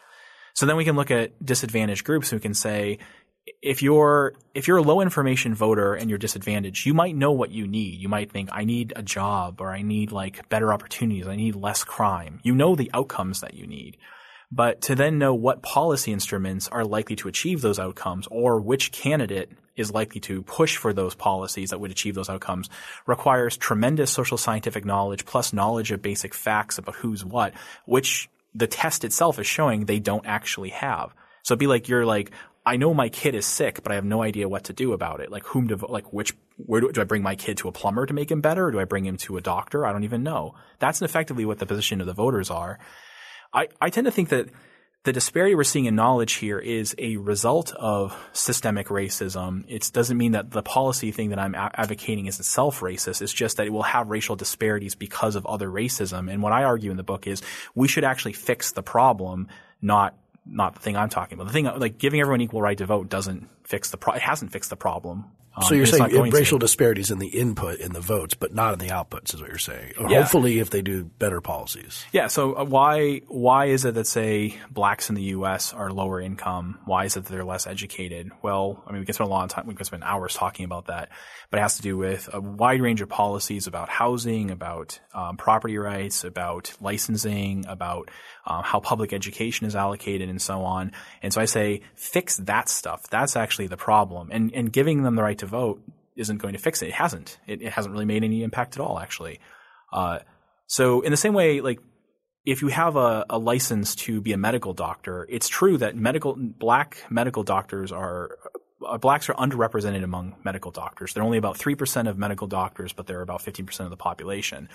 So 0.55 0.67
then 0.67 0.77
we 0.77 0.85
can 0.85 0.97
look 0.97 1.11
at 1.11 1.45
disadvantaged 1.45 2.05
groups 2.05 2.33
and 2.33 2.41
we 2.41 2.43
can 2.43 2.55
say, 2.55 2.99
if 3.63 3.83
you're 3.83 4.35
if 4.55 4.69
you're 4.69 4.77
a 4.77 4.83
low 4.83 5.01
information 5.01 5.55
voter 5.55 5.95
and 5.95 6.11
you're 6.11 6.19
disadvantaged, 6.19 6.85
you 6.85 6.93
might 6.93 7.17
know 7.17 7.33
what 7.33 7.51
you 7.51 7.67
need. 7.67 7.99
You 7.99 8.09
might 8.09 8.31
think 8.31 8.51
I 8.53 8.65
need 8.65 8.93
a 8.95 9.03
job 9.03 9.61
or 9.61 9.71
I 9.71 9.81
need 9.83 10.13
like 10.13 10.49
better 10.51 10.73
opportunities, 10.73 11.27
I 11.27 11.37
need 11.37 11.57
less 11.57 11.85
crime. 11.85 12.41
You 12.43 12.55
know 12.55 12.75
the 12.75 12.91
outcomes 12.93 13.41
that 13.41 13.55
you 13.55 13.67
need. 13.67 13.97
But 14.51 14.81
to 14.83 14.95
then 14.95 15.19
know 15.19 15.35
what 15.35 15.63
policy 15.63 16.13
instruments 16.13 16.69
are 16.69 16.85
likely 16.85 17.17
to 17.17 17.29
achieve 17.29 17.61
those 17.61 17.79
outcomes 17.79 18.27
or 18.31 18.61
which 18.61 18.93
candidate 18.93 19.51
is 19.77 19.93
likely 19.93 20.21
to 20.23 20.43
push 20.43 20.77
for 20.77 20.93
those 20.93 21.15
policies 21.15 21.71
that 21.71 21.79
would 21.79 21.91
achieve 21.91 22.15
those 22.15 22.31
outcomes 22.31 22.69
requires 23.07 23.57
tremendous 23.57 24.11
social 24.11 24.39
scientific 24.39 24.85
knowledge 24.85 25.25
plus 25.25 25.53
knowledge 25.53 25.93
of 25.93 26.03
basic 26.03 26.35
facts 26.35 26.79
about 26.79 26.97
who's 26.97 27.25
what, 27.25 27.53
which 27.85 28.29
the 28.55 28.67
test 28.67 29.05
itself 29.05 29.39
is 29.39 29.47
showing 29.47 29.85
they 29.85 30.01
don't 30.01 30.27
actually 30.27 30.71
have. 30.71 31.15
So 31.43 31.53
it'd 31.53 31.61
be 31.61 31.67
like 31.67 31.89
you're 31.89 32.07
like, 32.07 32.33
I 32.67 32.77
know 32.77 32.93
my 32.93 33.09
kid 33.09 33.35
is 33.35 33.47
sick, 33.47 33.83
but 33.83 33.93
I 33.93 33.95
have 33.95 34.05
no 34.05 34.23
idea 34.23 34.49
what 34.49 34.65
to 34.65 34.73
do 34.73 34.93
about 34.93 35.21
it. 35.21 35.31
Like 35.31 35.45
whom 35.45 35.69
to, 35.69 35.77
like 35.87 36.13
which, 36.13 36.35
where 36.57 36.81
do, 36.81 36.93
do 36.93 37.01
I 37.01 37.05
bring 37.05 37.23
my 37.23 37.35
kid 37.35 37.59
to 37.59 37.69
a 37.69 37.73
plumber 37.73 38.05
to 38.05 38.13
make 38.13 38.31
him 38.31 38.41
better? 38.41 38.67
Or 38.67 38.73
do 38.73 38.81
I 38.81 38.85
bring 38.85 39.07
him 39.07 39.17
to 39.19 39.37
a 39.37 39.41
doctor? 39.41 39.87
I 39.87 39.93
don't 39.93 40.05
even 40.05 40.23
know. 40.23 40.55
That's 40.79 41.01
effectively 41.01 41.47
what 41.47 41.59
the 41.59 41.67
position 41.67 42.01
of 42.01 42.07
the 42.07 42.13
voters 42.13 42.51
are. 42.51 42.79
I, 43.53 43.69
I 43.81 43.91
tend 43.91 44.05
to 44.07 44.11
think 44.11 44.29
that 44.31 44.49
the 45.05 45.13
disparity 45.13 45.55
we're 45.55 45.65
seeing 45.65 45.87
in 45.87 45.95
knowledge 45.95 46.35
here 46.35 46.59
is 46.59 46.95
a 46.99 47.17
result 47.17 47.73
of 47.73 48.15
systemic 48.33 48.89
racism. 48.89 49.65
It 49.69 49.91
doesn't 49.93 50.19
mean 50.19 50.33
that 50.33 50.51
the 50.51 50.63
policy 50.63 51.13
thing 51.13 51.31
that 51.31 51.39
I'm 51.39 51.55
advocating 51.55 52.27
is 52.27 52.39
itself 52.39 52.81
racist. 52.81 53.23
It's 53.23 53.33
just 53.33 53.57
that 53.57 53.67
it 53.67 53.71
will 53.71 53.85
have 53.85 54.11
racial 54.11 54.37
disparities 54.37 54.95
because 54.95 55.37
of 55.37 55.47
other 55.47 55.69
racism. 55.69 56.31
And 56.31 56.43
what 56.43 56.53
I 56.53 56.65
argue 56.65 56.91
in 56.91 56.97
the 56.97 57.03
book 57.03 57.27
is 57.27 57.43
we 57.75 57.89
should 57.89 58.05
actually 58.05 58.35
fix 58.35 58.73
the 58.73 58.83
problem, 58.83 59.49
not 59.81 60.15
not 60.51 60.75
the 60.75 60.81
thing 60.81 60.97
I'm 60.97 61.11
talking 61.11 61.39
about. 61.39 61.47
The 61.47 61.53
thing 61.53 61.67
like 61.67 61.99
giving 61.99 62.21
everyone 62.21 62.41
equal 62.41 62.63
right 62.63 62.79
to 62.79 62.87
vote 62.87 63.09
doesn't 63.09 63.49
fix 63.65 63.91
the 63.91 63.99
pro- 63.99 64.15
it 64.15 64.23
hasn't 64.23 64.53
fixed 64.53 64.71
the 64.71 64.77
problem. 64.77 65.27
Um, 65.59 65.65
so 65.65 65.75
you're 65.75 65.87
saying 65.87 66.31
racial 66.31 66.59
to. 66.59 66.65
disparities 66.65 67.11
in 67.11 67.19
the 67.19 67.29
input 67.29 67.81
in 67.81 67.93
the 67.93 68.01
votes, 68.01 68.35
but 68.35 68.55
not 68.55 68.73
in 68.73 68.79
the 68.79 68.89
outputs, 68.89 69.35
is 69.35 69.41
what 69.41 69.51
you're 69.51 69.59
saying. 69.59 69.93
Or 69.99 70.09
yeah. 70.09 70.23
Hopefully, 70.23 70.59
if 70.59 70.71
they 70.71 70.83
do 70.83 71.05
better 71.05 71.41
policies. 71.41 72.05
Yeah. 72.13 72.29
So 72.29 72.57
uh, 72.57 72.65
why 72.65 73.23
why 73.29 73.67
is 73.67 73.85
it 73.85 73.95
that 73.95 74.07
say 74.07 74.59
blacks 74.71 75.09
in 75.09 75.15
the 75.15 75.23
U.S. 75.23 75.73
are 75.73 75.91
lower 75.91 76.21
income? 76.21 76.79
Why 76.85 77.05
is 77.05 77.17
it 77.17 77.25
that 77.25 77.33
they're 77.33 77.45
less 77.45 77.67
educated? 77.67 78.31
Well, 78.43 78.83
I 78.87 78.93
mean, 78.93 79.01
we 79.01 79.07
can 79.07 79.15
spend 79.15 79.29
a 79.29 79.31
lot 79.31 79.45
of 79.45 79.51
time, 79.51 79.67
we 79.67 79.75
can 79.75 79.85
spend 79.85 80.05
hours 80.05 80.35
talking 80.35 80.65
about 80.65 80.87
that, 80.87 81.09
but 81.51 81.59
it 81.59 81.63
has 81.63 81.77
to 81.77 81.83
do 81.83 81.97
with 81.97 82.29
a 82.33 82.41
wide 82.41 82.81
range 82.81 83.01
of 83.01 83.09
policies 83.09 83.67
about 83.67 83.89
housing, 83.89 84.51
about 84.51 85.01
um, 85.15 85.37
property 85.37 85.79
rights, 85.79 86.25
about 86.25 86.73
licensing, 86.81 87.67
about 87.67 88.11
um, 88.49 88.63
how 88.65 88.81
public 88.81 89.13
education 89.13 89.67
is 89.67 89.77
allocated, 89.77 90.29
and 90.29 90.41
so 90.41 90.65
on. 90.65 90.93
And 91.23 91.33
so 91.33 91.41
I 91.41 91.45
say 91.45 91.83
fix 91.95 92.39
that 92.39 92.69
stuff. 92.69 93.09
That's 93.11 93.37
actually 93.37 93.69
the 93.69 93.77
problem, 93.77 94.31
and 94.33 94.53
and 94.55 94.73
giving 94.73 95.03
them 95.03 95.15
the 95.15 95.23
right 95.23 95.39
to 95.39 95.47
vote 95.47 95.83
isn't 96.17 96.39
going 96.39 96.55
to 96.55 96.59
fix 96.59 96.83
it. 96.83 96.89
It 96.89 96.95
hasn't. 96.95 97.39
It, 97.47 97.63
it 97.63 97.73
hasn't 97.73 97.93
really 97.93 98.07
made 98.07 98.25
any 98.25 98.43
impact 98.43 98.75
at 98.77 98.81
all, 98.81 98.99
actually. 98.99 99.39
Uh, 99.93 100.19
so 100.67 101.03
in 101.03 101.11
the 101.11 101.17
same 101.17 101.35
way, 101.35 101.61
like 101.61 101.79
if 102.45 102.63
you 102.63 102.69
have 102.69 102.97
a, 102.97 103.27
a, 103.31 103.39
license 103.39 103.95
to 103.95 104.21
be 104.21 104.33
a 104.33 104.39
medical 104.39 104.73
doctor, 104.73 105.27
it's 105.29 105.49
true 105.49 105.77
that 105.79 105.95
medical 105.95 106.35
black 106.37 107.05
medical 107.11 107.43
doctors 107.43 107.93
are 107.93 108.39
uh, 108.87 108.97
blacks 108.97 109.29
are 109.29 109.35
underrepresented 109.35 110.03
among 110.03 110.37
medical 110.43 110.71
doctors. 110.71 111.13
They're 111.13 111.23
only 111.23 111.39
about 111.39 111.59
three 111.59 111.75
percent 111.75 112.09
of 112.09 112.17
medical 112.17 112.47
doctors, 112.47 112.95
but 112.95 113.07
they're 113.07 113.21
about 113.21 113.43
fifteen 113.43 113.67
percent 113.67 113.87
of 113.87 113.91
the 113.91 113.97
population. 113.97 114.71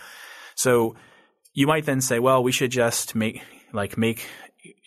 So 0.55 0.95
you 1.53 1.67
might 1.67 1.85
then 1.85 2.01
say, 2.01 2.19
well, 2.19 2.43
we 2.43 2.51
should 2.51 2.71
just 2.71 3.15
make 3.15 3.41
like 3.73 3.97
make 3.97 4.25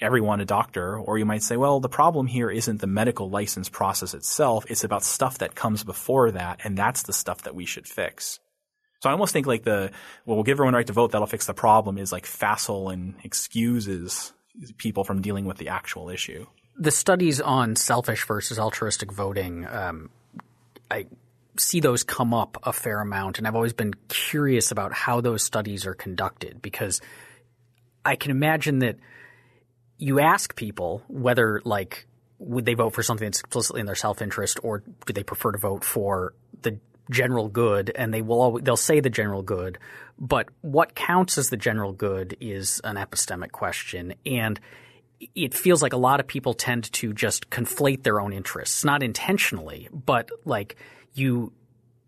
everyone 0.00 0.40
a 0.40 0.44
doctor, 0.44 0.98
or 0.98 1.18
you 1.18 1.26
might 1.26 1.42
say, 1.42 1.56
well, 1.56 1.80
the 1.80 1.88
problem 1.88 2.26
here 2.26 2.50
isn't 2.50 2.80
the 2.80 2.86
medical 2.86 3.28
license 3.28 3.68
process 3.68 4.14
itself. 4.14 4.64
It's 4.68 4.84
about 4.84 5.02
stuff 5.04 5.38
that 5.38 5.54
comes 5.54 5.84
before 5.84 6.30
that, 6.30 6.60
and 6.64 6.76
that's 6.76 7.02
the 7.02 7.12
stuff 7.12 7.42
that 7.42 7.54
we 7.54 7.66
should 7.66 7.86
fix. 7.86 8.40
So 9.02 9.10
I 9.10 9.12
almost 9.12 9.32
think 9.32 9.46
like 9.46 9.64
the, 9.64 9.90
well, 10.24 10.36
we'll 10.36 10.44
give 10.44 10.54
everyone 10.54 10.74
right 10.74 10.86
to 10.86 10.92
vote, 10.92 11.12
that'll 11.12 11.26
fix 11.26 11.46
the 11.46 11.54
problem 11.54 11.98
is 11.98 12.12
like 12.12 12.24
facile 12.24 12.88
and 12.88 13.14
excuses 13.22 14.32
people 14.78 15.04
from 15.04 15.20
dealing 15.20 15.44
with 15.44 15.58
the 15.58 15.68
actual 15.68 16.08
issue. 16.08 16.46
The 16.78 16.90
studies 16.90 17.40
on 17.40 17.76
selfish 17.76 18.26
versus 18.26 18.58
altruistic 18.58 19.12
voting, 19.12 19.66
um, 19.66 20.10
I 20.90 21.06
see 21.58 21.80
those 21.80 22.04
come 22.04 22.32
up 22.32 22.58
a 22.62 22.72
fair 22.72 23.00
amount, 23.00 23.38
and 23.38 23.46
I've 23.46 23.54
always 23.54 23.72
been 23.72 23.94
curious 24.08 24.70
about 24.70 24.92
how 24.92 25.20
those 25.20 25.42
studies 25.42 25.86
are 25.86 25.94
conducted 25.94 26.62
because 26.62 27.00
I 28.06 28.16
can 28.16 28.30
imagine 28.30 28.78
that– 28.80 28.96
you 29.98 30.20
ask 30.20 30.54
people 30.56 31.02
whether 31.08 31.60
like 31.64 32.06
would 32.38 32.66
they 32.66 32.74
vote 32.74 32.92
for 32.94 33.02
something 33.02 33.26
that's 33.26 33.40
explicitly 33.40 33.80
in 33.80 33.86
their 33.86 33.94
self-interest 33.94 34.60
or 34.62 34.82
do 35.06 35.12
they 35.12 35.22
prefer 35.22 35.52
to 35.52 35.58
vote 35.58 35.82
for 35.82 36.34
the 36.62 36.78
general 37.10 37.48
good? 37.48 37.90
And 37.94 38.12
they 38.12 38.20
will 38.20 38.42
always, 38.42 38.64
they'll 38.64 38.76
say 38.76 39.00
the 39.00 39.10
general 39.10 39.42
good 39.42 39.78
but 40.18 40.48
what 40.62 40.94
counts 40.94 41.38
as 41.38 41.50
the 41.50 41.56
general 41.56 41.92
good 41.92 42.36
is 42.40 42.80
an 42.84 42.96
epistemic 42.96 43.52
question. 43.52 44.14
And 44.24 44.58
it 45.34 45.54
feels 45.54 45.82
like 45.82 45.92
a 45.92 45.98
lot 45.98 46.20
of 46.20 46.26
people 46.26 46.52
tend 46.54 46.90
to 46.92 47.12
just 47.12 47.48
conflate 47.50 48.02
their 48.02 48.20
own 48.20 48.32
interests 48.34 48.84
not 48.84 49.02
intentionally 49.02 49.88
but 49.92 50.30
like 50.44 50.76
you 51.14 51.52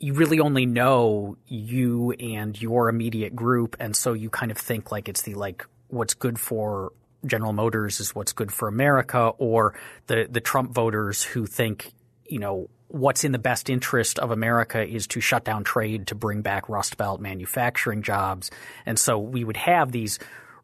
you 0.00 0.12
really 0.12 0.40
only 0.40 0.66
know 0.66 1.36
you 1.46 2.12
and 2.12 2.60
your 2.60 2.88
immediate 2.88 3.34
group. 3.34 3.76
And 3.80 3.96
so 3.96 4.12
you 4.12 4.30
kind 4.30 4.52
of 4.52 4.56
think 4.56 4.92
like 4.92 5.08
it's 5.08 5.22
the 5.22 5.34
like 5.34 5.66
what's 5.88 6.14
good 6.14 6.38
for 6.38 6.92
General 7.26 7.52
Motors 7.52 8.00
is 8.00 8.14
what's 8.14 8.32
good 8.32 8.52
for 8.52 8.68
America, 8.68 9.32
or 9.38 9.74
the 10.06 10.28
the 10.30 10.40
Trump 10.40 10.72
voters 10.72 11.22
who 11.22 11.46
think 11.46 11.92
you 12.26 12.38
know 12.38 12.68
what's 12.88 13.24
in 13.24 13.32
the 13.32 13.38
best 13.38 13.68
interest 13.68 14.18
of 14.18 14.30
America 14.30 14.82
is 14.86 15.06
to 15.08 15.20
shut 15.20 15.44
down 15.44 15.62
trade 15.64 16.06
to 16.06 16.14
bring 16.14 16.40
back 16.42 16.68
Rust 16.68 16.96
Belt 16.96 17.20
manufacturing 17.20 18.02
jobs, 18.02 18.50
and 18.86 18.98
so 18.98 19.18
we 19.18 19.44
would 19.44 19.56
have 19.56 19.92
these 19.92 20.18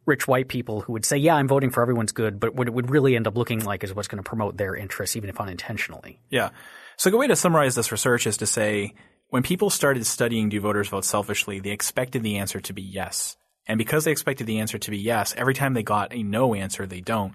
rich 0.05 0.27
white 0.27 0.47
people 0.47 0.81
who 0.81 0.93
would 0.93 1.05
say, 1.05 1.17
"Yeah, 1.17 1.35
I'm 1.35 1.47
voting 1.47 1.71
for 1.71 1.81
everyone's 1.81 2.13
good," 2.13 2.39
but 2.39 2.55
what 2.55 2.67
it 2.67 2.73
would 2.73 2.89
really 2.89 3.15
end 3.15 3.27
up 3.27 3.35
looking 3.35 3.63
like 3.63 3.83
is 3.83 3.93
what's 3.93 4.07
going 4.07 4.23
to 4.23 4.27
promote 4.27 4.57
their 4.57 4.75
interests, 4.75 5.15
even 5.15 5.29
if 5.29 5.39
unintentionally. 5.39 6.19
Yeah. 6.29 6.49
So 6.97 7.09
a 7.09 7.11
good 7.11 7.19
way 7.19 7.27
to 7.27 7.35
summarize 7.35 7.75
this 7.75 7.91
research 7.91 8.25
is 8.25 8.37
to 8.37 8.45
say 8.45 8.93
when 9.29 9.43
people 9.43 9.69
started 9.69 10.05
studying 10.05 10.47
do 10.47 10.61
voters 10.61 10.87
vote 10.87 11.03
selfishly, 11.03 11.59
they 11.59 11.71
expected 11.71 12.23
the 12.23 12.37
answer 12.37 12.61
to 12.61 12.73
be 12.73 12.81
yes. 12.81 13.35
And 13.67 13.77
because 13.77 14.03
they 14.03 14.11
expected 14.11 14.47
the 14.47 14.59
answer 14.59 14.77
to 14.77 14.91
be 14.91 14.97
yes, 14.97 15.33
every 15.37 15.53
time 15.53 15.73
they 15.73 15.83
got 15.83 16.13
a 16.13 16.23
no 16.23 16.53
answer, 16.53 16.85
they 16.85 17.01
don't. 17.01 17.33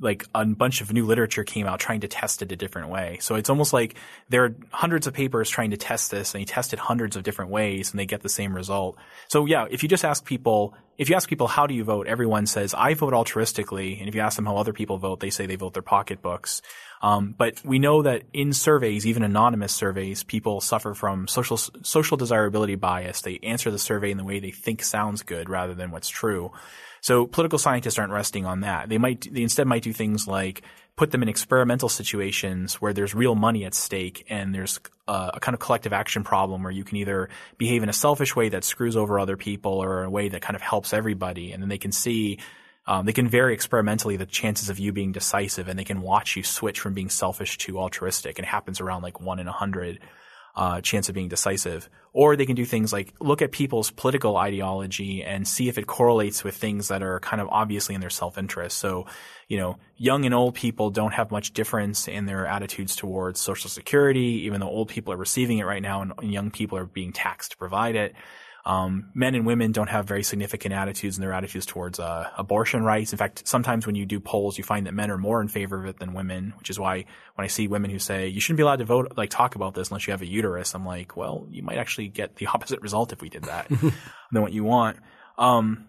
Like 0.00 0.26
a 0.34 0.44
bunch 0.44 0.80
of 0.80 0.92
new 0.92 1.06
literature 1.06 1.44
came 1.44 1.66
out 1.66 1.78
trying 1.78 2.00
to 2.00 2.08
test 2.08 2.42
it 2.42 2.50
a 2.50 2.56
different 2.56 2.88
way. 2.88 3.18
So 3.20 3.36
it's 3.36 3.48
almost 3.48 3.72
like 3.72 3.94
there 4.30 4.44
are 4.44 4.56
hundreds 4.70 5.06
of 5.06 5.14
papers 5.14 5.48
trying 5.48 5.70
to 5.70 5.76
test 5.76 6.10
this 6.10 6.34
and 6.34 6.40
they 6.40 6.44
tested 6.44 6.80
hundreds 6.80 7.14
of 7.14 7.22
different 7.22 7.52
ways 7.52 7.92
and 7.92 8.00
they 8.00 8.06
get 8.06 8.22
the 8.22 8.28
same 8.28 8.52
result. 8.52 8.96
So 9.28 9.46
yeah, 9.46 9.66
if 9.70 9.84
you 9.84 9.88
just 9.88 10.04
ask 10.04 10.24
people, 10.24 10.74
if 10.98 11.08
you 11.08 11.14
ask 11.14 11.28
people 11.28 11.46
how 11.46 11.68
do 11.68 11.74
you 11.74 11.84
vote, 11.84 12.08
everyone 12.08 12.46
says 12.46 12.74
I 12.74 12.94
vote 12.94 13.12
altruistically. 13.12 14.00
And 14.00 14.08
if 14.08 14.16
you 14.16 14.22
ask 14.22 14.34
them 14.34 14.46
how 14.46 14.56
other 14.56 14.72
people 14.72 14.98
vote, 14.98 15.20
they 15.20 15.30
say 15.30 15.46
they 15.46 15.56
vote 15.56 15.74
their 15.74 15.82
pocketbooks. 15.82 16.62
Um, 17.02 17.34
but 17.36 17.60
we 17.64 17.80
know 17.80 18.02
that 18.02 18.22
in 18.32 18.52
surveys, 18.52 19.06
even 19.06 19.24
anonymous 19.24 19.74
surveys, 19.74 20.22
people 20.22 20.60
suffer 20.60 20.94
from 20.94 21.26
social 21.26 21.56
social 21.56 22.16
desirability 22.16 22.76
bias. 22.76 23.22
They 23.22 23.40
answer 23.42 23.72
the 23.72 23.78
survey 23.78 24.12
in 24.12 24.18
the 24.18 24.24
way 24.24 24.38
they 24.38 24.52
think 24.52 24.84
sounds 24.84 25.22
good 25.22 25.48
rather 25.48 25.74
than 25.74 25.90
what's 25.90 26.08
true. 26.08 26.52
So 27.00 27.26
political 27.26 27.58
scientists 27.58 27.98
aren't 27.98 28.12
resting 28.12 28.46
on 28.46 28.60
that. 28.60 28.88
They 28.88 28.98
might 28.98 29.26
they 29.32 29.42
instead 29.42 29.66
might 29.66 29.82
do 29.82 29.92
things 29.92 30.28
like 30.28 30.62
put 30.96 31.10
them 31.10 31.22
in 31.22 31.28
experimental 31.28 31.88
situations 31.88 32.74
where 32.74 32.92
there's 32.92 33.14
real 33.14 33.34
money 33.34 33.64
at 33.64 33.74
stake 33.74 34.24
and 34.28 34.54
there's 34.54 34.78
a, 35.08 35.30
a, 35.34 35.40
kind 35.40 35.54
of 35.54 35.58
collective 35.58 35.92
action 35.92 36.22
problem 36.22 36.62
where 36.62 36.70
you 36.70 36.84
can 36.84 36.98
either 36.98 37.30
behave 37.56 37.82
in 37.82 37.88
a 37.88 37.94
selfish 37.94 38.36
way 38.36 38.50
that 38.50 38.62
screws 38.62 38.94
over 38.94 39.18
other 39.18 39.38
people 39.38 39.82
or 39.82 40.04
a 40.04 40.10
way 40.10 40.28
that 40.28 40.42
kind 40.42 40.54
of 40.54 40.60
helps 40.60 40.92
everybody, 40.92 41.52
and 41.52 41.62
then 41.62 41.70
they 41.70 41.78
can 41.78 41.92
see 41.92 42.38
um, 42.86 43.06
they 43.06 43.12
can 43.12 43.28
vary 43.28 43.54
experimentally 43.54 44.16
the 44.16 44.26
chances 44.26 44.68
of 44.68 44.78
you 44.78 44.92
being 44.92 45.12
decisive, 45.12 45.68
and 45.68 45.78
they 45.78 45.84
can 45.84 46.00
watch 46.02 46.36
you 46.36 46.42
switch 46.42 46.80
from 46.80 46.94
being 46.94 47.10
selfish 47.10 47.58
to 47.58 47.78
altruistic. 47.78 48.38
And 48.38 48.46
it 48.46 48.50
happens 48.50 48.80
around 48.80 49.02
like 49.02 49.20
one 49.20 49.38
in 49.38 49.48
a 49.48 49.52
hundred. 49.52 49.98
uh, 50.54 50.80
chance 50.80 51.08
of 51.08 51.14
being 51.14 51.28
decisive. 51.28 51.88
Or 52.12 52.36
they 52.36 52.44
can 52.44 52.56
do 52.56 52.66
things 52.66 52.92
like 52.92 53.14
look 53.20 53.40
at 53.40 53.52
people's 53.52 53.90
political 53.90 54.36
ideology 54.36 55.22
and 55.24 55.48
see 55.48 55.68
if 55.68 55.78
it 55.78 55.86
correlates 55.86 56.44
with 56.44 56.54
things 56.54 56.88
that 56.88 57.02
are 57.02 57.20
kind 57.20 57.40
of 57.40 57.48
obviously 57.48 57.94
in 57.94 58.02
their 58.02 58.10
self-interest. 58.10 58.76
So, 58.76 59.06
you 59.48 59.56
know, 59.56 59.78
young 59.96 60.26
and 60.26 60.34
old 60.34 60.54
people 60.54 60.90
don't 60.90 61.14
have 61.14 61.30
much 61.30 61.54
difference 61.54 62.06
in 62.06 62.26
their 62.26 62.46
attitudes 62.46 62.96
towards 62.96 63.40
Social 63.40 63.70
Security, 63.70 64.42
even 64.44 64.60
though 64.60 64.68
old 64.68 64.88
people 64.88 65.12
are 65.14 65.16
receiving 65.16 65.58
it 65.58 65.64
right 65.64 65.80
now 65.80 66.02
and 66.02 66.12
young 66.32 66.50
people 66.50 66.76
are 66.76 66.84
being 66.84 67.12
taxed 67.12 67.52
to 67.52 67.56
provide 67.56 67.96
it. 67.96 68.14
Um, 68.64 69.10
men 69.12 69.34
and 69.34 69.44
women 69.44 69.72
don't 69.72 69.88
have 69.88 70.06
very 70.06 70.22
significant 70.22 70.72
attitudes 70.72 71.16
in 71.16 71.20
their 71.20 71.32
attitudes 71.32 71.66
towards 71.66 71.98
uh, 71.98 72.30
abortion 72.38 72.84
rights. 72.84 73.12
In 73.12 73.18
fact, 73.18 73.46
sometimes 73.46 73.86
when 73.86 73.96
you 73.96 74.06
do 74.06 74.20
polls, 74.20 74.56
you 74.56 74.62
find 74.62 74.86
that 74.86 74.94
men 74.94 75.10
are 75.10 75.18
more 75.18 75.40
in 75.40 75.48
favor 75.48 75.80
of 75.80 75.86
it 75.86 75.98
than 75.98 76.14
women, 76.14 76.54
which 76.58 76.70
is 76.70 76.78
why 76.78 77.06
when 77.34 77.44
I 77.44 77.48
see 77.48 77.66
women 77.66 77.90
who 77.90 77.98
say 77.98 78.28
you 78.28 78.40
shouldn't 78.40 78.58
be 78.58 78.62
allowed 78.62 78.78
to 78.78 78.84
vote, 78.84 79.14
like 79.16 79.30
talk 79.30 79.56
about 79.56 79.74
this 79.74 79.90
unless 79.90 80.06
you 80.06 80.12
have 80.12 80.22
a 80.22 80.26
uterus, 80.26 80.74
I'm 80.74 80.86
like, 80.86 81.16
well, 81.16 81.46
you 81.50 81.62
might 81.64 81.78
actually 81.78 82.08
get 82.08 82.36
the 82.36 82.46
opposite 82.54 82.80
result 82.82 83.12
if 83.12 83.20
we 83.20 83.28
did 83.28 83.44
that 83.44 83.68
than 84.32 84.42
what 84.42 84.52
you 84.52 84.62
want. 84.62 84.98
Um, 85.38 85.88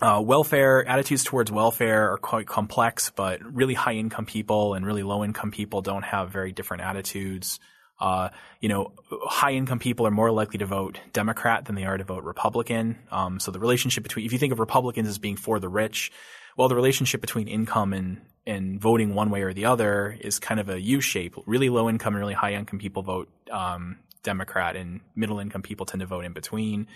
uh, 0.00 0.22
welfare 0.24 0.86
attitudes 0.86 1.24
towards 1.24 1.52
welfare 1.52 2.12
are 2.12 2.18
quite 2.18 2.46
complex, 2.46 3.10
but 3.10 3.40
really 3.42 3.74
high 3.74 3.94
income 3.94 4.26
people 4.26 4.74
and 4.74 4.86
really 4.86 5.02
low 5.02 5.24
income 5.24 5.50
people 5.50 5.82
don't 5.82 6.04
have 6.04 6.30
very 6.30 6.52
different 6.52 6.82
attitudes. 6.84 7.60
Uh, 8.00 8.28
you 8.60 8.68
know, 8.68 8.92
high 9.10 9.52
income 9.52 9.78
people 9.78 10.06
are 10.06 10.10
more 10.10 10.30
likely 10.30 10.58
to 10.58 10.66
vote 10.66 10.98
Democrat 11.12 11.64
than 11.64 11.74
they 11.74 11.84
are 11.84 11.96
to 11.96 12.04
vote 12.04 12.24
Republican. 12.24 12.98
Um, 13.10 13.40
so 13.40 13.50
the 13.50 13.58
relationship 13.58 14.02
between, 14.04 14.24
if 14.24 14.32
you 14.32 14.38
think 14.38 14.52
of 14.52 14.60
Republicans 14.60 15.08
as 15.08 15.18
being 15.18 15.36
for 15.36 15.58
the 15.58 15.68
rich, 15.68 16.12
well, 16.56 16.68
the 16.68 16.76
relationship 16.76 17.20
between 17.20 17.48
income 17.48 17.92
and, 17.92 18.20
and 18.46 18.80
voting 18.80 19.14
one 19.14 19.30
way 19.30 19.42
or 19.42 19.52
the 19.52 19.66
other 19.66 20.16
is 20.20 20.38
kind 20.38 20.60
of 20.60 20.68
a 20.68 20.80
U 20.80 21.00
shape. 21.00 21.34
Really 21.46 21.68
low 21.68 21.88
income 21.88 22.14
and 22.14 22.20
really 22.20 22.34
high 22.34 22.54
income 22.54 22.78
people 22.78 23.02
vote, 23.02 23.28
um, 23.50 23.98
Democrat 24.22 24.76
and 24.76 25.00
middle 25.14 25.38
income 25.38 25.62
people 25.62 25.86
tend 25.86 26.00
to 26.00 26.06
vote 26.06 26.24
in 26.24 26.32
between. 26.32 26.86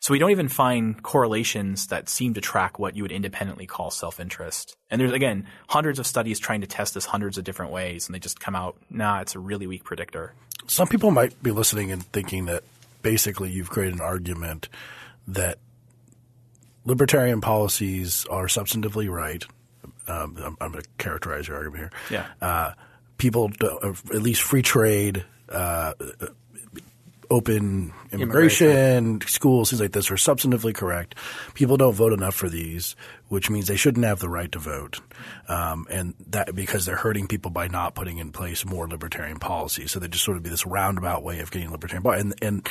So 0.00 0.12
we 0.12 0.18
don't 0.18 0.30
even 0.30 0.48
find 0.48 1.02
correlations 1.02 1.88
that 1.88 2.08
seem 2.08 2.32
to 2.32 2.40
track 2.40 2.78
what 2.78 2.96
you 2.96 3.02
would 3.02 3.12
independently 3.12 3.66
call 3.66 3.90
self-interest. 3.90 4.74
And 4.90 4.98
there's 4.98 5.12
again 5.12 5.46
hundreds 5.68 5.98
of 5.98 6.06
studies 6.06 6.38
trying 6.38 6.62
to 6.62 6.66
test 6.66 6.94
this 6.94 7.04
hundreds 7.04 7.36
of 7.36 7.44
different 7.44 7.70
ways, 7.70 8.06
and 8.06 8.14
they 8.14 8.18
just 8.18 8.40
come 8.40 8.56
out, 8.56 8.76
nah, 8.88 9.20
it's 9.20 9.34
a 9.34 9.38
really 9.38 9.66
weak 9.66 9.84
predictor. 9.84 10.34
Some 10.66 10.88
people 10.88 11.10
might 11.10 11.42
be 11.42 11.50
listening 11.50 11.90
and 11.90 12.02
thinking 12.02 12.46
that 12.46 12.62
basically 13.02 13.50
you've 13.50 13.70
created 13.70 13.94
an 13.94 14.00
argument 14.00 14.68
that 15.28 15.58
libertarian 16.84 17.40
policies 17.40 18.26
are 18.30 18.46
substantively 18.46 19.10
right. 19.10 19.44
Um, 20.06 20.36
I'm, 20.42 20.56
I'm 20.60 20.72
going 20.72 20.82
to 20.82 20.88
characterize 20.98 21.48
your 21.48 21.56
argument 21.56 21.80
here. 21.80 21.90
Yeah. 22.10 22.46
Uh, 22.46 22.72
people, 23.18 23.50
at 23.62 24.22
least 24.22 24.42
free 24.42 24.62
trade, 24.62 25.24
uh, 25.48 25.94
open 27.30 27.92
immigration, 28.10 28.66
immigration, 28.66 29.20
schools, 29.28 29.70
things 29.70 29.80
like 29.80 29.92
this 29.92 30.10
are 30.10 30.16
substantively 30.16 30.74
correct. 30.74 31.14
People 31.54 31.76
don't 31.76 31.94
vote 31.94 32.12
enough 32.12 32.34
for 32.34 32.48
these, 32.48 32.96
which 33.28 33.48
means 33.48 33.68
they 33.68 33.76
shouldn't 33.76 34.04
have 34.04 34.18
the 34.18 34.28
right 34.28 34.50
to 34.50 34.58
vote, 34.58 35.00
um, 35.48 35.86
and 35.88 36.14
that 36.28 36.54
because 36.54 36.84
they're 36.84 36.96
hurting 36.96 37.28
people 37.28 37.52
by 37.52 37.68
not 37.68 37.94
putting 37.94 38.18
in 38.18 38.32
place 38.32 38.64
more 38.64 38.88
libertarian 38.88 39.38
policies. 39.38 39.92
So 39.92 40.00
they 40.00 40.08
just 40.08 40.24
sort 40.24 40.36
of 40.36 40.42
be 40.42 40.50
this 40.50 40.66
roundabout 40.66 41.22
way 41.22 41.38
of 41.38 41.52
getting 41.52 41.70
libertarian, 41.70 42.04
and 42.06 42.34
and 42.42 42.68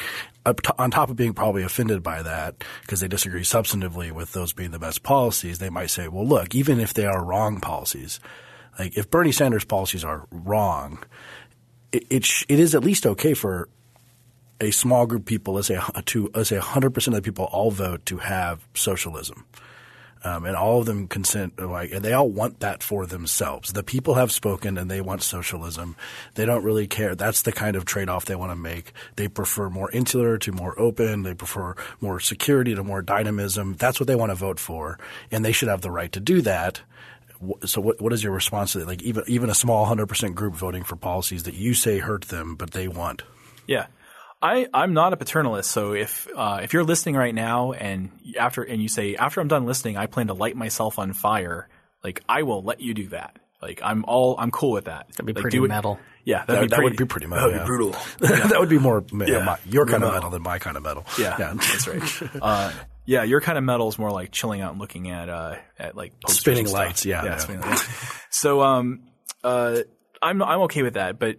on 0.77 0.91
top 0.91 1.09
of 1.09 1.15
being 1.15 1.33
probably 1.33 1.63
offended 1.63 2.03
by 2.03 2.21
that 2.21 2.63
because 2.81 2.99
they 2.99 3.07
disagree 3.07 3.43
substantively 3.43 4.11
with 4.11 4.33
those 4.33 4.51
being 4.51 4.71
the 4.71 4.79
best 4.79 5.03
policies, 5.03 5.59
they 5.59 5.69
might 5.69 5.89
say, 5.89 6.09
well, 6.09 6.27
look, 6.27 6.53
even 6.53 6.79
if 6.79 6.93
they 6.93 7.05
are 7.05 7.23
wrong 7.23 7.61
policies, 7.61 8.19
like 8.77 8.97
if 8.97 9.09
Bernie 9.09 9.31
Sanders' 9.31 9.65
policies 9.65 10.03
are 10.03 10.27
wrong. 10.31 11.01
It, 11.91 12.05
it, 12.11 12.29
it 12.47 12.59
is 12.59 12.75
at 12.75 12.83
least 12.83 13.07
okay 13.07 13.33
for 13.33 13.67
a 14.61 14.71
small 14.71 15.05
group 15.05 15.21
of 15.21 15.25
people, 15.25 15.53
let's 15.55 15.67
say 15.67 15.79
to 16.05 16.31
let's 16.33 16.49
say 16.49 16.57
100 16.57 16.91
percent 16.91 17.15
of 17.15 17.23
the 17.23 17.27
people 17.27 17.45
all 17.45 17.71
vote 17.71 18.05
to 18.07 18.17
have 18.17 18.67
socialism. 18.73 19.45
Um, 20.21 20.43
and 20.43 20.57
all 20.57 20.81
of 20.81 20.85
them 20.85 21.07
consent 21.07 21.57
like 21.57 21.93
and 21.93 22.03
they 22.03 22.11
all 22.11 22.29
want 22.29 22.59
that 22.59 22.83
for 22.83 23.05
themselves. 23.05 23.71
The 23.71 23.83
people 23.83 24.15
have 24.15 24.33
spoken 24.33 24.77
and 24.77 24.91
they 24.91 24.99
want 24.99 25.23
socialism. 25.23 25.95
They 26.35 26.45
don't 26.45 26.63
really 26.63 26.87
care. 26.87 27.15
That's 27.15 27.43
the 27.43 27.53
kind 27.53 27.77
of 27.77 27.85
trade-off 27.85 28.25
they 28.25 28.35
want 28.35 28.51
to 28.51 28.57
make. 28.57 28.91
They 29.15 29.29
prefer 29.29 29.69
more 29.69 29.89
insular 29.91 30.37
to 30.39 30.51
more 30.51 30.77
open. 30.77 31.23
They 31.23 31.35
prefer 31.35 31.73
more 32.01 32.19
security 32.19 32.75
to 32.75 32.83
more 32.83 33.01
dynamism. 33.01 33.75
That's 33.77 33.97
what 33.97 34.07
they 34.07 34.15
want 34.15 34.31
to 34.31 34.35
vote 34.35 34.59
for, 34.59 34.99
and 35.31 35.45
they 35.45 35.53
should 35.53 35.69
have 35.69 35.81
the 35.81 35.91
right 35.91 36.11
to 36.11 36.19
do 36.19 36.41
that. 36.41 36.81
So 37.65 37.79
what 37.79 38.01
what 38.01 38.11
is 38.11 38.21
your 38.21 38.33
response 38.33 38.73
to 38.73 38.79
that? 38.79 38.87
Like 38.87 39.01
even 39.01 39.23
even 39.27 39.49
a 39.49 39.55
small 39.55 39.87
100% 39.87 40.35
group 40.35 40.53
voting 40.53 40.83
for 40.83 40.97
policies 40.97 41.43
that 41.43 41.53
you 41.53 41.73
say 41.73 41.99
hurt 41.99 42.25
them 42.25 42.55
but 42.55 42.71
they 42.71 42.89
want? 42.89 43.23
Yeah. 43.67 43.85
I, 44.41 44.67
I'm 44.73 44.93
not 44.93 45.13
a 45.13 45.17
paternalist, 45.17 45.65
so 45.65 45.93
if 45.93 46.27
uh, 46.33 46.59
if 46.63 46.73
you're 46.73 46.83
listening 46.83 47.15
right 47.15 47.35
now 47.35 47.73
and 47.73 48.09
after 48.37 48.63
and 48.63 48.81
you 48.81 48.87
say 48.87 49.15
after 49.15 49.41
I'm 49.41 49.49
done 49.49 49.65
listening, 49.65 49.97
I 49.97 50.05
plan 50.05 50.27
to 50.27 50.33
light 50.33 50.55
myself 50.55 50.97
on 50.97 51.13
fire, 51.13 51.67
like 52.03 52.23
I 52.29 52.43
will 52.43 52.63
let 52.63 52.79
you 52.79 52.93
do 52.93 53.07
that. 53.09 53.37
Like 53.61 53.81
I'm 53.83 54.05
all 54.07 54.35
I'm 54.39 54.51
cool 54.51 54.71
with 54.71 54.85
that. 54.85 55.09
That'd 55.09 55.25
be 55.25 55.33
like, 55.33 55.41
pretty 55.41 55.59
metal. 55.59 55.99
Yeah, 56.23 56.45
that'd 56.45 56.55
that, 56.55 56.61
be 56.61 56.75
that 56.75 56.83
would 56.83 56.95
be 56.95 57.05
pretty 57.05 57.27
metal. 57.27 57.49
That'd 57.49 57.57
yeah. 57.57 57.63
be 57.63 57.67
brutal. 57.67 57.95
Yeah. 58.21 58.47
that 58.47 58.59
would 58.59 58.69
be 58.69 58.79
more 58.79 59.03
yeah. 59.11 59.39
my, 59.39 59.57
your 59.65 59.85
kind 59.85 60.03
of 60.03 60.13
metal 60.13 60.29
than 60.29 60.41
my 60.41 60.59
kind 60.59 60.77
of 60.77 60.83
metal. 60.83 61.05
Yeah, 61.17 61.35
yeah. 61.37 61.53
that's 61.55 61.87
right. 61.87 62.21
Uh, 62.41 62.71
yeah, 63.05 63.23
your 63.23 63.41
kind 63.41 63.57
of 63.57 63.63
metal 63.63 63.87
is 63.87 63.97
more 63.97 64.11
like 64.11 64.31
chilling 64.31 64.61
out 64.61 64.71
and 64.71 64.79
looking 64.79 65.09
at 65.09 65.29
uh, 65.29 65.55
at 65.77 65.97
like 65.97 66.13
spinning 66.27 66.69
lights. 66.69 67.05
Yeah, 67.05 67.25
yeah, 67.25 67.37
spinning 67.37 67.61
lights. 67.61 67.87
so 68.29 68.61
um, 68.61 69.01
uh, 69.43 69.79
I'm 70.21 70.41
I'm 70.43 70.61
okay 70.61 70.83
with 70.83 70.93
that, 70.93 71.17
but 71.17 71.37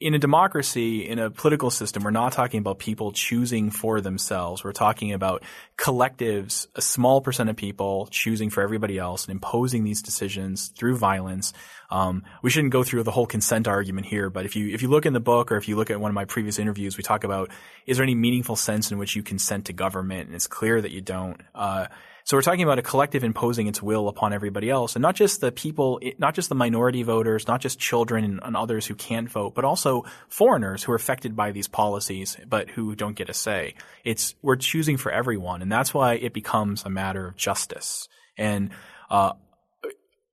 in 0.00 0.14
a 0.14 0.18
democracy, 0.18 1.06
in 1.06 1.18
a 1.18 1.30
political 1.30 1.70
system, 1.70 2.02
we're 2.02 2.10
not 2.10 2.32
talking 2.32 2.58
about 2.58 2.78
people 2.78 3.12
choosing 3.12 3.70
for 3.70 4.00
themselves. 4.00 4.64
We're 4.64 4.72
talking 4.72 5.12
about 5.12 5.42
collectives, 5.76 6.66
a 6.74 6.80
small 6.80 7.20
percent 7.20 7.50
of 7.50 7.56
people 7.56 8.08
choosing 8.10 8.48
for 8.48 8.62
everybody 8.62 8.96
else 8.96 9.26
and 9.26 9.32
imposing 9.32 9.84
these 9.84 10.00
decisions 10.00 10.68
through 10.68 10.96
violence. 10.96 11.52
Um, 11.90 12.22
we 12.42 12.48
shouldn't 12.48 12.72
go 12.72 12.82
through 12.82 13.02
the 13.02 13.10
whole 13.10 13.26
consent 13.26 13.68
argument 13.68 14.06
here, 14.06 14.30
but 14.30 14.46
if 14.46 14.56
you 14.56 14.72
if 14.72 14.80
you 14.80 14.88
look 14.88 15.04
in 15.04 15.12
the 15.12 15.20
book 15.20 15.52
or 15.52 15.58
if 15.58 15.68
you 15.68 15.76
look 15.76 15.90
at 15.90 16.00
one 16.00 16.10
of 16.10 16.14
my 16.14 16.24
previous 16.24 16.58
interviews, 16.58 16.96
we 16.96 17.02
talk 17.02 17.24
about 17.24 17.50
is 17.86 17.98
there 17.98 18.04
any 18.04 18.14
meaningful 18.14 18.56
sense 18.56 18.90
in 18.90 18.96
which 18.96 19.14
you 19.14 19.22
consent 19.22 19.66
to 19.66 19.74
government, 19.74 20.28
and 20.28 20.34
it's 20.34 20.46
clear 20.46 20.80
that 20.80 20.92
you 20.92 21.02
don't. 21.02 21.42
Uh, 21.54 21.88
so 22.24 22.36
we're 22.36 22.42
talking 22.42 22.62
about 22.62 22.78
a 22.78 22.82
collective 22.82 23.24
imposing 23.24 23.66
its 23.66 23.82
will 23.82 24.08
upon 24.08 24.32
everybody 24.32 24.70
else, 24.70 24.96
and 24.96 25.02
not 25.02 25.14
just 25.14 25.40
the 25.40 25.52
people, 25.52 26.00
not 26.18 26.34
just 26.34 26.48
the 26.48 26.54
minority 26.54 27.02
voters, 27.02 27.48
not 27.48 27.60
just 27.60 27.78
children 27.78 28.40
and, 28.42 28.56
others 28.60 28.86
who 28.86 28.94
can't 28.94 29.30
vote, 29.30 29.54
but 29.54 29.64
also 29.64 30.04
foreigners 30.28 30.82
who 30.82 30.92
are 30.92 30.96
affected 30.96 31.34
by 31.34 31.50
these 31.50 31.66
policies, 31.66 32.36
but 32.46 32.68
who 32.68 32.94
don't 32.94 33.16
get 33.16 33.30
a 33.30 33.34
say. 33.34 33.74
It's 34.04 34.34
we're 34.42 34.56
choosing 34.56 34.96
for 34.96 35.10
everyone, 35.10 35.62
and 35.62 35.72
that's 35.72 35.94
why 35.94 36.14
it 36.14 36.34
becomes 36.34 36.84
a 36.84 36.90
matter 36.90 37.28
of 37.28 37.36
justice. 37.36 38.08
And 38.36 38.70
uh, 39.08 39.32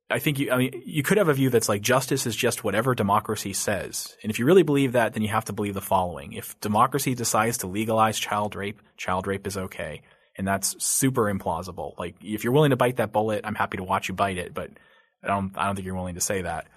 I 0.10 0.20
think 0.20 0.40
you, 0.40 0.52
I 0.52 0.58
mean, 0.58 0.84
you 0.86 1.04
could 1.04 1.18
have 1.18 1.30
a 1.30 1.34
view 1.34 1.50
that's 1.50 1.70
like 1.70 1.82
justice 1.82 2.26
is 2.26 2.36
just 2.36 2.64
whatever 2.64 2.96
democracy 2.96 3.54
says. 3.54 4.18
And 4.24 4.30
if 4.30 4.40
you 4.40 4.46
really 4.46 4.64
believe 4.64 4.94
that, 4.94 5.14
then 5.14 5.24
you 5.24 5.30
have 5.30 5.46
to 5.46 5.54
believe 5.54 5.74
the 5.74 5.82
following. 5.82 6.34
If 6.34 6.60
democracy 6.60 7.16
decides 7.16 7.60
to 7.60 7.68
legalize 7.68 8.20
child 8.20 8.56
rape, 8.56 8.82
child 8.98 9.28
rape 9.28 9.48
is 9.48 9.58
okay 9.58 10.02
and 10.38 10.48
that's 10.48 10.84
super 10.84 11.24
implausible. 11.24 11.98
Like 11.98 12.16
if 12.22 12.44
you're 12.44 12.54
willing 12.54 12.72
to 12.72 12.78
bite 12.78 12.98
that 12.98 13.12
bullet, 13.12 13.42
I'm 13.44 13.56
happy 13.56 13.78
to 13.78 13.84
watch 13.84 14.08
you 14.08 14.14
bite 14.14 14.38
it, 14.38 14.54
but 14.54 14.72
I 15.24 15.28
don't 15.28 15.58
I 15.58 15.66
don't 15.66 15.76
think 15.76 15.86
you're 15.86 15.96
willing 15.96 16.16
to 16.16 16.22
say 16.22 16.42
that. 16.42 16.68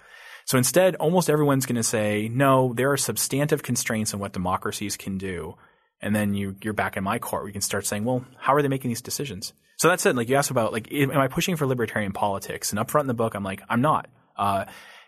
So 0.45 0.57
instead, 0.57 0.95
almost 0.95 1.29
everyone's 1.29 1.65
going 1.65 1.75
to 1.75 1.83
say, 1.83 2.29
no, 2.29 2.73
there 2.73 2.91
are 2.91 2.97
substantive 2.97 3.63
constraints 3.63 4.13
on 4.13 4.19
what 4.19 4.33
democracies 4.33 4.97
can 4.97 5.17
do. 5.17 5.55
And 6.01 6.15
then 6.15 6.33
you, 6.33 6.55
you're 6.63 6.73
back 6.73 6.97
in 6.97 7.03
my 7.03 7.19
court. 7.19 7.45
We 7.45 7.51
can 7.51 7.61
start 7.61 7.85
saying, 7.85 8.05
well, 8.05 8.25
how 8.37 8.55
are 8.55 8.61
they 8.61 8.67
making 8.67 8.89
these 8.89 9.01
decisions? 9.01 9.53
So 9.77 9.87
that's 9.87 10.05
it. 10.05 10.15
Like 10.15 10.29
you 10.29 10.35
asked 10.35 10.51
about, 10.51 10.73
like, 10.73 10.91
am 10.91 11.11
I 11.11 11.27
pushing 11.27 11.55
for 11.55 11.67
libertarian 11.67 12.11
politics? 12.11 12.71
And 12.71 12.79
up 12.79 12.89
front 12.89 13.05
in 13.05 13.07
the 13.07 13.13
book, 13.13 13.35
I'm 13.35 13.43
like, 13.43 13.61
I'm 13.69 13.81
not. 13.81 14.07
Uh, 14.35 14.65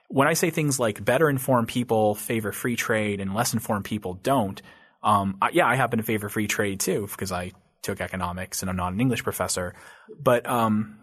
when 0.07 0.27
I 0.27 0.33
say 0.33 0.51
things 0.51 0.79
like 0.79 1.03
better 1.03 1.29
informed 1.29 1.67
people 1.67 2.15
favor 2.15 2.51
free 2.51 2.75
trade 2.75 3.19
and 3.19 3.33
less 3.33 3.53
informed 3.53 3.85
people 3.85 4.13
don't, 4.13 4.61
um, 5.01 5.37
I, 5.41 5.49
yeah, 5.49 5.67
I 5.67 5.75
happen 5.75 5.97
to 5.97 6.03
favor 6.03 6.29
free 6.29 6.47
trade 6.47 6.79
too 6.79 7.07
because 7.11 7.31
I 7.31 7.53
took 7.83 8.01
economics 8.01 8.61
and 8.61 8.69
I'm 8.69 8.77
not 8.77 8.93
an 8.93 8.99
English 8.99 9.23
professor. 9.23 9.75
But 10.19 10.47
um, 10.47 10.99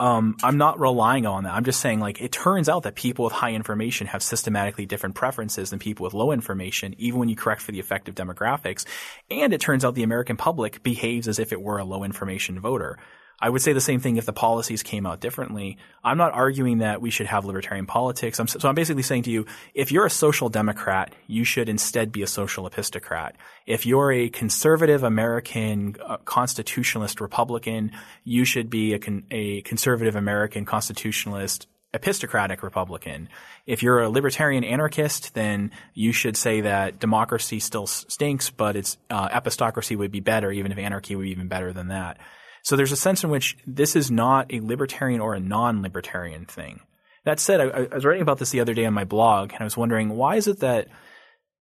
um, 0.00 0.36
I'm 0.42 0.56
not 0.56 0.80
relying 0.80 1.26
on 1.26 1.44
that. 1.44 1.52
I'm 1.52 1.64
just 1.64 1.80
saying 1.80 2.00
like 2.00 2.22
it 2.22 2.32
turns 2.32 2.70
out 2.70 2.84
that 2.84 2.94
people 2.94 3.26
with 3.26 3.34
high 3.34 3.52
information 3.52 4.06
have 4.06 4.22
systematically 4.22 4.86
different 4.86 5.14
preferences 5.14 5.68
than 5.68 5.78
people 5.78 6.04
with 6.04 6.14
low 6.14 6.32
information, 6.32 6.94
even 6.96 7.20
when 7.20 7.28
you 7.28 7.36
correct 7.36 7.60
for 7.60 7.72
the 7.72 7.80
effect 7.80 8.08
of 8.08 8.14
demographics. 8.14 8.86
And 9.30 9.52
it 9.52 9.60
turns 9.60 9.84
out 9.84 9.94
the 9.94 10.02
American 10.02 10.38
public 10.38 10.82
behaves 10.82 11.28
as 11.28 11.38
if 11.38 11.52
it 11.52 11.60
were 11.60 11.78
a 11.78 11.84
low 11.84 12.02
information 12.02 12.60
voter. 12.60 12.98
I 13.40 13.48
would 13.48 13.62
say 13.62 13.72
the 13.72 13.80
same 13.80 14.00
thing 14.00 14.16
if 14.16 14.26
the 14.26 14.32
policies 14.32 14.82
came 14.82 15.06
out 15.06 15.20
differently. 15.20 15.78
I'm 16.04 16.18
not 16.18 16.32
arguing 16.32 16.78
that 16.78 17.00
we 17.00 17.10
should 17.10 17.26
have 17.26 17.46
libertarian 17.46 17.86
politics. 17.86 18.38
I'm, 18.38 18.46
so 18.46 18.68
I'm 18.68 18.74
basically 18.74 19.02
saying 19.02 19.22
to 19.24 19.30
you, 19.30 19.46
if 19.72 19.90
you're 19.90 20.04
a 20.04 20.10
social 20.10 20.50
democrat, 20.50 21.14
you 21.26 21.44
should 21.44 21.68
instead 21.68 22.12
be 22.12 22.22
a 22.22 22.26
social 22.26 22.66
epistocrat. 22.66 23.36
If 23.66 23.86
you're 23.86 24.12
a 24.12 24.28
conservative 24.28 25.02
American 25.04 25.96
uh, 26.04 26.18
constitutionalist 26.18 27.20
Republican, 27.20 27.92
you 28.24 28.44
should 28.44 28.68
be 28.68 28.92
a, 28.92 28.98
con- 28.98 29.24
a 29.30 29.62
conservative 29.62 30.16
American 30.16 30.66
constitutionalist 30.66 31.66
epistocratic 31.92 32.62
Republican. 32.62 33.28
If 33.66 33.82
you're 33.82 34.00
a 34.00 34.08
libertarian 34.08 34.64
anarchist, 34.64 35.34
then 35.34 35.72
you 35.94 36.12
should 36.12 36.36
say 36.36 36.60
that 36.60 37.00
democracy 37.00 37.58
still 37.58 37.86
stinks, 37.86 38.50
but 38.50 38.76
it's 38.76 38.96
uh, 39.08 39.28
epistocracy 39.28 39.96
would 39.96 40.12
be 40.12 40.20
better, 40.20 40.52
even 40.52 40.72
if 40.72 40.78
anarchy 40.78 41.16
would 41.16 41.24
be 41.24 41.30
even 41.30 41.48
better 41.48 41.72
than 41.72 41.88
that. 41.88 42.18
So 42.62 42.76
there's 42.76 42.92
a 42.92 42.96
sense 42.96 43.24
in 43.24 43.30
which 43.30 43.56
this 43.66 43.96
is 43.96 44.10
not 44.10 44.52
a 44.52 44.60
libertarian 44.60 45.20
or 45.20 45.34
a 45.34 45.40
non-libertarian 45.40 46.46
thing. 46.46 46.80
That 47.24 47.40
said, 47.40 47.60
I, 47.60 47.64
I 47.64 47.94
was 47.94 48.04
writing 48.04 48.22
about 48.22 48.38
this 48.38 48.50
the 48.50 48.60
other 48.60 48.74
day 48.74 48.86
on 48.86 48.94
my 48.94 49.04
blog, 49.04 49.52
and 49.52 49.60
I 49.60 49.64
was 49.64 49.76
wondering 49.76 50.10
why 50.10 50.36
is 50.36 50.46
it 50.46 50.60
that 50.60 50.88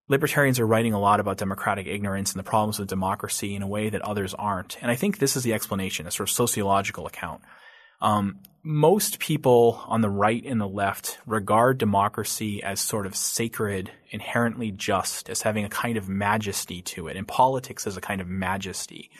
libertarians 0.09 0.59
are 0.59 0.67
writing 0.67 0.93
a 0.93 1.01
lot 1.01 1.21
about 1.21 1.37
democratic 1.37 1.87
ignorance 1.87 2.33
and 2.33 2.39
the 2.39 2.49
problems 2.49 2.79
with 2.79 2.89
democracy 2.89 3.55
in 3.55 3.63
a 3.63 3.69
way 3.69 3.91
that 3.91 4.03
others 4.03 4.35
aren't. 4.35 4.79
And 4.81 4.91
I 4.91 4.97
think 4.97 5.19
this 5.19 5.37
is 5.37 5.43
the 5.43 5.53
explanation, 5.53 6.07
a 6.07 6.11
sort 6.11 6.29
of 6.29 6.35
sociological 6.35 7.07
account. 7.07 7.43
Um, 8.01 8.41
most 8.63 9.19
people 9.19 9.83
on 9.87 10.01
the 10.01 10.11
right 10.11 10.45
and 10.45 10.61
the 10.61 10.69
left 10.69 11.19
regard 11.27 11.79
democracy 11.79 12.63
as 12.63 12.81
sort 12.81 13.07
of 13.07 13.17
sacred, 13.17 13.91
inherently 14.11 14.71
just, 14.71 15.29
as 15.31 15.43
having 15.43 15.65
a 15.65 15.69
kind 15.69 15.97
of 15.97 16.09
majesty 16.09 16.83
to 16.83 17.09
it, 17.09 17.17
and 17.17 17.27
politics 17.27 17.87
as 17.87 17.97
a 17.97 18.01
kind 18.01 18.21
of 18.21 18.29
majesty. 18.29 19.11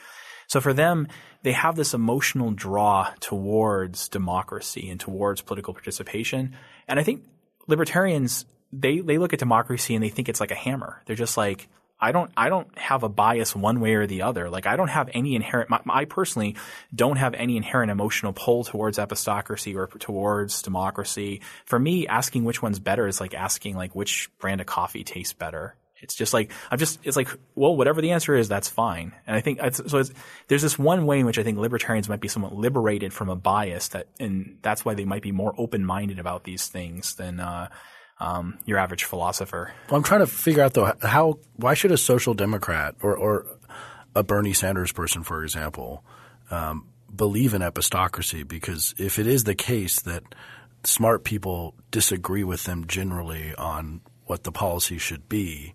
So 0.49 0.59
for 0.59 0.73
them, 0.73 1.07
they 1.43 1.51
have 1.53 1.75
this 1.75 1.93
emotional 1.93 2.51
draw 2.51 3.11
towards 3.19 4.09
democracy 4.09 4.89
and 4.89 4.99
towards 4.99 5.41
political 5.41 5.73
participation. 5.73 6.55
And 6.87 6.99
I 6.99 7.03
think 7.03 7.23
libertarians, 7.67 8.45
they, 8.73 8.99
they 8.99 9.17
look 9.17 9.31
at 9.31 9.39
democracy 9.39 9.95
and 9.95 10.03
they 10.03 10.09
think 10.09 10.27
it's 10.27 10.39
like 10.39 10.51
a 10.51 10.55
hammer. 10.55 11.01
They're 11.05 11.15
just 11.15 11.37
like, 11.37 11.69
I 12.01 12.11
don't 12.13 12.31
I 12.37 12.47
don't 12.47 12.77
have 12.77 13.03
a 13.03 13.09
bias 13.09 13.53
one 13.53 13.81
way 13.81 13.95
or 13.95 14.07
the 14.07 14.21
other. 14.21 14.49
Like 14.49 14.65
I 14.65 14.77
don't 14.77 14.87
have 14.87 15.09
any 15.13 15.35
inherent. 15.35 15.69
My, 15.69 15.81
I 15.89 16.05
personally 16.05 16.55
don't 16.95 17.17
have 17.17 17.33
any 17.33 17.57
inherent 17.57 17.91
emotional 17.91 18.31
pull 18.31 18.63
towards 18.63 18.97
epistocracy 18.97 19.75
or 19.75 19.87
towards 19.87 20.61
democracy. 20.61 21.41
For 21.65 21.77
me, 21.77 22.07
asking 22.07 22.45
which 22.45 22.61
one's 22.61 22.79
better 22.79 23.05
is 23.05 23.19
like 23.19 23.33
asking 23.33 23.75
like 23.75 23.95
which 23.95 24.29
brand 24.39 24.61
of 24.61 24.67
coffee 24.67 25.03
tastes 25.03 25.33
better. 25.33 25.75
It's 26.01 26.15
just 26.15 26.33
like 26.33 26.51
I'm 26.71 26.79
just 26.79 26.99
it's 27.03 27.17
like 27.17 27.29
well 27.55 27.75
whatever 27.75 28.01
the 28.01 28.11
answer 28.11 28.35
is 28.35 28.47
that's 28.47 28.69
fine. 28.69 29.13
And 29.27 29.35
I 29.35 29.41
think 29.41 29.59
so. 29.73 30.03
there's 30.47 30.61
this 30.61 30.79
one 30.79 31.05
way 31.05 31.19
in 31.19 31.25
which 31.25 31.37
I 31.37 31.43
think 31.43 31.57
libertarians 31.57 32.09
might 32.09 32.21
be 32.21 32.27
somewhat 32.27 32.55
liberated 32.55 33.13
from 33.13 33.29
a 33.29 33.35
bias 33.35 33.89
that 33.89 34.07
and 34.19 34.57
that's 34.61 34.85
why 34.85 34.93
they 34.93 35.05
might 35.05 35.21
be 35.21 35.31
more 35.31 35.53
open 35.57 35.85
minded 35.85 36.19
about 36.19 36.43
these 36.43 36.67
things 36.67 37.15
than. 37.15 37.39
Uh, 37.39 37.69
um, 38.21 38.59
your 38.65 38.77
average 38.77 39.05
philosopher. 39.05 39.71
Well, 39.89 39.97
I'm 39.97 40.03
trying 40.03 40.19
to 40.19 40.27
figure 40.27 40.61
out 40.61 40.73
though 40.73 40.93
how 41.01 41.39
why 41.55 41.73
should 41.73 41.91
a 41.91 41.97
social 41.97 42.33
democrat 42.33 42.95
or, 43.01 43.15
or 43.15 43.45
a 44.15 44.23
Bernie 44.23 44.53
Sanders 44.53 44.91
person, 44.91 45.23
for 45.23 45.43
example, 45.43 46.03
um, 46.51 46.87
believe 47.15 47.53
in 47.53 47.61
epistocracy? 47.61 48.47
Because 48.47 48.93
if 48.97 49.19
it 49.19 49.27
is 49.27 49.45
the 49.45 49.55
case 49.55 50.01
that 50.01 50.23
smart 50.83 51.23
people 51.23 51.75
disagree 51.91 52.43
with 52.43 52.63
them 52.63 52.87
generally 52.87 53.53
on 53.55 54.01
what 54.25 54.43
the 54.43 54.51
policy 54.51 54.97
should 54.97 55.27
be, 55.29 55.73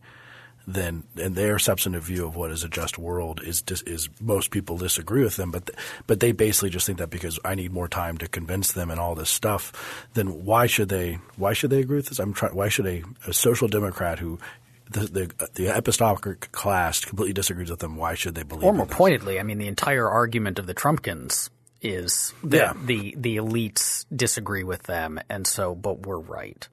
then 0.66 1.04
and 1.20 1.34
their 1.34 1.58
substantive 1.58 2.04
view 2.04 2.26
of 2.26 2.36
what 2.36 2.50
is 2.50 2.64
a 2.64 2.68
just 2.68 2.98
world 2.98 3.40
is 3.44 3.62
is 3.86 4.08
most 4.20 4.50
people 4.50 4.78
disagree 4.78 5.22
with 5.22 5.36
them, 5.36 5.50
but 5.50 5.70
but 6.06 6.20
they 6.20 6.32
basically 6.32 6.70
just 6.70 6.86
think 6.86 6.98
that 6.98 7.10
because 7.10 7.38
I 7.44 7.54
need 7.54 7.72
more 7.72 7.88
time 7.88 8.18
to 8.18 8.28
convince 8.28 8.72
them 8.72 8.90
and 8.90 8.98
all 8.98 9.14
this 9.14 9.30
stuff, 9.30 10.06
then 10.14 10.44
why 10.44 10.66
should 10.66 10.88
they 10.88 11.18
why 11.36 11.52
should 11.52 11.70
they 11.70 11.80
agree 11.80 11.96
with 11.96 12.06
this? 12.06 12.18
I'm 12.18 12.32
trying. 12.32 12.54
Why 12.54 12.68
should 12.68 12.86
a, 12.86 13.02
a 13.26 13.32
social 13.32 13.68
democrat 13.68 14.18
who 14.18 14.38
the, 14.90 15.00
the, 15.00 15.48
the 15.54 16.48
class 16.52 17.04
completely 17.04 17.32
disagrees 17.32 17.70
with 17.70 17.80
them. 17.80 17.96
Why 17.96 18.14
should 18.14 18.34
they 18.34 18.42
believe? 18.42 18.64
Or 18.64 18.72
more 18.72 18.86
pointedly, 18.86 19.40
I 19.40 19.42
mean, 19.42 19.58
the 19.58 19.66
entire 19.66 20.08
argument 20.08 20.58
of 20.58 20.66
the 20.66 20.74
Trumpkins 20.74 21.50
is 21.80 22.32
that 22.44 22.56
yeah. 22.56 22.72
the 22.84 23.14
the 23.16 23.36
elites 23.36 24.06
disagree 24.14 24.64
with 24.64 24.84
them, 24.84 25.20
and 25.28 25.46
so, 25.46 25.74
but 25.74 26.06
we're 26.06 26.18
right. 26.18 26.66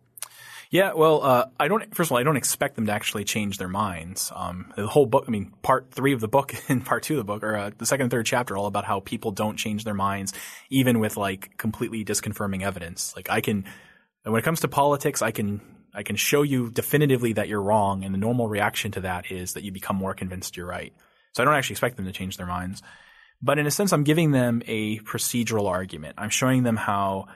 Yeah, 0.71 0.93
well, 0.93 1.21
uh, 1.21 1.45
I 1.59 1.67
don't. 1.67 1.93
First 1.93 2.07
of 2.07 2.13
all, 2.13 2.17
I 2.17 2.23
don't 2.23 2.37
expect 2.37 2.75
them 2.75 2.85
to 2.85 2.93
actually 2.93 3.25
change 3.25 3.57
their 3.57 3.67
minds. 3.67 4.31
Um, 4.33 4.71
the 4.77 4.87
whole 4.87 5.05
book, 5.05 5.25
I 5.27 5.31
mean, 5.31 5.51
part 5.61 5.91
three 5.91 6.13
of 6.13 6.21
the 6.21 6.29
book 6.29 6.55
and 6.69 6.85
part 6.85 7.03
two 7.03 7.15
of 7.15 7.17
the 7.17 7.23
book, 7.25 7.43
or 7.43 7.57
uh, 7.57 7.71
the 7.77 7.85
second 7.85 8.03
and 8.03 8.11
third 8.11 8.25
chapter, 8.25 8.55
all 8.55 8.67
about 8.67 8.85
how 8.85 9.01
people 9.01 9.31
don't 9.31 9.57
change 9.57 9.83
their 9.83 9.93
minds, 9.93 10.33
even 10.69 10.99
with 10.99 11.17
like 11.17 11.57
completely 11.57 12.05
disconfirming 12.05 12.63
evidence. 12.63 13.13
Like 13.17 13.29
I 13.29 13.41
can, 13.41 13.65
when 14.23 14.39
it 14.39 14.45
comes 14.45 14.61
to 14.61 14.69
politics, 14.69 15.21
I 15.21 15.31
can 15.31 15.59
I 15.93 16.03
can 16.03 16.15
show 16.15 16.41
you 16.41 16.69
definitively 16.69 17.33
that 17.33 17.49
you're 17.49 17.61
wrong, 17.61 18.05
and 18.05 18.13
the 18.13 18.19
normal 18.19 18.47
reaction 18.47 18.93
to 18.93 19.01
that 19.01 19.29
is 19.29 19.53
that 19.53 19.63
you 19.63 19.73
become 19.73 19.97
more 19.97 20.13
convinced 20.13 20.55
you're 20.55 20.65
right. 20.65 20.93
So 21.33 21.43
I 21.43 21.45
don't 21.45 21.55
actually 21.55 21.73
expect 21.73 21.97
them 21.97 22.05
to 22.05 22.13
change 22.13 22.37
their 22.37 22.47
minds. 22.47 22.81
But 23.41 23.59
in 23.59 23.67
a 23.67 23.71
sense, 23.71 23.91
I'm 23.91 24.05
giving 24.05 24.31
them 24.31 24.61
a 24.67 24.99
procedural 24.99 25.67
argument. 25.67 26.15
I'm 26.17 26.29
showing 26.29 26.63
them 26.63 26.77
how 26.77 27.27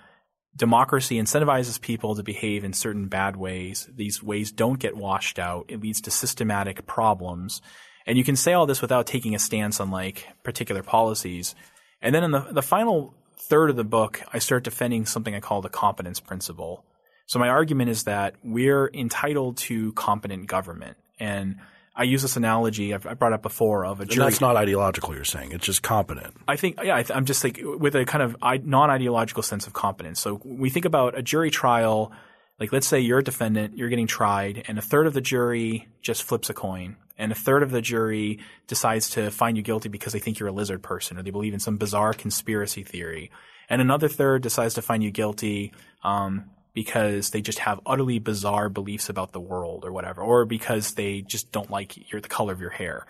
democracy 0.56 1.20
incentivizes 1.20 1.80
people 1.80 2.16
to 2.16 2.24
behave 2.24 2.64
in 2.64 2.74
certain 2.74 3.08
bad 3.08 3.36
ways. 3.36 3.90
These 3.94 4.24
ways 4.24 4.52
don't 4.52 4.80
get 4.80 4.96
washed 4.96 5.40
out. 5.40 5.66
It 5.68 5.82
leads 5.82 6.02
to 6.02 6.12
systematic 6.12 6.86
problems. 6.86 7.62
And 8.06 8.18
you 8.18 8.24
can 8.24 8.36
say 8.36 8.54
all 8.54 8.66
this 8.66 8.82
without 8.82 9.08
taking 9.08 9.36
a 9.36 9.40
stance 9.40 9.80
on 9.80 9.92
like 9.92 10.28
particular 10.44 10.84
policies. 10.84 11.56
And 12.02 12.14
then 12.14 12.24
in 12.24 12.32
the, 12.32 12.48
the 12.52 12.62
final 12.62 13.14
third 13.38 13.70
of 13.70 13.76
the 13.76 13.84
book, 13.84 14.22
I 14.32 14.40
start 14.40 14.64
defending 14.64 15.06
something 15.06 15.34
I 15.34 15.40
call 15.40 15.62
the 15.62 15.70
competence 15.70 16.20
principle. 16.20 16.86
So 17.26 17.40
my 17.40 17.50
argument 17.50 17.90
is 17.90 18.04
that 18.04 18.36
we're 18.44 18.90
entitled 18.94 19.58
to 19.58 19.92
competent 19.94 20.48
government. 20.48 20.98
And 21.20 21.58
I 21.96 22.04
use 22.04 22.22
this 22.22 22.36
analogy 22.36 22.94
I've, 22.94 23.06
I 23.08 23.14
brought 23.14 23.34
up 23.34 23.42
before 23.42 23.86
of 23.86 24.02
a 24.02 24.06
jury. 24.06 24.26
And 24.26 24.32
that's 24.32 24.42
not 24.42 24.56
ideological. 24.56 25.16
You're 25.16 25.24
saying 25.24 25.54
it's 25.54 25.66
just 25.66 25.82
competent. 25.82 26.36
I 26.48 26.58
think, 26.58 26.80
yeah, 26.84 26.96
I 26.96 27.06
am 27.16 27.26
just 27.26 27.44
like 27.44 27.60
with 27.64 27.96
a 27.96 28.06
kind 28.06 28.22
of 28.22 28.36
non-ideological 28.66 29.44
sense 29.44 29.66
of 29.68 29.74
competence. 29.74 30.20
So 30.20 30.42
we 30.44 30.70
think 30.70 30.86
about 30.86 31.18
a 31.18 31.22
jury 31.22 31.52
trial. 31.52 32.12
Like, 32.58 32.72
let's 32.72 32.88
say 32.88 33.02
you're 33.02 33.20
a 33.20 33.24
defendant, 33.24 33.78
you're 33.78 33.90
getting 33.90 34.08
tried, 34.08 34.64
and 34.70 34.78
a 34.78 34.82
third 34.82 35.08
of 35.08 35.14
the 35.14 35.20
jury 35.20 35.90
just 36.02 36.24
flips 36.24 36.50
a 36.50 36.54
coin, 36.54 36.96
and 37.18 37.34
a 37.34 37.36
third 37.36 37.64
of 37.64 37.72
the 37.72 37.82
jury 37.82 38.40
decides 38.68 39.10
to 39.10 39.30
find 39.30 39.58
you 39.58 39.64
guilty 39.64 39.90
because 39.90 40.14
they 40.14 40.20
think 40.20 40.40
you're 40.40 40.48
a 40.48 40.54
lizard 40.54 40.82
person 40.82 41.18
or 41.18 41.24
they 41.24 41.32
believe 41.32 41.54
in 41.54 41.60
some 41.60 41.76
bizarre 41.76 42.14
conspiracy 42.14 42.84
theory, 42.84 43.30
and 43.70 43.82
another 43.82 44.08
third 44.08 44.42
decides 44.42 44.76
to 44.76 44.82
find 44.82 45.04
you 45.04 45.12
guilty 45.12 45.74
um, 46.02 46.46
because 46.76 47.30
they 47.30 47.42
just 47.42 47.60
have 47.60 47.80
utterly 47.86 48.20
bizarre 48.20 48.70
beliefs 48.70 49.10
about 49.10 49.32
the 49.32 49.40
world 49.40 49.86
or 49.86 49.92
whatever, 49.94 50.22
or 50.22 50.46
because 50.46 50.94
they 50.94 51.22
just 51.22 51.52
don't 51.52 51.72
like 51.72 52.12
your, 52.12 52.22
the 52.22 52.28
color 52.28 52.54
of 52.54 52.62
your 52.62 52.70
hair. 52.70 53.08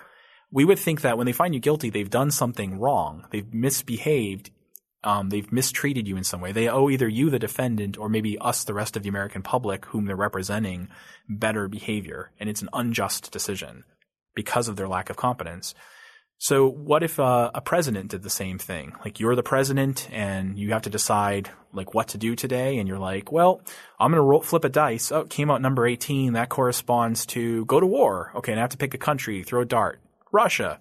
We 0.52 0.64
would 0.64 0.80
think 0.80 1.02
that 1.02 1.18
when 1.18 1.26
they 1.26 1.34
find 1.34 1.54
you 1.54 1.60
guilty, 1.60 1.90
they've 1.90 2.10
done 2.10 2.30
something 2.32 2.80
wrong. 2.80 3.26
They've 3.32 3.52
misbehaved. 3.54 4.52
Um, 5.04 5.30
they've 5.30 5.52
mistreated 5.52 6.08
you 6.08 6.16
in 6.16 6.24
some 6.24 6.42
way. 6.42 6.52
They 6.52 6.70
owe 6.70 6.90
either 6.90 7.08
you, 7.08 7.30
the 7.30 7.40
defendant, 7.40 7.98
or 7.98 8.08
maybe 8.08 8.38
us, 8.40 8.64
the 8.64 8.74
rest 8.74 8.96
of 8.96 9.04
the 9.04 9.10
American 9.10 9.42
public, 9.42 9.86
whom 9.86 10.06
they're 10.06 10.16
representing, 10.16 10.88
better 11.28 11.68
behavior. 11.68 12.32
And 12.40 12.50
it's 12.50 12.62
an 12.62 12.70
unjust 12.72 13.32
decision 13.32 13.84
because 14.36 14.68
of 14.68 14.76
their 14.76 14.88
lack 14.88 15.10
of 15.10 15.18
competence. 15.18 15.74
So 16.38 16.70
what 16.70 17.04
if 17.04 17.20
uh, 17.20 17.52
a 17.54 17.62
president 17.62 18.12
did 18.12 18.24
the 18.24 18.30
same 18.30 18.60
thing? 18.60 18.94
Like 19.04 19.20
you're 19.20 19.36
the 19.36 19.44
president 19.44 20.10
and 20.12 20.60
you 20.60 20.74
have 20.74 20.84
to 20.84 20.90
decide 20.90 21.50
like 21.74 21.94
what 21.94 22.10
to 22.10 22.18
do 22.18 22.36
today, 22.36 22.78
and 22.78 22.88
you're 22.88 23.00
like, 23.00 23.32
well, 23.32 23.62
I'm 24.00 24.12
going 24.12 24.20
to 24.20 24.26
roll, 24.26 24.42
flip 24.42 24.64
a 24.64 24.70
dice. 24.70 25.12
Oh, 25.12 25.26
came 25.26 25.52
out 25.52 25.62
number 25.62 25.86
18. 25.86 26.34
That 26.34 26.50
corresponds 26.50 27.26
to 27.28 27.66
go 27.66 27.80
to 27.80 27.86
war. 27.86 28.32
Okay, 28.36 28.54
and 28.54 28.60
I 28.60 28.64
have 28.64 28.72
to 28.72 28.78
pick 28.78 28.94
a 28.94 28.98
country. 28.98 29.44
Throw 29.44 29.62
a 29.62 29.66
dart. 29.66 30.00
Russia. 30.32 30.80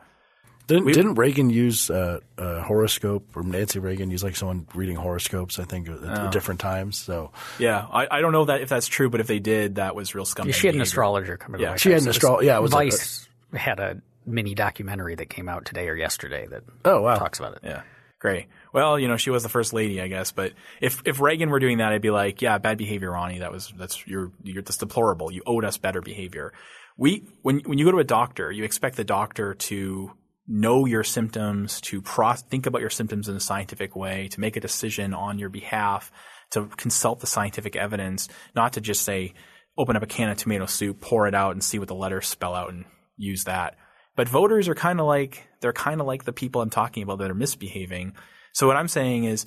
Didn't, 0.66 0.86
didn't 0.86 1.16
Reagan 1.16 1.50
use 1.50 1.90
uh, 1.90 2.20
a 2.38 2.62
horoscope 2.62 3.36
or 3.36 3.42
Nancy 3.42 3.78
Reagan 3.80 4.10
use 4.10 4.24
like 4.24 4.34
someone 4.34 4.66
reading 4.74 4.96
horoscopes? 4.96 5.58
I 5.58 5.64
think 5.64 5.90
at, 5.90 5.98
oh. 6.02 6.30
different 6.30 6.60
times. 6.60 6.96
So 6.96 7.32
yeah, 7.58 7.86
I, 7.92 8.06
I 8.10 8.20
don't 8.22 8.32
know 8.32 8.46
that 8.46 8.62
if 8.62 8.70
that's 8.70 8.86
true, 8.86 9.10
but 9.10 9.20
if 9.20 9.26
they 9.26 9.40
did, 9.40 9.74
that 9.74 9.94
was 9.94 10.14
real 10.14 10.24
scummy. 10.24 10.50
Yeah, 10.50 10.56
she 10.56 10.66
had 10.68 10.74
an 10.74 10.80
astrologer 10.80 11.36
coming. 11.36 11.60
Yeah, 11.60 11.76
she 11.76 11.90
had 11.90 12.00
an 12.00 12.08
astrologer. 12.08 12.46
Yeah, 12.46 12.56
it 12.56 12.62
was 12.62 12.70
Vice 12.70 13.28
a, 13.52 13.58
had 13.58 13.78
a 13.78 14.00
mini 14.26 14.54
documentary 14.54 15.14
that 15.14 15.28
came 15.28 15.48
out 15.48 15.64
today 15.64 15.88
or 15.88 15.94
yesterday 15.94 16.46
that 16.46 16.62
oh 16.84 17.02
wow 17.02 17.16
talks 17.16 17.38
about 17.38 17.54
it. 17.56 17.60
Yeah, 17.62 17.82
great. 18.18 18.46
Well, 18.72 18.98
you 18.98 19.06
know, 19.06 19.16
she 19.16 19.30
was 19.30 19.42
the 19.42 19.48
first 19.48 19.72
lady, 19.72 20.00
I 20.00 20.08
guess. 20.08 20.32
But 20.32 20.52
if 20.80 21.02
if 21.04 21.20
Reagan 21.20 21.50
were 21.50 21.60
doing 21.60 21.78
that, 21.78 21.92
I'd 21.92 22.02
be 22.02 22.10
like, 22.10 22.42
yeah, 22.42 22.58
bad 22.58 22.78
behavior, 22.78 23.12
Ronnie. 23.12 23.38
That 23.38 23.52
was 23.52 23.72
that's 23.76 24.06
you're 24.06 24.32
you're 24.42 24.62
that's 24.62 24.78
deplorable. 24.78 25.30
You 25.30 25.42
owed 25.46 25.64
us 25.64 25.76
better 25.76 26.00
behavior. 26.00 26.52
We 26.96 27.24
when 27.42 27.60
when 27.60 27.78
you 27.78 27.84
go 27.84 27.92
to 27.92 27.98
a 27.98 28.04
doctor, 28.04 28.50
you 28.50 28.64
expect 28.64 28.96
the 28.96 29.04
doctor 29.04 29.54
to 29.54 30.12
know 30.46 30.86
your 30.86 31.04
symptoms, 31.04 31.80
to 31.80 32.02
pro- 32.02 32.34
think 32.34 32.66
about 32.66 32.80
your 32.80 32.90
symptoms 32.90 33.28
in 33.28 33.36
a 33.36 33.40
scientific 33.40 33.96
way, 33.96 34.28
to 34.28 34.40
make 34.40 34.56
a 34.56 34.60
decision 34.60 35.14
on 35.14 35.38
your 35.38 35.48
behalf, 35.48 36.12
to 36.50 36.66
consult 36.76 37.20
the 37.20 37.26
scientific 37.26 37.76
evidence, 37.76 38.28
not 38.54 38.74
to 38.74 38.80
just 38.80 39.02
say, 39.02 39.32
open 39.78 39.96
up 39.96 40.02
a 40.02 40.06
can 40.06 40.28
of 40.28 40.36
tomato 40.36 40.66
soup, 40.66 41.00
pour 41.00 41.26
it 41.26 41.34
out, 41.34 41.52
and 41.52 41.64
see 41.64 41.78
what 41.78 41.88
the 41.88 41.94
letters 41.94 42.26
spell 42.28 42.54
out 42.54 42.70
and 42.70 42.84
use 43.16 43.44
that. 43.44 43.76
But 44.16 44.28
voters 44.28 44.68
are 44.68 44.74
kind 44.74 45.00
of 45.00 45.06
like 45.06 45.48
they're 45.60 45.72
kind 45.72 46.00
of 46.00 46.06
like 46.06 46.24
the 46.24 46.32
people 46.32 46.62
I'm 46.62 46.70
talking 46.70 47.02
about 47.02 47.18
that 47.18 47.30
are 47.30 47.34
misbehaving. 47.34 48.14
So 48.52 48.66
what 48.66 48.76
I'm 48.76 48.88
saying 48.88 49.24
is 49.24 49.46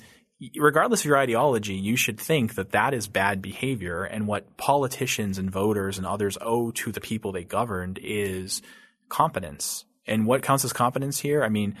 regardless 0.56 1.00
of 1.00 1.06
your 1.06 1.16
ideology, 1.16 1.74
you 1.74 1.96
should 1.96 2.20
think 2.20 2.54
that 2.54 2.70
that 2.70 2.94
is 2.94 3.08
bad 3.08 3.42
behavior 3.42 4.04
and 4.04 4.26
what 4.26 4.56
politicians 4.56 5.38
and 5.38 5.50
voters 5.50 5.98
and 5.98 6.06
others 6.06 6.38
owe 6.40 6.70
to 6.72 6.92
the 6.92 7.00
people 7.00 7.32
they 7.32 7.44
governed 7.44 7.98
is 8.02 8.62
competence. 9.08 9.84
And 10.06 10.26
what 10.26 10.42
counts 10.42 10.64
as 10.64 10.72
competence 10.72 11.18
here? 11.18 11.42
I 11.42 11.48
mean, 11.48 11.76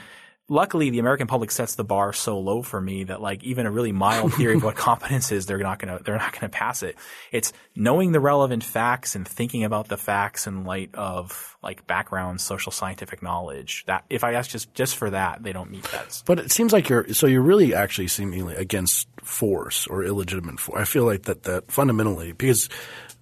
luckily 0.48 0.90
the 0.90 0.98
American 0.98 1.26
public 1.26 1.50
sets 1.50 1.74
the 1.74 1.84
bar 1.84 2.12
so 2.12 2.40
low 2.40 2.62
for 2.62 2.80
me 2.80 3.04
that 3.04 3.20
like 3.20 3.44
even 3.44 3.66
a 3.66 3.70
really 3.70 3.92
mild 3.92 4.34
theory 4.34 4.56
of 4.56 4.64
what 4.64 4.76
competence 4.88 5.30
is, 5.30 5.46
they're 5.46 5.58
not 5.58 5.78
gonna 5.78 6.00
they're 6.02 6.16
not 6.16 6.32
gonna 6.32 6.48
pass 6.48 6.82
it. 6.82 6.96
It's 7.30 7.52
knowing 7.76 8.12
the 8.12 8.20
relevant 8.20 8.64
facts 8.64 9.14
and 9.14 9.28
thinking 9.28 9.64
about 9.64 9.88
the 9.88 9.96
facts 9.96 10.46
in 10.46 10.64
light 10.64 10.90
of 10.94 11.56
like 11.62 11.86
background 11.86 12.40
social 12.40 12.72
scientific 12.72 13.22
knowledge. 13.22 13.84
That 13.86 14.04
if 14.10 14.24
I 14.24 14.34
ask 14.34 14.50
just 14.50 14.72
just 14.74 14.96
for 14.96 15.10
that, 15.10 15.42
they 15.42 15.52
don't 15.52 15.70
meet 15.70 15.84
that. 15.84 16.22
But 16.24 16.38
it 16.38 16.50
seems 16.50 16.72
like 16.72 16.88
you're 16.88 17.12
so 17.12 17.26
you're 17.26 17.42
really 17.42 17.74
actually 17.74 18.08
seemingly 18.08 18.54
against 18.54 19.08
force 19.22 19.86
or 19.86 20.02
illegitimate 20.02 20.60
force. 20.60 20.80
I 20.80 20.84
feel 20.84 21.04
like 21.04 21.24
that 21.24 21.44
that 21.44 21.70
fundamentally 21.70 22.32
because 22.32 22.68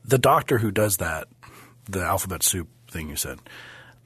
the 0.05 0.19
doctor 0.19 0.59
who 0.59 0.71
does 0.71 0.99
that, 0.99 1.27
the 1.89 2.03
alphabet 2.03 2.43
soup 2.43 2.69
thing 2.89 3.09
you 3.09 3.17
said. 3.17 3.39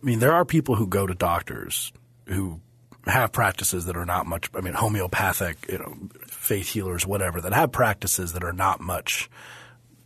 I 0.03 0.07
mean, 0.07 0.21
there 0.21 0.33
are 0.33 0.47
people 0.47 0.77
who 0.77 0.87
go 0.87 1.07
to 1.07 1.15
doctors 1.15 1.93
who 2.27 2.63
have 3.07 3.33
practices 3.33 3.87
that 3.87 3.97
are 3.97 4.07
not 4.07 4.27
much. 4.27 4.51
I 4.55 4.61
mean, 4.61 4.75
homeopathic, 4.75 5.67
you 5.69 5.79
know, 5.79 5.97
faith 6.27 6.69
healers, 6.69 7.07
whatever, 7.07 7.41
that 7.41 7.53
have 7.53 7.73
practices 7.73 8.33
that 8.33 8.45
are 8.45 8.53
not 8.53 8.81
much 8.81 9.31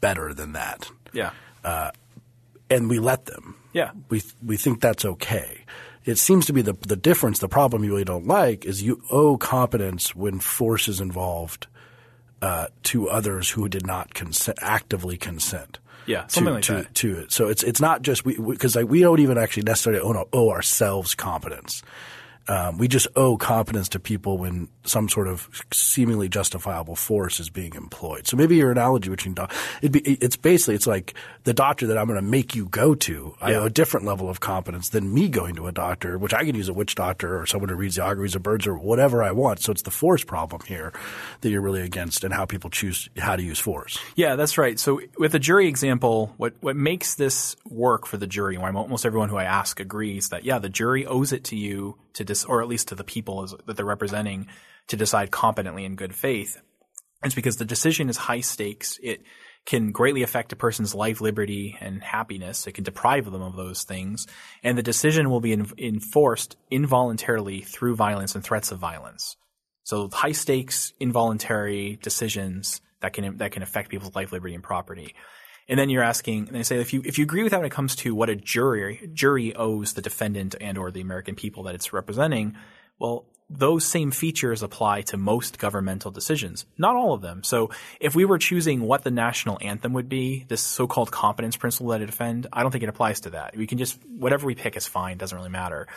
better 0.00 0.34
than 0.34 0.52
that. 0.52 0.90
Yeah. 1.12 1.30
Uh, 1.64 1.90
and 2.70 2.88
we 2.88 2.98
let 2.98 3.26
them. 3.26 3.56
Yeah. 3.72 3.90
We 4.08 4.22
we 4.44 4.56
think 4.56 4.80
that's 4.80 5.04
okay. 5.04 5.64
It 6.04 6.18
seems 6.18 6.46
to 6.46 6.52
be 6.52 6.62
the 6.62 6.74
the 6.74 6.96
difference. 6.96 7.38
The 7.38 7.48
problem 7.48 7.84
you 7.84 7.90
really 7.90 8.04
don't 8.04 8.26
like 8.26 8.64
is 8.64 8.82
you 8.82 9.02
owe 9.10 9.36
competence 9.36 10.14
when 10.14 10.38
force 10.38 10.88
is 10.88 11.00
involved 11.00 11.66
uh, 12.42 12.68
to 12.84 13.08
others 13.08 13.50
who 13.50 13.68
did 13.68 13.86
not 13.86 14.12
consent, 14.12 14.58
actively 14.60 15.16
consent. 15.16 15.78
Yeah, 16.06 16.26
something 16.26 16.44
to, 16.44 16.54
like 16.54 16.64
to, 16.64 16.72
that. 16.74 16.94
to 16.96 17.18
it. 17.20 17.32
So 17.32 17.48
it's 17.48 17.62
it's 17.62 17.80
not 17.80 18.02
just 18.02 18.26
we 18.26 18.38
because 18.38 18.76
like 18.76 18.88
we 18.88 19.00
don't 19.00 19.20
even 19.20 19.38
actually 19.38 19.62
necessarily 19.62 20.02
owe, 20.02 20.28
owe 20.32 20.50
ourselves 20.50 21.14
competence. 21.14 21.82
Um, 22.46 22.78
we 22.78 22.88
just 22.88 23.06
owe 23.16 23.36
competence 23.36 23.88
to 23.90 23.98
people 23.98 24.36
when 24.38 24.68
some 24.84 25.08
sort 25.08 25.28
of 25.28 25.48
seemingly 25.72 26.28
justifiable 26.28 26.94
force 26.94 27.40
is 27.40 27.48
being 27.48 27.74
employed. 27.74 28.26
So 28.26 28.36
maybe 28.36 28.56
your 28.56 28.70
analogy 28.70 29.08
between 29.08 29.34
doc- 29.34 29.52
it'd 29.80 29.92
be 29.92 30.00
it's 30.00 30.36
basically 30.36 30.74
it's 30.74 30.86
like 30.86 31.14
the 31.44 31.54
doctor 31.54 31.86
that 31.86 31.96
I'm 31.96 32.06
going 32.06 32.18
to 32.18 32.22
make 32.22 32.54
you 32.54 32.66
go 32.66 32.94
to. 32.94 33.34
I 33.40 33.54
owe 33.54 33.64
a 33.64 33.70
different 33.70 34.04
level 34.04 34.28
of 34.28 34.40
competence 34.40 34.90
than 34.90 35.12
me 35.12 35.28
going 35.28 35.54
to 35.56 35.66
a 35.66 35.72
doctor, 35.72 36.18
which 36.18 36.34
I 36.34 36.44
can 36.44 36.54
use 36.54 36.68
a 36.68 36.74
witch 36.74 36.94
doctor 36.94 37.40
or 37.40 37.46
someone 37.46 37.70
who 37.70 37.76
reads 37.76 37.96
the 37.96 38.04
auguries 38.04 38.34
of 38.34 38.42
birds 38.42 38.66
or 38.66 38.76
whatever 38.76 39.22
I 39.22 39.32
want. 39.32 39.60
So 39.60 39.72
it's 39.72 39.82
the 39.82 39.90
force 39.90 40.24
problem 40.24 40.62
here 40.66 40.92
that 41.40 41.48
you're 41.48 41.62
really 41.62 41.80
against, 41.82 42.24
and 42.24 42.34
how 42.34 42.44
people 42.44 42.68
choose 42.70 43.08
how 43.16 43.36
to 43.36 43.42
use 43.42 43.58
force. 43.58 43.98
Yeah, 44.16 44.36
that's 44.36 44.58
right. 44.58 44.78
So 44.78 45.00
with 45.18 45.32
the 45.32 45.38
jury 45.38 45.66
example, 45.66 46.34
what 46.36 46.54
what 46.60 46.76
makes 46.76 47.14
this 47.14 47.56
work 47.64 48.06
for 48.06 48.18
the 48.18 48.26
jury, 48.26 48.58
why 48.58 48.70
almost 48.70 49.06
everyone 49.06 49.30
who 49.30 49.36
I 49.36 49.44
ask 49.44 49.80
agrees 49.80 50.28
that 50.28 50.44
yeah, 50.44 50.58
the 50.58 50.68
jury 50.68 51.06
owes 51.06 51.32
it 51.32 51.44
to 51.44 51.56
you 51.56 51.96
to 52.14 52.24
dis, 52.24 52.44
or 52.44 52.62
at 52.62 52.68
least 52.68 52.88
to 52.88 52.94
the 52.94 53.04
people 53.04 53.42
as, 53.42 53.54
that 53.66 53.76
they're 53.76 53.84
representing 53.84 54.46
to 54.88 54.96
decide 54.96 55.30
competently 55.30 55.84
in 55.84 55.96
good 55.96 56.14
faith. 56.14 56.60
It's 57.22 57.34
because 57.34 57.56
the 57.56 57.64
decision 57.64 58.08
is 58.08 58.16
high 58.16 58.40
stakes. 58.40 58.98
It 59.02 59.22
can 59.64 59.92
greatly 59.92 60.22
affect 60.22 60.52
a 60.52 60.56
person's 60.56 60.94
life, 60.94 61.20
liberty, 61.20 61.76
and 61.80 62.02
happiness. 62.02 62.66
It 62.66 62.72
can 62.72 62.84
deprive 62.84 63.24
them 63.30 63.42
of 63.42 63.56
those 63.56 63.84
things, 63.84 64.26
and 64.62 64.76
the 64.76 64.82
decision 64.82 65.30
will 65.30 65.40
be 65.40 65.52
en- 65.52 65.70
enforced 65.78 66.56
involuntarily 66.70 67.62
through 67.62 67.96
violence 67.96 68.34
and 68.34 68.44
threats 68.44 68.72
of 68.72 68.78
violence. 68.78 69.36
So 69.84 70.08
high 70.12 70.32
stakes, 70.32 70.92
involuntary 71.00 71.98
decisions 72.02 72.80
that 73.00 73.12
can 73.12 73.38
that 73.38 73.52
can 73.52 73.62
affect 73.62 73.90
people's 73.90 74.14
life, 74.14 74.32
liberty, 74.32 74.54
and 74.54 74.62
property. 74.62 75.14
And 75.68 75.78
then 75.78 75.88
you're 75.88 76.02
asking, 76.02 76.48
and 76.48 76.56
they 76.56 76.62
say 76.62 76.80
if 76.80 76.92
you 76.92 77.02
if 77.04 77.18
you 77.18 77.24
agree 77.24 77.42
with 77.42 77.52
that 77.52 77.58
when 77.58 77.66
it 77.66 77.72
comes 77.72 77.96
to 77.96 78.14
what 78.14 78.28
a 78.28 78.36
jury 78.36 79.08
jury 79.12 79.54
owes 79.54 79.94
the 79.94 80.02
defendant 80.02 80.54
and 80.60 80.76
or 80.76 80.90
the 80.90 81.00
American 81.00 81.34
people 81.34 81.62
that 81.64 81.74
it's 81.74 81.92
representing, 81.92 82.56
well, 82.98 83.26
those 83.48 83.84
same 83.84 84.10
features 84.10 84.62
apply 84.62 85.02
to 85.02 85.16
most 85.16 85.58
governmental 85.58 86.10
decisions, 86.10 86.64
not 86.78 86.96
all 86.96 87.12
of 87.12 87.20
them. 87.20 87.42
So 87.42 87.70
if 88.00 88.14
we 88.14 88.24
were 88.24 88.38
choosing 88.38 88.82
what 88.82 89.04
the 89.04 89.10
national 89.10 89.58
anthem 89.60 89.92
would 89.92 90.08
be, 90.08 90.44
this 90.48 90.62
so-called 90.62 91.10
competence 91.10 91.56
principle 91.56 91.88
that 91.88 92.00
I 92.00 92.06
defend, 92.06 92.46
I 92.52 92.62
don't 92.62 92.72
think 92.72 92.84
it 92.84 92.88
applies 92.88 93.20
to 93.20 93.30
that. 93.30 93.56
We 93.56 93.66
can 93.66 93.78
just 93.78 93.98
whatever 94.06 94.46
we 94.46 94.54
pick 94.54 94.76
is 94.76 94.86
fine, 94.86 95.18
doesn't 95.18 95.36
really 95.36 95.50
matter 95.50 95.88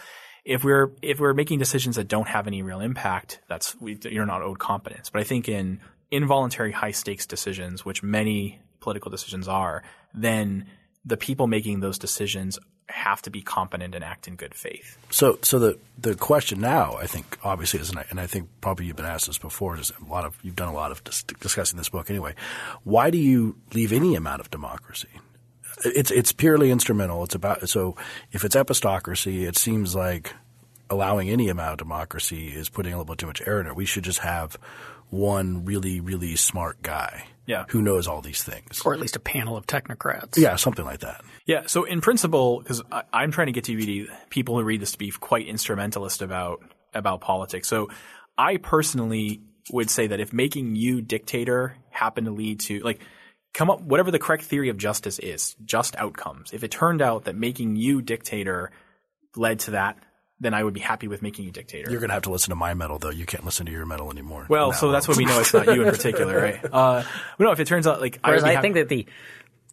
if 0.48 0.64
we're 0.64 0.94
if 1.02 1.20
we're 1.20 1.34
making 1.34 1.60
decisions 1.60 1.98
that 1.98 2.08
don't 2.08 2.28
have 2.28 2.48
any 2.48 2.62
real 2.62 2.80
impact, 2.80 3.42
that's 3.50 3.80
we, 3.82 4.00
you're 4.04 4.26
not 4.26 4.42
owed 4.42 4.60
competence. 4.60 5.10
But 5.10 5.20
I 5.20 5.24
think 5.26 5.50
in 5.50 5.82
involuntary 6.10 6.72
high 6.72 6.92
stakes 6.92 7.26
decisions, 7.26 7.84
which 7.84 8.02
many 8.02 8.62
political 8.88 9.12
decisions 9.12 9.50
are, 9.50 9.84
then 10.14 10.66
the 11.04 11.18
people 11.18 11.46
making 11.46 11.82
those 11.82 12.00
decisions 12.00 12.58
have 12.88 13.22
to 13.22 13.30
be 13.30 13.42
competent 13.42 13.94
and 13.94 14.02
act 14.02 14.30
in 14.30 14.38
good 14.38 14.56
faith. 14.56 14.98
So, 15.10 15.40
so 15.42 15.60
the 15.60 15.78
the 15.98 16.16
question 16.16 16.62
now, 16.62 16.96
I 16.96 17.06
think, 17.06 17.38
obviously, 17.44 17.82
is, 17.82 17.90
and 17.90 18.18
I, 18.18 18.28
think 18.28 18.48
probably 18.62 18.86
you've 18.86 18.96
been 18.96 19.04
asked 19.04 19.28
this 19.28 19.38
before. 19.38 19.78
Is 19.78 19.92
a 20.02 20.10
lot 20.10 20.24
of 20.24 20.38
you've 20.42 20.56
done 20.56 20.70
a 20.70 20.74
lot 20.74 20.94
of 20.94 21.04
dis- 21.04 21.24
discussing 21.24 21.78
this 21.78 21.90
book 21.90 22.10
anyway. 22.10 22.34
Why 22.86 23.10
do 23.10 23.18
you 23.18 23.58
leave 23.74 23.92
any 23.92 24.16
amount 24.16 24.40
of 24.40 24.50
democracy? 24.52 25.10
It's 25.84 26.10
it's 26.10 26.32
purely 26.32 26.72
instrumental. 26.72 27.26
It's 27.26 27.36
about 27.36 27.68
so 27.68 27.98
if 28.32 28.46
it's 28.46 28.56
epistocracy, 28.56 29.46
it 29.46 29.58
seems 29.58 29.96
like 29.96 30.34
allowing 30.90 31.30
any 31.30 31.50
amount 31.50 31.74
of 31.74 31.78
democracy 31.78 32.48
is 32.50 32.70
putting 32.70 32.94
a 32.94 32.98
little 32.98 33.14
bit 33.14 33.18
too 33.20 33.28
much 33.28 33.42
air 33.46 33.60
in 33.62 33.68
it. 33.68 33.76
We 33.76 33.86
should 33.86 34.04
just 34.04 34.20
have 34.20 34.58
one 35.10 35.64
really 35.66 36.00
really 36.02 36.36
smart 36.36 36.82
guy, 36.82 37.26
Yeah. 37.46 37.64
who 37.70 37.82
knows 37.82 38.08
all 38.08 38.22
these 38.22 38.44
things, 38.44 38.82
or 38.84 38.94
at 38.94 39.00
least 39.00 39.16
a 39.16 39.20
panel 39.22 39.56
of 39.56 39.66
technocrats. 39.66 40.38
yeah, 40.38 40.56
something 40.58 40.84
like 40.86 41.00
that. 41.00 41.24
Yeah. 41.46 41.64
So 41.68 41.86
in 41.86 42.02
principle, 42.02 42.60
because 42.60 42.82
I'm 43.14 43.32
trying 43.32 43.48
to 43.48 43.54
get 43.54 43.64
TVD 43.64 44.08
people 44.30 44.58
who 44.58 44.64
read 44.64 44.82
this 44.82 44.92
to 44.92 44.98
be 44.98 45.12
quite 45.12 45.48
instrumentalist 45.48 46.22
about 46.22 46.62
about 46.94 47.22
politics. 47.22 47.68
So 47.68 47.90
I 48.38 48.58
personally 48.58 49.42
would 49.72 49.90
say 49.90 50.08
that 50.08 50.20
if 50.20 50.32
making 50.34 50.76
you 50.76 51.02
dictator 51.02 51.76
happened 51.90 52.26
to 52.26 52.32
lead 52.34 52.60
to 52.62 52.80
like 52.80 53.00
come 53.54 53.70
up 53.70 53.82
whatever 53.82 54.12
the 54.12 54.20
correct 54.20 54.44
theory 54.44 54.70
of 54.70 54.78
justice 54.78 55.18
is, 55.20 55.56
just 55.64 55.96
outcomes. 55.96 56.52
If 56.54 56.64
it 56.64 56.72
turned 56.72 57.02
out 57.02 57.26
that 57.26 57.36
making 57.36 57.76
you 57.78 58.02
dictator 58.02 58.72
led 59.36 59.60
to 59.60 59.72
that, 59.72 59.98
then 60.40 60.54
I 60.54 60.64
would 60.64 60.74
be 60.74 60.80
happy 60.80 61.08
with 61.08 61.22
making 61.22 61.46
you 61.46 61.52
dictator. 61.52 61.90
You're 61.90 62.00
going 62.00 62.10
to 62.10 62.14
have 62.14 62.24
to 62.24 62.32
listen 62.32 62.50
to 62.52 62.56
my 62.56 62.74
metal, 62.76 63.00
though. 63.00 63.10
You 63.10 63.26
can't 63.26 63.44
listen 63.44 63.66
to 63.66 63.72
your 63.72 63.86
metal 63.86 64.12
anymore. 64.12 64.46
well, 64.50 64.68
No. 64.68 64.72
so 64.78 64.92
that's 64.92 65.08
what 65.08 65.18
we 65.18 65.26
know 65.26 65.40
it's 65.40 65.54
not 65.54 65.66
you 65.68 65.84
in 65.84 65.92
particular, 65.92 66.40
right? 66.40 66.60
Uh, 66.72 67.04
but 67.38 67.44
no, 67.44 67.52
if 67.52 67.60
it 67.60 67.66
turns 67.68 67.88
out 67.88 68.02
like 68.02 68.20
Whereas 68.24 68.44
would 68.44 68.50
be 68.50 68.56
I 68.56 68.62
think 68.62 68.76
that 68.76 68.88
the, 68.90 69.06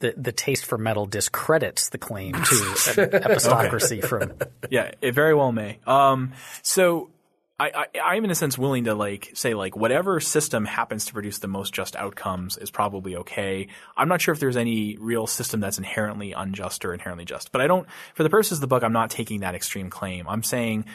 the 0.01 0.15
the 0.17 0.33
taste 0.33 0.65
for 0.65 0.79
metal 0.79 1.07
discredits 1.07 1.91
the 1.91 1.99
claim 1.99 2.33
to 2.33 2.39
an 2.41 3.11
epistocracy 3.23 4.03
from 4.05 4.33
Yeah, 4.71 4.91
it 5.01 5.13
very 5.13 5.35
well 5.35 5.53
may. 5.53 5.79
Um, 5.87 6.33
so 6.63 7.11
I, 7.59 7.87
I, 7.95 8.01
I'm 8.01 8.25
in 8.25 8.31
a 8.33 8.35
sense 8.35 8.59
willing 8.59 8.85
to 8.85 8.95
like 8.95 9.31
say 9.35 9.55
like 9.55 9.77
whatever 9.77 10.19
system 10.19 10.65
happens 10.65 11.07
to 11.07 11.13
produce 11.13 11.39
the 11.39 11.47
most 11.47 11.73
just 11.73 11.95
outcomes 11.95 12.57
is 12.57 12.71
probably 12.71 13.15
okay. 13.17 13.69
I'm 13.97 14.09
not 14.09 14.21
sure 14.21 14.35
if 14.35 14.41
there's 14.41 14.57
any 14.57 14.97
real 14.97 15.29
system 15.29 15.61
that's 15.61 15.79
inherently 15.79 16.33
unjust 16.33 16.85
or 16.85 16.93
inherently 16.93 17.25
just, 17.25 17.53
but 17.53 17.61
I 17.61 17.69
don't, 17.69 17.87
for 18.15 18.25
the 18.25 18.31
purposes 18.31 18.59
of 18.59 18.61
the 18.63 18.67
book, 18.67 18.83
I'm 18.83 18.93
not 18.93 19.11
taking 19.11 19.41
that 19.41 19.55
extreme 19.55 19.89
claim. 19.89 20.27
I'm 20.29 20.43
saying 20.43 20.87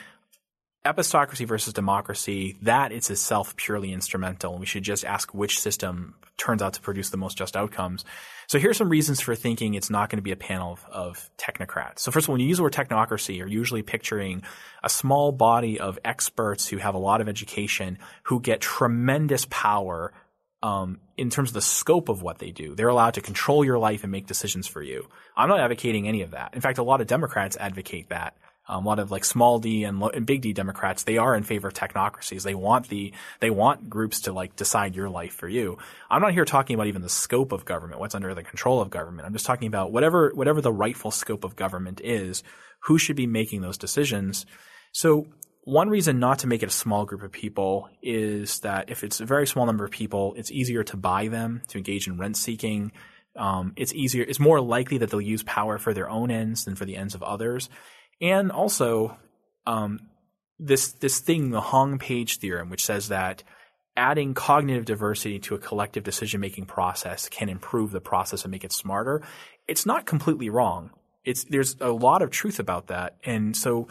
epistocracy 0.85 1.45
versus 1.45 1.73
democracy, 1.73 2.57
that 2.61 2.91
it's 2.91 3.09
itself 3.09 3.55
purely 3.55 3.93
instrumental. 3.93 4.57
We 4.57 4.65
should 4.65 4.83
just 4.83 5.05
ask 5.05 5.33
which 5.33 5.59
system 5.59 6.15
turns 6.37 6.61
out 6.61 6.73
to 6.73 6.81
produce 6.81 7.09
the 7.09 7.17
most 7.17 7.37
just 7.37 7.55
outcomes. 7.55 8.05
So 8.49 8.57
here's 8.57 8.77
some 8.77 8.89
reasons 8.89 9.21
for 9.21 9.35
thinking 9.35 9.75
it's 9.75 9.91
not 9.91 10.09
going 10.09 10.17
to 10.17 10.23
be 10.23 10.31
a 10.31 10.35
panel 10.35 10.73
of, 10.73 10.85
of 10.91 11.29
technocrats. 11.37 11.99
So 11.99 12.09
first 12.09 12.25
of 12.25 12.29
all, 12.29 12.33
when 12.33 12.41
you 12.41 12.47
use 12.47 12.57
the 12.57 12.63
word 12.63 12.73
technocracy, 12.73 13.37
you're 13.37 13.47
usually 13.47 13.83
picturing 13.83 14.41
a 14.83 14.89
small 14.89 15.31
body 15.31 15.79
of 15.79 15.99
experts 16.03 16.67
who 16.67 16.77
have 16.77 16.95
a 16.95 16.97
lot 16.97 17.21
of 17.21 17.29
education 17.29 17.99
who 18.23 18.41
get 18.41 18.59
tremendous 18.59 19.45
power 19.51 20.13
um, 20.63 20.99
in 21.15 21.29
terms 21.29 21.51
of 21.51 21.53
the 21.53 21.61
scope 21.61 22.09
of 22.09 22.23
what 22.23 22.39
they 22.39 22.49
do. 22.49 22.73
They're 22.73 22.87
allowed 22.87 23.13
to 23.13 23.21
control 23.21 23.63
your 23.63 23.77
life 23.77 24.01
and 24.01 24.11
make 24.11 24.25
decisions 24.25 24.65
for 24.65 24.81
you. 24.81 25.07
I'm 25.37 25.47
not 25.47 25.59
advocating 25.59 26.07
any 26.07 26.23
of 26.23 26.31
that. 26.31 26.55
In 26.55 26.61
fact, 26.61 26.79
a 26.79 26.83
lot 26.83 27.01
of 27.01 27.07
Democrats 27.07 27.55
advocate 27.55 28.09
that. 28.09 28.35
Um, 28.69 28.85
a 28.85 28.87
lot 28.87 28.99
of 28.99 29.09
like 29.09 29.25
small 29.25 29.57
d 29.57 29.83
and, 29.83 30.01
and 30.13 30.27
big 30.27 30.41
D 30.41 30.53
Democrats, 30.53 31.03
they 31.03 31.17
are 31.17 31.33
in 31.33 31.41
favor 31.41 31.69
of 31.69 31.73
technocracies. 31.73 32.43
They 32.43 32.53
want 32.53 32.87
the 32.87 33.11
they 33.39 33.49
want 33.49 33.89
groups 33.89 34.21
to 34.21 34.31
like 34.31 34.55
decide 34.55 34.95
your 34.95 35.09
life 35.09 35.33
for 35.33 35.49
you. 35.49 35.79
I'm 36.09 36.21
not 36.21 36.33
here 36.33 36.45
talking 36.45 36.75
about 36.75 36.85
even 36.85 37.01
the 37.01 37.09
scope 37.09 37.51
of 37.51 37.65
government, 37.65 37.99
what's 37.99 38.13
under 38.13 38.35
the 38.35 38.43
control 38.43 38.79
of 38.79 38.91
government. 38.91 39.25
I'm 39.25 39.33
just 39.33 39.47
talking 39.47 39.67
about 39.67 39.91
whatever 39.91 40.31
whatever 40.35 40.61
the 40.61 40.71
rightful 40.71 41.09
scope 41.09 41.43
of 41.43 41.55
government 41.55 41.99
is, 42.03 42.43
who 42.83 42.99
should 42.99 43.15
be 43.15 43.25
making 43.25 43.61
those 43.61 43.77
decisions. 43.77 44.45
So 44.91 45.25
one 45.63 45.89
reason 45.89 46.19
not 46.19 46.39
to 46.39 46.47
make 46.47 46.63
it 46.63 46.69
a 46.69 46.71
small 46.71 47.05
group 47.05 47.23
of 47.23 47.31
people 47.31 47.89
is 48.03 48.59
that 48.59 48.89
if 48.89 49.03
it's 49.03 49.19
a 49.19 49.25
very 49.25 49.47
small 49.47 49.65
number 49.65 49.83
of 49.83 49.91
people, 49.91 50.35
it's 50.37 50.51
easier 50.51 50.83
to 50.85 50.97
buy 50.97 51.27
them, 51.27 51.63
to 51.69 51.77
engage 51.77 52.07
in 52.07 52.17
rent 52.17 52.37
seeking. 52.37 52.91
Um, 53.35 53.73
it's 53.75 53.93
easier, 53.93 54.23
it's 54.27 54.39
more 54.39 54.59
likely 54.61 54.99
that 54.99 55.09
they'll 55.09 55.21
use 55.21 55.43
power 55.43 55.77
for 55.77 55.93
their 55.93 56.09
own 56.09 56.31
ends 56.31 56.65
than 56.65 56.75
for 56.75 56.85
the 56.85 56.95
ends 56.95 57.13
of 57.15 57.23
others. 57.23 57.69
And 58.21 58.51
also, 58.51 59.17
um, 59.65 59.99
this 60.59 60.91
this 60.93 61.19
thing, 61.19 61.51
the 61.51 61.61
Hong 61.61 61.99
Page 61.99 62.39
theorem, 62.39 62.69
which 62.69 62.85
says 62.85 63.07
that 63.07 63.43
adding 63.95 64.33
cognitive 64.33 64.85
diversity 64.85 65.39
to 65.39 65.55
a 65.55 65.59
collective 65.59 66.03
decision 66.03 66.39
making 66.39 66.65
process 66.65 67.27
can 67.29 67.49
improve 67.49 67.91
the 67.91 68.01
process 68.01 68.43
and 68.43 68.51
make 68.51 68.63
it 68.63 68.71
smarter. 68.71 69.21
It's 69.67 69.85
not 69.85 70.05
completely 70.05 70.49
wrong. 70.49 70.91
It's 71.25 71.45
there's 71.45 71.75
a 71.79 71.91
lot 71.91 72.21
of 72.21 72.29
truth 72.29 72.59
about 72.59 72.87
that, 72.87 73.17
and 73.23 73.55
so 73.55 73.87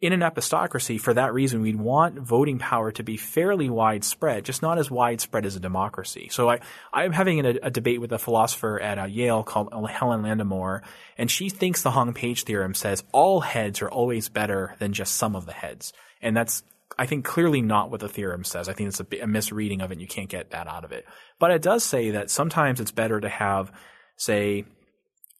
in 0.00 0.14
an 0.14 0.20
epistocracy, 0.20 0.98
for 0.98 1.12
that 1.12 1.34
reason, 1.34 1.60
we'd 1.60 1.76
want 1.76 2.18
voting 2.18 2.58
power 2.58 2.90
to 2.92 3.02
be 3.02 3.18
fairly 3.18 3.68
widespread, 3.68 4.46
just 4.46 4.62
not 4.62 4.78
as 4.78 4.90
widespread 4.90 5.44
as 5.44 5.56
a 5.56 5.60
democracy. 5.60 6.28
So 6.30 6.48
I, 6.48 6.60
I'm 6.92 7.12
having 7.12 7.44
a, 7.44 7.54
a 7.64 7.70
debate 7.70 8.00
with 8.00 8.10
a 8.12 8.18
philosopher 8.18 8.80
at 8.80 8.98
uh, 8.98 9.04
Yale 9.04 9.42
called 9.42 9.68
Helen 9.90 10.22
Landemore, 10.22 10.80
and 11.18 11.30
she 11.30 11.50
thinks 11.50 11.82
the 11.82 11.90
Hong-Page 11.90 12.44
theorem 12.44 12.72
says 12.72 13.04
all 13.12 13.40
heads 13.40 13.82
are 13.82 13.90
always 13.90 14.30
better 14.30 14.74
than 14.78 14.94
just 14.94 15.16
some 15.16 15.36
of 15.36 15.44
the 15.44 15.52
heads. 15.52 15.92
And 16.22 16.34
that's, 16.34 16.62
I 16.98 17.04
think, 17.04 17.26
clearly 17.26 17.60
not 17.60 17.90
what 17.90 18.00
the 18.00 18.08
theorem 18.08 18.44
says. 18.44 18.70
I 18.70 18.72
think 18.72 18.88
it's 18.88 19.00
a, 19.00 19.22
a 19.22 19.26
misreading 19.26 19.82
of 19.82 19.90
it, 19.90 19.94
and 19.94 20.00
you 20.00 20.08
can't 20.08 20.30
get 20.30 20.52
that 20.52 20.66
out 20.66 20.84
of 20.84 20.92
it. 20.92 21.04
But 21.38 21.50
it 21.50 21.60
does 21.60 21.84
say 21.84 22.12
that 22.12 22.30
sometimes 22.30 22.80
it's 22.80 22.90
better 22.90 23.20
to 23.20 23.28
have, 23.28 23.70
say, 24.16 24.64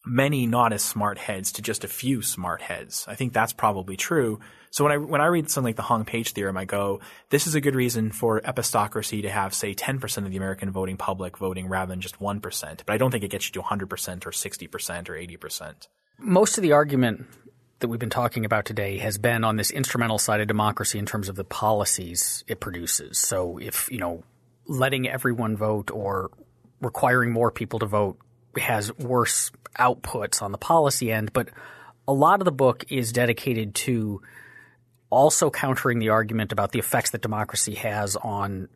many 0.04 0.46
not 0.46 0.72
as 0.72 0.82
smart 0.82 1.18
heads 1.18 1.52
to 1.52 1.62
just 1.62 1.84
a 1.84 1.88
few 1.88 2.22
smart 2.22 2.62
heads. 2.62 3.04
I 3.08 3.14
think 3.14 3.32
that's 3.32 3.52
probably 3.52 3.96
true. 3.96 4.40
So 4.70 4.84
when 4.84 4.92
I 4.92 4.96
when 4.98 5.20
I 5.20 5.26
read 5.26 5.50
something 5.50 5.68
like 5.68 5.76
the 5.76 5.82
Hong-Page 5.82 6.32
theorem, 6.32 6.56
I 6.56 6.64
go, 6.64 7.00
this 7.30 7.46
is 7.46 7.54
a 7.54 7.60
good 7.60 7.74
reason 7.74 8.12
for 8.12 8.40
epistocracy 8.40 9.22
to 9.22 9.30
have 9.30 9.52
say 9.52 9.74
10% 9.74 10.24
of 10.24 10.30
the 10.30 10.36
American 10.36 10.70
voting 10.70 10.96
public 10.96 11.38
voting 11.38 11.68
rather 11.68 11.90
than 11.90 12.00
just 12.00 12.18
1%. 12.18 12.80
But 12.86 12.92
I 12.92 12.96
don't 12.96 13.10
think 13.10 13.24
it 13.24 13.30
gets 13.30 13.48
you 13.48 13.52
to 13.52 13.62
100% 13.62 14.26
or 14.26 14.30
60% 14.30 15.08
or 15.08 15.14
80%. 15.14 15.88
Most 16.18 16.56
of 16.56 16.62
the 16.62 16.72
argument 16.72 17.26
that 17.80 17.88
we've 17.88 17.98
been 17.98 18.10
talking 18.10 18.44
about 18.44 18.64
today 18.64 18.98
has 18.98 19.18
been 19.18 19.42
on 19.42 19.56
this 19.56 19.70
instrumental 19.70 20.18
side 20.18 20.40
of 20.40 20.46
democracy 20.46 20.98
in 20.98 21.06
terms 21.06 21.28
of 21.28 21.34
the 21.34 21.44
policies 21.44 22.44
it 22.46 22.60
produces. 22.60 23.18
So 23.18 23.58
if, 23.58 23.90
you 23.90 23.98
know, 23.98 24.22
letting 24.66 25.08
everyone 25.08 25.56
vote 25.56 25.90
or 25.90 26.30
requiring 26.80 27.32
more 27.32 27.50
people 27.50 27.78
to 27.80 27.86
vote 27.86 28.18
has 28.56 28.96
worse 28.98 29.50
outputs 29.78 30.42
on 30.42 30.52
the 30.52 30.58
policy 30.58 31.12
end, 31.12 31.32
but 31.32 31.48
a 32.06 32.12
lot 32.12 32.40
of 32.40 32.44
the 32.44 32.52
book 32.52 32.84
is 32.88 33.12
dedicated 33.12 33.74
to 33.74 34.20
also 35.10 35.50
countering 35.50 35.98
the 35.98 36.10
argument 36.10 36.52
about 36.52 36.72
the 36.72 36.78
effects 36.78 37.10
that 37.10 37.22
democracy 37.22 37.74
has 37.74 38.16
on 38.16 38.68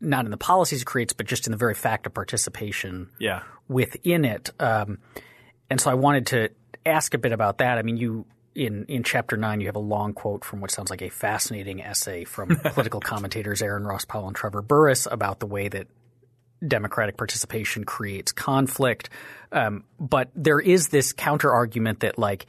not 0.00 0.24
in 0.24 0.30
the 0.30 0.36
policies 0.36 0.82
it 0.82 0.84
creates, 0.84 1.12
but 1.12 1.26
just 1.26 1.46
in 1.46 1.52
the 1.52 1.56
very 1.56 1.74
fact 1.74 2.06
of 2.06 2.14
participation 2.14 3.08
yeah. 3.18 3.42
within 3.68 4.24
it. 4.24 4.50
Um, 4.58 4.98
and 5.70 5.80
so 5.80 5.90
I 5.90 5.94
wanted 5.94 6.26
to 6.28 6.48
ask 6.84 7.14
a 7.14 7.18
bit 7.18 7.32
about 7.32 7.58
that. 7.58 7.78
I 7.78 7.82
mean, 7.82 7.96
you 7.96 8.26
in 8.54 8.84
in 8.86 9.02
chapter 9.02 9.36
nine, 9.36 9.60
you 9.60 9.66
have 9.66 9.76
a 9.76 9.80
long 9.80 10.12
quote 10.12 10.44
from 10.44 10.60
what 10.60 10.70
sounds 10.70 10.90
like 10.90 11.02
a 11.02 11.08
fascinating 11.08 11.80
essay 11.80 12.24
from 12.24 12.56
political 12.64 13.00
commentators 13.00 13.62
Aaron 13.62 13.84
Ross 13.84 14.04
Powell 14.04 14.26
and 14.26 14.36
Trevor 14.36 14.62
Burrus 14.62 15.06
about 15.10 15.40
the 15.40 15.46
way 15.46 15.68
that 15.68 15.86
democratic 16.66 17.16
participation 17.16 17.84
creates 17.84 18.32
conflict. 18.32 19.08
Um, 19.52 19.84
but 20.00 20.30
there 20.34 20.60
is 20.60 20.88
this 20.88 21.12
counter 21.12 21.52
argument 21.52 22.00
that 22.00 22.18
like 22.18 22.46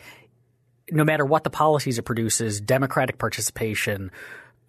no 0.89 1.03
matter 1.03 1.25
what 1.25 1.43
the 1.43 1.49
policies 1.49 1.97
it 1.97 2.03
produces, 2.03 2.61
democratic 2.61 3.17
participation, 3.17 4.11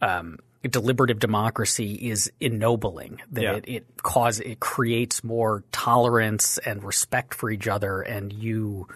um, 0.01 0.39
deliberative 0.62 1.18
democracy 1.18 1.95
is 1.95 2.30
ennobling. 2.41 3.20
That 3.32 3.43
yeah. 3.43 3.53
it, 3.53 3.64
it 3.68 4.03
cause 4.03 4.41
it 4.41 4.61
creates 4.61 5.22
more 5.22 5.64
tolerance 5.72 6.59
and 6.59 6.82
respect 6.82 7.35
for 7.35 7.51
each 7.51 7.68
other, 7.68 8.01
and 8.01 8.32
you 8.32 8.89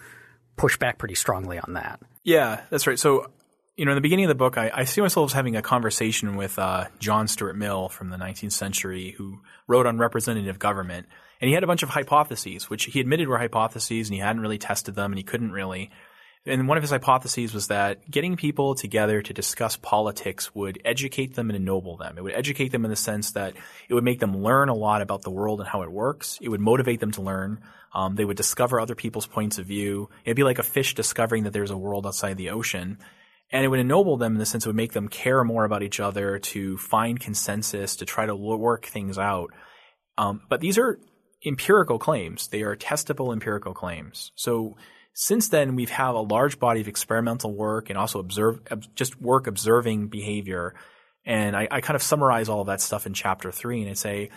push 0.55 0.77
back 0.77 0.97
pretty 0.97 1.15
strongly 1.15 1.59
on 1.59 1.73
that. 1.73 1.99
Yeah, 2.23 2.61
that's 2.69 2.87
right. 2.87 2.99
So 2.99 3.31
you 3.77 3.85
know, 3.85 3.91
in 3.91 3.95
the 3.95 4.01
beginning 4.01 4.25
of 4.25 4.29
the 4.29 4.35
book, 4.35 4.57
I, 4.57 4.71
I 4.73 4.83
see 4.83 4.99
myself 4.99 5.29
as 5.29 5.33
having 5.33 5.55
a 5.55 5.61
conversation 5.61 6.35
with 6.35 6.59
uh, 6.59 6.87
John 6.99 7.29
Stuart 7.29 7.55
Mill 7.55 7.87
from 7.87 8.09
the 8.09 8.17
19th 8.17 8.51
century, 8.51 9.15
who 9.17 9.39
wrote 9.67 9.85
on 9.85 9.97
representative 9.97 10.59
government, 10.59 11.07
and 11.39 11.47
he 11.47 11.53
had 11.53 11.63
a 11.63 11.67
bunch 11.67 11.83
of 11.83 11.89
hypotheses, 11.89 12.69
which 12.69 12.85
he 12.85 12.99
admitted 12.99 13.27
were 13.27 13.37
hypotheses, 13.37 14.07
and 14.07 14.15
he 14.15 14.19
hadn't 14.19 14.41
really 14.41 14.57
tested 14.57 14.95
them, 14.95 15.11
and 15.11 15.17
he 15.17 15.23
couldn't 15.23 15.51
really. 15.51 15.91
And 16.45 16.67
one 16.67 16.77
of 16.77 16.83
his 16.83 16.91
hypotheses 16.91 17.53
was 17.53 17.67
that 17.67 18.09
getting 18.09 18.37
people 18.37 18.73
together 18.73 19.21
to 19.21 19.33
discuss 19.33 19.75
politics 19.75 20.55
would 20.55 20.81
educate 20.85 21.35
them 21.35 21.49
and 21.49 21.57
ennoble 21.57 21.97
them. 21.97 22.17
It 22.17 22.23
would 22.23 22.33
educate 22.33 22.71
them 22.71 22.85
in 22.85 22.91
the 22.91 22.95
sense 22.95 23.31
that 23.31 23.53
it 23.89 23.93
would 23.93 24.05
make 24.05 24.19
them 24.19 24.37
learn 24.37 24.69
a 24.69 24.73
lot 24.73 25.01
about 25.01 25.21
the 25.21 25.31
world 25.31 25.59
and 25.59 25.67
how 25.67 25.81
it 25.81 25.91
works. 25.91 26.39
It 26.41 26.49
would 26.49 26.61
motivate 26.61 27.01
them 27.01 27.11
to 27.11 27.21
learn. 27.21 27.61
Um, 27.93 28.15
they 28.15 28.23
would 28.23 28.37
discover 28.37 28.79
other 28.79 28.95
people's 28.95 29.27
points 29.27 29.57
of 29.57 29.65
view. 29.65 30.09
It'd 30.23 30.37
be 30.37 30.43
like 30.43 30.59
a 30.59 30.63
fish 30.63 30.95
discovering 30.95 31.43
that 31.43 31.53
there's 31.53 31.71
a 31.71 31.77
world 31.77 32.07
outside 32.07 32.37
the 32.37 32.51
ocean 32.51 32.99
and 33.51 33.65
it 33.65 33.67
would 33.67 33.79
ennoble 33.79 34.17
them 34.17 34.33
in 34.33 34.39
the 34.39 34.45
sense 34.45 34.65
it 34.65 34.69
would 34.69 34.75
make 34.75 34.93
them 34.93 35.07
care 35.07 35.43
more 35.43 35.65
about 35.65 35.83
each 35.83 35.99
other, 35.99 36.39
to 36.39 36.77
find 36.77 37.19
consensus, 37.19 37.95
to 37.97 38.05
try 38.05 38.25
to 38.25 38.35
work 38.35 38.85
things 38.85 39.17
out. 39.17 39.51
Um, 40.17 40.41
but 40.49 40.59
these 40.59 40.77
are 40.77 40.99
empirical 41.45 41.99
claims. 41.99 42.47
They 42.47 42.61
are 42.63 42.75
testable 42.75 43.33
empirical 43.33 43.73
claims. 43.73 44.31
So 44.35 44.77
since 45.13 45.49
then, 45.49 45.75
we've 45.75 45.89
had 45.89 46.11
a 46.11 46.19
large 46.19 46.59
body 46.59 46.81
of 46.81 46.87
experimental 46.87 47.53
work 47.53 47.89
and 47.89 47.97
also 47.97 48.19
observe, 48.19 48.61
just 48.95 49.19
work 49.21 49.47
observing 49.47 50.07
behavior. 50.07 50.75
And 51.25 51.55
I, 51.55 51.67
I 51.69 51.81
kind 51.81 51.95
of 51.95 52.03
summarize 52.03 52.49
all 52.49 52.61
of 52.61 52.67
that 52.67 52.81
stuff 52.81 53.05
in 53.05 53.13
chapter 53.13 53.51
three, 53.51 53.81
and 53.81 53.89
I 53.89 53.93
say 53.93 54.29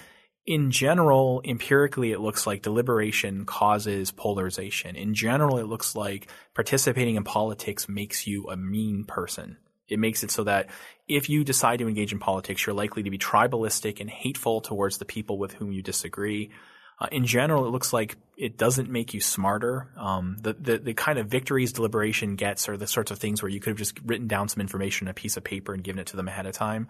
in 0.45 0.73
general, 0.73 1.41
empirically, 1.45 2.11
it 2.11 2.21
looks 2.21 2.47
like 2.47 2.63
deliberation 2.63 3.45
causes 3.45 4.11
polarization. 4.11 4.97
In 4.97 5.15
general, 5.15 5.59
it 5.59 5.67
looks 5.67 5.95
like 5.95 6.27
participating 6.55 7.15
in 7.15 7.23
politics 7.23 7.89
makes 7.89 8.27
you 8.27 8.49
a 8.51 8.57
mean 8.57 9.05
person. 9.05 9.59
It 9.89 10.01
makes 10.01 10.25
it 10.25 10.33
so 10.33 10.45
that 10.45 10.71
if 11.07 11.29
you 11.29 11.45
decide 11.45 11.79
to 11.79 11.89
engage 11.89 12.13
in 12.13 12.19
politics, 12.19 12.67
you're 12.67 12.75
likely 12.75 13.05
to 13.05 13.11
be 13.11 13.19
tribalistic 13.19 14.01
and 14.01 14.11
hateful 14.11 14.61
towards 14.61 14.99
the 14.99 15.05
people 15.05 15.39
with 15.39 15.53
whom 15.53 15.71
you 15.71 15.83
disagree. 15.83 16.51
Uh, 16.99 17.09
in 17.11 17.27
general, 17.27 17.67
it 17.67 17.71
looks 17.71 17.93
like 17.93 18.17
it 18.37 18.57
doesn't 18.57 18.91
make 18.91 19.15
you 19.15 19.21
smarter. 19.21 19.89
Um, 19.97 20.37
the, 20.41 20.53
the, 20.53 20.79
the 20.79 20.95
kind 20.95 21.19
of 21.19 21.27
victories 21.29 21.73
deliberation 21.73 22.37
gets 22.37 22.69
are 22.69 22.77
the 22.77 22.87
sorts 22.87 23.11
of 23.11 23.19
things 23.19 23.43
where 23.43 23.51
you 23.51 23.61
could 23.61 23.71
have 23.71 23.79
just 23.79 23.99
written 24.05 24.29
down 24.29 24.49
some 24.49 24.61
information 24.61 25.07
on 25.07 25.11
a 25.11 25.15
piece 25.15 25.37
of 25.37 25.45
paper 25.45 25.75
and 25.75 25.83
given 25.83 26.01
it 26.01 26.09
to 26.09 26.17
them 26.17 26.29
ahead 26.29 26.47
of 26.47 26.55
time. 26.55 26.89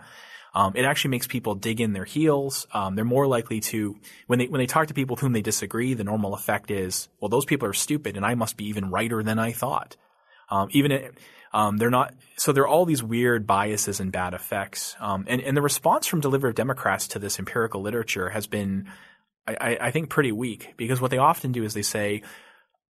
Um, 0.54 0.74
it 0.76 0.84
actually 0.84 1.12
makes 1.12 1.26
people 1.26 1.54
dig 1.54 1.80
in 1.80 1.94
their 1.94 2.04
heels. 2.04 2.66
Um, 2.72 2.94
they're 2.94 3.04
more 3.04 3.26
likely 3.26 3.60
to 3.60 3.96
when 4.26 4.38
they 4.38 4.48
when 4.48 4.58
they 4.58 4.66
talk 4.66 4.88
to 4.88 4.94
people 4.94 5.14
with 5.14 5.20
whom 5.20 5.32
they 5.32 5.40
disagree. 5.40 5.94
The 5.94 6.04
normal 6.04 6.34
effect 6.34 6.70
is, 6.70 7.08
well, 7.20 7.30
those 7.30 7.46
people 7.46 7.66
are 7.68 7.72
stupid, 7.72 8.16
and 8.16 8.26
I 8.26 8.34
must 8.34 8.58
be 8.58 8.66
even 8.66 8.90
righter 8.90 9.22
than 9.22 9.38
I 9.38 9.52
thought. 9.52 9.96
Um, 10.50 10.68
even 10.72 10.92
it, 10.92 11.14
um, 11.54 11.78
they're 11.78 11.90
not. 11.90 12.14
So 12.36 12.52
there 12.52 12.64
are 12.64 12.68
all 12.68 12.84
these 12.84 13.02
weird 13.02 13.46
biases 13.46 13.98
and 13.98 14.12
bad 14.12 14.34
effects. 14.34 14.94
Um, 15.00 15.24
and 15.26 15.40
and 15.40 15.56
the 15.56 15.62
response 15.62 16.06
from 16.06 16.20
deliberative 16.20 16.56
Democrats 16.56 17.08
to 17.08 17.18
this 17.18 17.38
empirical 17.38 17.80
literature 17.80 18.28
has 18.28 18.46
been, 18.46 18.88
I, 19.46 19.78
I 19.80 19.90
think, 19.90 20.08
pretty 20.08 20.32
weak 20.32 20.74
because 20.76 21.00
what 21.00 21.10
they 21.10 21.18
often 21.18 21.52
do 21.52 21.64
is 21.64 21.74
they 21.74 21.82
say, 21.82 22.22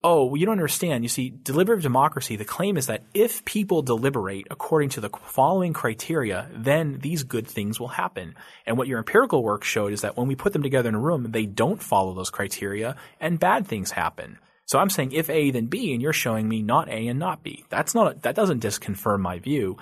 oh, 0.04 0.26
well, 0.26 0.36
you 0.36 0.46
don't 0.46 0.52
understand. 0.52 1.04
You 1.04 1.08
see, 1.08 1.30
deliberative 1.30 1.82
democracy, 1.82 2.36
the 2.36 2.44
claim 2.44 2.76
is 2.76 2.86
that 2.86 3.04
if 3.14 3.44
people 3.44 3.82
deliberate 3.82 4.48
according 4.50 4.90
to 4.90 5.00
the 5.00 5.10
following 5.10 5.72
criteria, 5.72 6.50
then 6.52 6.98
these 7.00 7.22
good 7.22 7.46
things 7.46 7.78
will 7.78 7.88
happen. 7.88 8.34
And 8.66 8.76
what 8.76 8.88
your 8.88 8.98
empirical 8.98 9.42
work 9.42 9.64
showed 9.64 9.92
is 9.92 10.00
that 10.00 10.16
when 10.16 10.26
we 10.26 10.34
put 10.34 10.52
them 10.52 10.62
together 10.62 10.88
in 10.88 10.94
a 10.94 11.00
room, 11.00 11.30
they 11.30 11.46
don't 11.46 11.82
follow 11.82 12.14
those 12.14 12.30
criteria 12.30 12.96
and 13.20 13.38
bad 13.38 13.66
things 13.66 13.92
happen. 13.92 14.38
So 14.66 14.78
I'm 14.78 14.90
saying 14.90 15.12
if 15.12 15.30
A, 15.30 15.50
then 15.50 15.66
B, 15.66 15.92
and 15.92 16.02
you're 16.02 16.12
showing 16.12 16.48
me 16.48 16.62
not 16.62 16.88
A 16.88 17.08
and 17.08 17.18
not 17.18 17.42
B. 17.42 17.64
That's 17.68 17.94
not, 17.94 18.22
that 18.22 18.34
doesn't 18.34 18.62
disconfirm 18.62 19.20
my 19.20 19.38
view. 19.38 19.76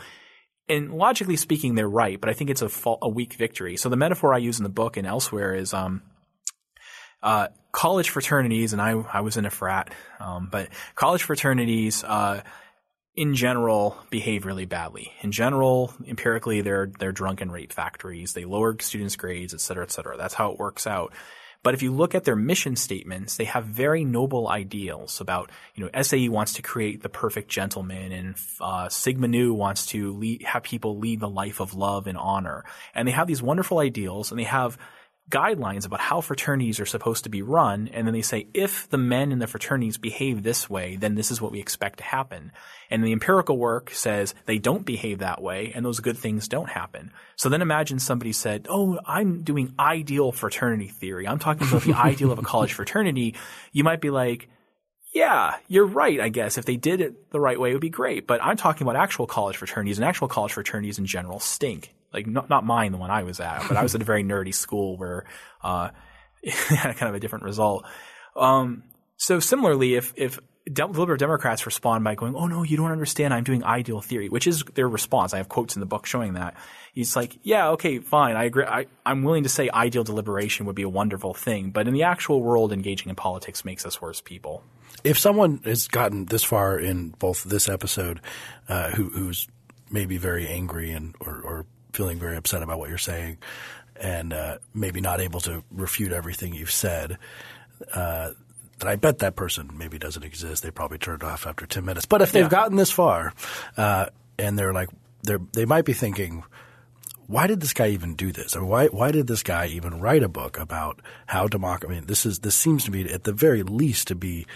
And 0.69 0.93
logically 0.93 1.37
speaking, 1.37 1.75
they're 1.75 1.89
right, 1.89 2.21
but 2.21 2.31
I 2.31 2.33
think 2.33 2.51
it's 2.51 2.63
a, 2.63 2.71
a 3.03 3.09
weak 3.09 3.35
victory. 3.35 3.77
So 3.77 3.89
the 3.89 3.97
metaphor 3.97 4.35
I 4.35 4.39
use 4.39 4.59
in 4.59 4.65
the 4.65 4.69
book 4.69 4.97
and 4.97 5.07
elsewhere 5.07 5.55
is, 5.55 5.75
um, 5.75 6.03
uh, 7.23 7.49
college 7.73 8.11
fraternities, 8.11 8.73
and 8.73 8.81
I, 8.83 8.91
I 8.93 9.21
was 9.21 9.37
in 9.37 9.45
a 9.45 9.51
frat, 9.51 9.93
um, 10.19 10.49
but 10.51 10.69
college 10.95 11.23
fraternities, 11.23 12.05
uh, 12.05 12.43
in 13.15 13.35
general 13.35 13.97
behave 14.09 14.47
really 14.47 14.67
badly. 14.67 15.13
In 15.21 15.33
general, 15.33 15.93
empirically, 16.07 16.61
they're 16.61 16.91
they're 16.99 17.13
drunken 17.13 17.51
rape 17.51 17.73
factories. 17.73 18.33
They 18.33 18.45
lower 18.45 18.77
students' 18.81 19.17
grades, 19.17 19.53
et 19.53 19.61
cetera, 19.61 19.85
et 19.85 19.91
cetera. 19.91 20.17
That's 20.17 20.35
how 20.35 20.53
it 20.53 20.59
works 20.59 20.87
out. 20.87 21.13
But 21.63 21.75
if 21.75 21.83
you 21.83 21.93
look 21.93 22.15
at 22.15 22.25
their 22.25 22.37
mission 22.37 22.75
statements, 22.75 23.37
they 23.37 23.45
have 23.45 23.67
very 23.67 24.03
noble 24.03 24.49
ideals 24.49 25.21
about, 25.21 25.51
you 25.75 25.85
know, 25.85 26.03
SAE 26.03 26.31
wants 26.31 26.55
to 26.55 26.63
create 26.63 27.03
the 27.03 27.11
perfect 27.11 27.51
gentleman 27.51 28.13
and 28.13 28.35
uh, 28.63 28.89
Sigma 28.89 29.29
Nu 29.29 29.53
wants 29.53 29.85
to 29.87 30.13
lead, 30.15 30.43
have 30.43 30.63
people 30.63 30.99
lead 30.99 31.21
the 31.21 31.29
life 31.29 31.61
of 31.61 31.75
love 31.75 32.07
and 32.07 32.17
honor. 32.17 32.65
And 32.95 33.07
they 33.07 33.13
have 33.13 33.27
these 33.27 33.43
wonderful 33.43 33.79
ideals 33.79 34.31
and 34.31 34.41
they 34.41 34.45
have 34.45 34.79
guidelines 35.31 35.87
about 35.87 36.01
how 36.01 36.21
fraternities 36.21 36.81
are 36.81 36.87
supposed 36.87 37.25
to 37.25 37.31
be 37.31 37.43
run, 37.43 37.89
and 37.93 38.07
then 38.07 38.13
they 38.13 38.23
say 38.23 38.49
if 38.53 38.89
the 38.91 38.99
men 38.99 39.33
in 39.33 39.39
the 39.39 39.47
fraternities 39.47 39.97
behave 39.97 40.43
this 40.43 40.69
way, 40.69 40.97
then 40.97 41.15
this 41.15 41.31
is 41.31 41.41
what 41.41 41.53
we 41.53 41.61
expect 41.61 41.99
to 41.99 42.05
happen. 42.05 42.53
And 42.91 43.05
the 43.05 43.13
empirical 43.13 43.57
work 43.57 43.91
says 43.91 44.35
they 44.47 44.59
don't 44.59 44.85
behave 44.85 45.21
that 45.21 45.41
way, 45.41 45.73
and 45.75 45.85
those 45.85 46.01
good 46.01 46.19
things 46.19 46.49
don't 46.49 46.69
happen. 46.69 47.13
So 47.37 47.49
then 47.49 47.63
imagine 47.63 47.99
somebody 47.99 48.33
said, 48.33 48.67
"Oh, 48.69 48.99
I'm 49.07 49.43
doing 49.43 49.75
ideal 49.79 50.33
fraternity 50.33 50.89
theory. 50.89 51.27
I'm 51.27 51.39
talking 51.39 51.67
about 51.69 51.83
the 51.83 51.95
ideal 51.95 52.33
of 52.33 52.39
a 52.39 52.43
college 52.43 52.73
fraternity." 52.73 53.37
You 53.73 53.85
might 53.85 54.01
be 54.01 54.11
like. 54.11 54.49
Yeah, 55.13 55.57
you're 55.67 55.87
right, 55.87 56.21
I 56.21 56.29
guess. 56.29 56.57
If 56.57 56.67
they 56.67 56.77
did 56.77 57.01
it 57.01 57.33
the 57.33 57.41
right 57.41 57.59
way, 57.59 57.71
it 57.71 57.73
would 57.73 57.81
be 57.81 57.91
great. 57.91 58.29
But 58.29 58.41
I'm 58.45 58.57
talking 58.57 58.87
about 58.87 58.95
actual 58.95 59.27
college 59.27 59.57
fraternities, 59.57 59.99
and 59.99 60.05
actual 60.05 60.29
college 60.29 60.53
fraternities 60.53 61.01
in 61.01 61.05
general 61.05 61.41
stink 61.41 61.93
like 62.13 62.27
not 62.27 62.51
not 62.51 62.65
mine, 62.65 62.93
the 62.93 62.99
one 62.99 63.11
I 63.11 63.23
was 63.23 63.41
at, 63.41 63.67
but 63.69 63.77
I 63.77 63.83
was 63.83 63.95
at 63.95 64.03
a 64.03 64.05
very 64.05 64.25
nerdy 64.25 64.55
school 64.55 64.97
where 64.97 65.25
uh, 65.63 65.91
had 66.45 66.97
kind 66.97 67.09
of 67.09 67.15
a 67.15 67.21
different 67.21 67.45
result. 67.45 67.85
Um, 68.37 68.85
so 69.17 69.41
similarly, 69.41 69.95
if 69.95 70.13
if 70.17 70.39
liberal 70.79 71.17
Democrats 71.17 71.67
respond 71.67 72.05
by 72.05 72.15
going, 72.15 72.35
"Oh 72.35 72.47
no, 72.47 72.63
you 72.63 72.77
don't 72.77 72.93
understand. 72.93 73.35
I'm 73.35 73.45
doing 73.45 73.65
ideal 73.65 74.01
theory," 74.01 74.29
which 74.29 74.47
is 74.47 74.65
their 74.75 74.89
response. 74.89 75.35
I 75.35 75.39
have 75.39 75.49
quotes 75.49 75.77
in 75.77 75.81
the 75.81 75.87
book 75.87 76.07
showing 76.07 76.35
that. 76.35 76.55
He's 76.93 77.17
like, 77.17 77.39
"Yeah, 77.43 77.71
okay, 77.71 77.99
fine. 77.99 78.37
I 78.37 78.45
agree. 78.45 78.65
I, 78.65 78.87
I'm 79.05 79.23
willing 79.23 79.45
to 79.45 79.49
say 79.49 79.69
ideal 79.71 80.05
deliberation 80.05 80.67
would 80.67 80.77
be 80.77 80.83
a 80.83 80.89
wonderful 80.89 81.35
thing, 81.35 81.71
but 81.71 81.89
in 81.89 81.95
the 81.95 82.05
actual 82.05 82.43
world, 82.43 82.73
engaging 82.73 83.09
in 83.11 83.17
politics 83.17 83.65
makes 83.65 83.87
us 83.87 84.01
worse 84.01 84.21
people." 84.21 84.63
If 85.03 85.19
someone 85.19 85.61
has 85.65 85.89
gotten 85.89 86.27
this 86.27 86.45
far 86.45 86.79
in 86.79 87.11
both 87.11 87.45
this 87.45 87.69
episode, 87.69 88.21
uh, 88.69 88.91
who, 88.91 89.09
who's 89.09 89.49
maybe 89.91 90.19
very 90.19 90.47
angry 90.47 90.91
and 90.91 91.15
or, 91.21 91.41
or 91.41 91.67
feeling 91.93 92.19
very 92.19 92.37
upset 92.37 92.63
about 92.63 92.79
what 92.79 92.89
you're 92.89 92.99
saying, 92.99 93.39
and 93.97 94.33
uh, 94.33 94.59
maybe 94.75 95.01
not 95.01 95.21
able 95.21 95.41
to 95.41 95.63
refute 95.71 96.13
everything 96.13 96.55
you've 96.55 96.71
said. 96.71 97.19
Uh, 97.93 98.31
that 98.79 98.89
I 98.89 98.97
bet 98.97 99.19
that 99.19 99.37
person 99.37 99.71
maybe 99.77 99.99
doesn't 99.99 100.23
exist. 100.23 100.63
They 100.63 100.71
probably 100.71 100.99
turned 100.99 101.23
off 101.23 101.47
after 101.47 101.67
ten 101.67 101.85
minutes. 101.85 102.07
But 102.07 102.23
if 102.23 102.33
they've 102.33 102.45
Yeah. 102.45 102.49
gotten 102.49 102.77
this 102.77 102.91
far, 102.91 103.35
uh, 103.77 104.07
and 104.39 104.59
they're 104.59 104.73
like, 104.73 104.89
they 105.23 105.37
they 105.53 105.65
might 105.67 105.85
be 105.85 105.93
thinking, 105.93 106.45
why 107.27 107.47
did 107.47 107.61
this 107.61 107.75
guy 107.75 107.89
even 107.89 108.15
do 108.15 108.33
this? 108.33 108.57
Or 108.57 108.65
why 108.65 108.87
why 108.87 109.11
did 109.13 109.27
this 109.27 109.43
guy 109.43 109.67
even 109.67 110.01
write 110.01 110.23
a 110.23 110.29
book 110.29 110.59
about 110.59 111.01
how 111.27 111.47
democracy? 111.47 111.93
I 111.93 111.97
mean, 111.97 112.07
this 112.07 112.25
is 112.25 112.39
this 112.39 112.55
seems 112.57 112.85
to 112.85 112.91
be 112.91 113.11
at 113.13 113.25
the 113.25 113.33
very 113.35 113.63
least 113.63 114.09
to 114.09 114.15
be 114.15 114.47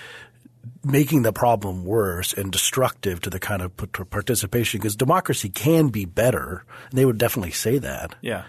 making 0.84 1.22
the 1.22 1.32
problem 1.32 1.84
worse 1.84 2.32
and 2.32 2.52
destructive 2.52 3.20
to 3.22 3.30
the 3.30 3.40
kind 3.40 3.62
of 3.62 3.76
participation 4.10 4.80
because 4.80 4.96
democracy 4.96 5.48
can 5.48 5.88
be 5.88 6.04
better. 6.04 6.64
And 6.90 6.98
they 6.98 7.04
would 7.04 7.18
definitely 7.18 7.52
say 7.52 7.78
that 7.78 8.14
Yeah. 8.20 8.44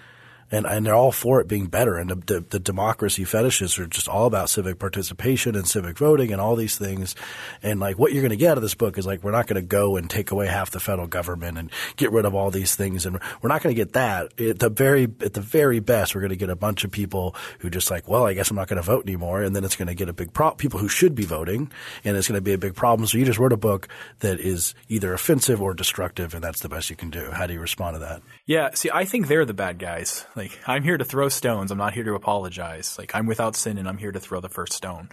And 0.52 0.66
and 0.66 0.86
they're 0.86 0.94
all 0.94 1.12
for 1.12 1.42
it 1.42 1.48
being 1.48 1.68
better. 1.68 1.98
And 1.98 2.10
the, 2.10 2.16
the, 2.16 2.40
the 2.42 2.60
democracy 2.60 3.24
fetishes 3.24 3.78
are 3.80 3.88
just 3.88 4.08
all 4.08 4.26
about 4.26 4.50
civic 4.50 4.80
participation 4.80 5.56
and 5.56 5.68
civic 5.68 5.98
voting 5.98 6.32
and 6.32 6.42
all 6.42 6.56
these 6.56 6.78
things. 6.78 7.16
And 7.64 7.80
like 7.80 7.98
what 7.98 8.14
you're 8.14 8.22
going 8.22 8.30
to 8.30 8.38
get 8.38 8.52
out 8.52 8.58
of 8.58 8.64
this 8.64 8.76
book 8.76 8.98
is 8.98 9.06
like 9.06 9.24
we're 9.24 9.32
not 9.32 9.48
going 9.48 9.62
to 9.62 9.68
go 9.68 9.98
and 9.98 10.10
take 10.10 10.32
away 10.32 10.48
half 10.48 10.72
the 10.72 10.80
federal 10.80 11.08
government 11.08 11.58
and 11.58 11.72
get 11.96 12.12
rid 12.12 12.26
of 12.26 12.36
all 12.36 12.52
these 12.52 12.76
things, 12.76 13.06
and 13.06 13.20
we're 13.42 13.50
not 13.50 13.62
going 13.62 13.76
to 13.76 13.80
get 13.80 13.94
that. 13.94 14.40
At 14.40 14.60
the 14.60 14.70
very 14.70 15.04
at 15.22 15.34
the 15.34 15.42
very 15.42 15.80
best, 15.80 16.16
we're 16.16 16.22
going 16.22 16.30
to 16.30 16.36
get 16.36 16.50
a 16.50 16.56
bunch 16.56 16.84
of 16.84 16.92
people 16.92 17.36
who 17.60 17.70
just 17.70 17.90
like, 17.90 18.08
well, 18.08 18.26
I 18.26 18.34
guess 18.34 18.50
I'm 18.50 18.56
not 18.56 18.68
going 18.68 18.82
to 18.82 18.84
vote 18.84 19.06
anymore, 19.06 19.42
and 19.42 19.56
then 19.56 19.64
it's 19.64 19.76
going 19.76 19.88
to 19.88 19.96
get 19.96 20.10
a 20.10 20.14
big 20.14 20.34
pro- 20.34 20.52
people 20.52 20.80
who 20.80 20.88
should 20.88 21.16
be 21.16 21.26
voting, 21.26 21.72
and 22.04 22.16
it's 22.18 22.28
going 22.28 22.38
to 22.38 22.42
be 22.42 22.54
a 22.54 22.58
big 22.58 22.76
problem. 22.76 23.08
So 23.08 23.18
you 23.18 23.26
just 23.26 23.40
wrote 23.40 23.54
a 23.54 23.58
book 23.58 23.88
that 24.20 24.40
is 24.40 24.76
either 24.90 25.14
offensive 25.14 25.62
or 25.62 25.74
destructive, 25.74 26.34
and 26.34 26.44
that's 26.44 26.62
the 26.62 26.70
best 26.70 26.90
you 26.90 26.96
can 26.96 27.10
do. 27.10 27.32
How 27.32 27.48
do 27.48 27.54
you 27.54 27.60
respond 27.60 27.96
to 27.96 28.00
that? 28.00 28.22
Yeah, 28.46 28.70
see, 28.74 28.90
I 28.94 29.06
think 29.06 29.28
they're 29.28 29.46
the 29.46 29.54
bad 29.54 29.80
guys. 29.80 30.26
Like, 30.46 30.60
I'm 30.68 30.84
here 30.84 30.98
to 30.98 31.06
throw 31.06 31.30
stones. 31.30 31.72
I'm 31.72 31.78
not 31.78 31.94
here 31.94 32.04
to 32.04 32.14
apologize. 32.14 32.98
Like, 33.00 33.16
I'm 33.16 33.26
without 33.26 33.56
sin 33.56 33.78
and 33.78 33.88
I'm 33.88 33.98
here 33.98 34.12
to 34.12 34.20
throw 34.20 34.42
the 34.42 34.50
first 34.50 34.74
stone. 34.74 35.10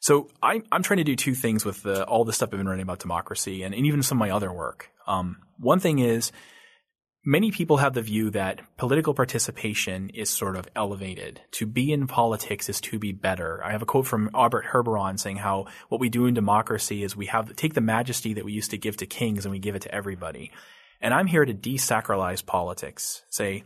So 0.00 0.28
I'm, 0.42 0.62
I'm 0.72 0.82
trying 0.82 0.98
to 0.98 1.04
do 1.04 1.16
two 1.16 1.34
things 1.34 1.64
with 1.64 1.82
the, 1.82 2.04
all 2.04 2.24
the 2.24 2.32
stuff 2.32 2.50
I've 2.52 2.58
been 2.58 2.68
writing 2.68 2.82
about 2.82 2.98
democracy 2.98 3.62
and, 3.62 3.74
and 3.74 3.86
even 3.86 4.02
some 4.02 4.16
of 4.16 4.20
my 4.20 4.30
other 4.30 4.52
work. 4.52 4.90
Um, 5.06 5.38
one 5.58 5.80
thing 5.80 5.98
is 5.98 6.32
many 7.24 7.50
people 7.50 7.78
have 7.78 7.94
the 7.94 8.02
view 8.02 8.30
that 8.30 8.60
political 8.76 9.14
participation 9.14 10.10
is 10.10 10.30
sort 10.30 10.56
of 10.56 10.68
elevated. 10.76 11.40
To 11.52 11.66
be 11.66 11.92
in 11.92 12.06
politics 12.06 12.68
is 12.68 12.80
to 12.82 12.98
be 12.98 13.12
better. 13.12 13.62
I 13.64 13.72
have 13.72 13.82
a 13.82 13.86
quote 13.86 14.06
from 14.06 14.30
Albert 14.34 14.66
Herberon 14.66 15.18
saying 15.18 15.38
how 15.38 15.66
what 15.88 16.00
we 16.00 16.08
do 16.08 16.26
in 16.26 16.34
democracy 16.34 17.02
is 17.02 17.16
we 17.16 17.26
have 17.26 17.56
take 17.56 17.74
the 17.74 17.80
majesty 17.80 18.34
that 18.34 18.44
we 18.44 18.52
used 18.52 18.70
to 18.70 18.78
give 18.78 18.96
to 18.98 19.06
kings 19.06 19.44
and 19.44 19.52
we 19.52 19.58
give 19.58 19.74
it 19.74 19.82
to 19.82 19.94
everybody. 19.94 20.52
And 21.00 21.12
I'm 21.12 21.26
here 21.26 21.44
to 21.44 21.52
desacralize 21.52 22.46
politics. 22.46 23.22
Say, 23.28 23.64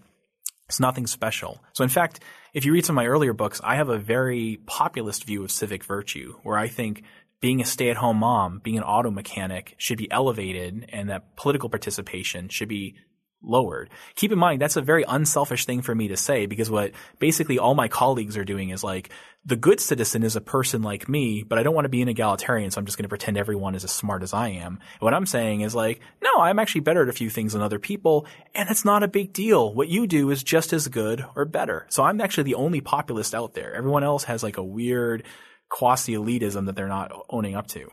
it's 0.71 0.79
nothing 0.79 1.09
special. 1.09 1.61
So, 1.73 1.83
in 1.83 1.91
fact, 1.91 2.21
if 2.55 2.65
you 2.65 2.73
read 2.73 2.87
some 2.87 2.95
of 2.95 3.03
my 3.03 3.07
earlier 3.09 3.33
books, 3.33 3.61
I 3.65 3.75
have 3.75 3.89
a 3.89 3.99
very 3.99 4.61
populist 4.67 5.25
view 5.25 5.43
of 5.43 5.51
civic 5.51 5.83
virtue, 5.83 6.37
where 6.45 6.57
I 6.57 6.69
think 6.69 7.03
being 7.41 7.61
a 7.61 7.65
stay-at-home 7.65 8.19
mom, 8.19 8.61
being 8.63 8.79
an 8.79 8.85
auto 8.85 9.11
mechanic 9.11 9.75
should 9.79 9.99
be 9.99 10.09
elevated, 10.13 10.87
and 10.91 11.11
that 11.11 11.35
political 11.35 11.69
participation 11.69 12.49
should 12.49 12.69
be 12.69 12.95
lowered. 13.43 13.91
Keep 14.15 14.33
in 14.33 14.39
mind 14.39 14.61
that's 14.61 14.77
a 14.77 14.83
very 14.83 15.05
unselfish 15.07 15.65
thing 15.65 15.83
for 15.83 15.95
me 15.95 16.09
to 16.09 16.17
say 16.17 16.47
because 16.47 16.71
what 16.71 16.93
basically 17.19 17.59
all 17.59 17.75
my 17.75 17.89
colleagues 17.89 18.37
are 18.37 18.45
doing 18.45 18.71
is 18.71 18.85
like 18.85 19.11
the 19.45 19.57
good 19.57 19.81
citizen 19.81 20.23
is 20.23 20.37
a 20.37 20.41
person 20.41 20.83
like 20.83 21.09
me, 21.09 21.43
but 21.43 21.59
I 21.59 21.63
don't 21.63 21.75
want 21.75 21.87
to 21.87 21.91
be 21.91 22.03
an 22.03 22.09
egalitarian, 22.09 22.71
so 22.71 22.79
I'm 22.79 22.85
just 22.85 22.99
going 22.99 23.05
to 23.05 23.09
pretend 23.09 23.39
everyone 23.39 23.75
is 23.75 23.85
as 23.85 23.91
smart 23.91 24.23
as 24.23 24.35
I 24.35 24.49
am. 24.49 24.81
What 24.99 25.15
I'm 25.15 25.25
saying 25.25 25.63
is 25.63 25.75
like, 25.75 26.01
no, 26.23 26.43
I'm 26.43 26.59
actually 26.59 26.83
better 26.83 27.03
at 27.03 27.09
a 27.09 27.15
few 27.15 27.31
things 27.31 27.55
than 27.55 27.63
other 27.63 27.79
people, 27.79 28.27
and 28.55 28.69
it's 28.69 28.85
not 28.85 29.03
a 29.03 29.09
big 29.09 29.33
deal. 29.33 29.73
What 29.73 29.89
you 29.89 30.07
do 30.07 30.31
is 30.31 30.43
just 30.43 30.75
as 30.75 30.89
good 30.89 31.25
or 31.35 31.47
better. 31.47 31.87
So 31.89 32.03
I'm 32.03 32.21
actually 32.21 32.45
the 32.45 32.55
only 32.57 32.83
populist 32.83 33.35
out 33.35 33.55
there. 33.55 33.75
Everyone 33.75 34.05
else 34.05 34.25
has 34.25 34.43
like 34.43 34.59
a 34.59 34.65
weird 34.65 35.23
quasi 35.71 36.13
elitism 36.13 36.67
that 36.67 36.77
they're 36.77 36.89
not 36.89 37.11
owning 37.31 37.55
up 37.55 37.67
to. 37.69 37.91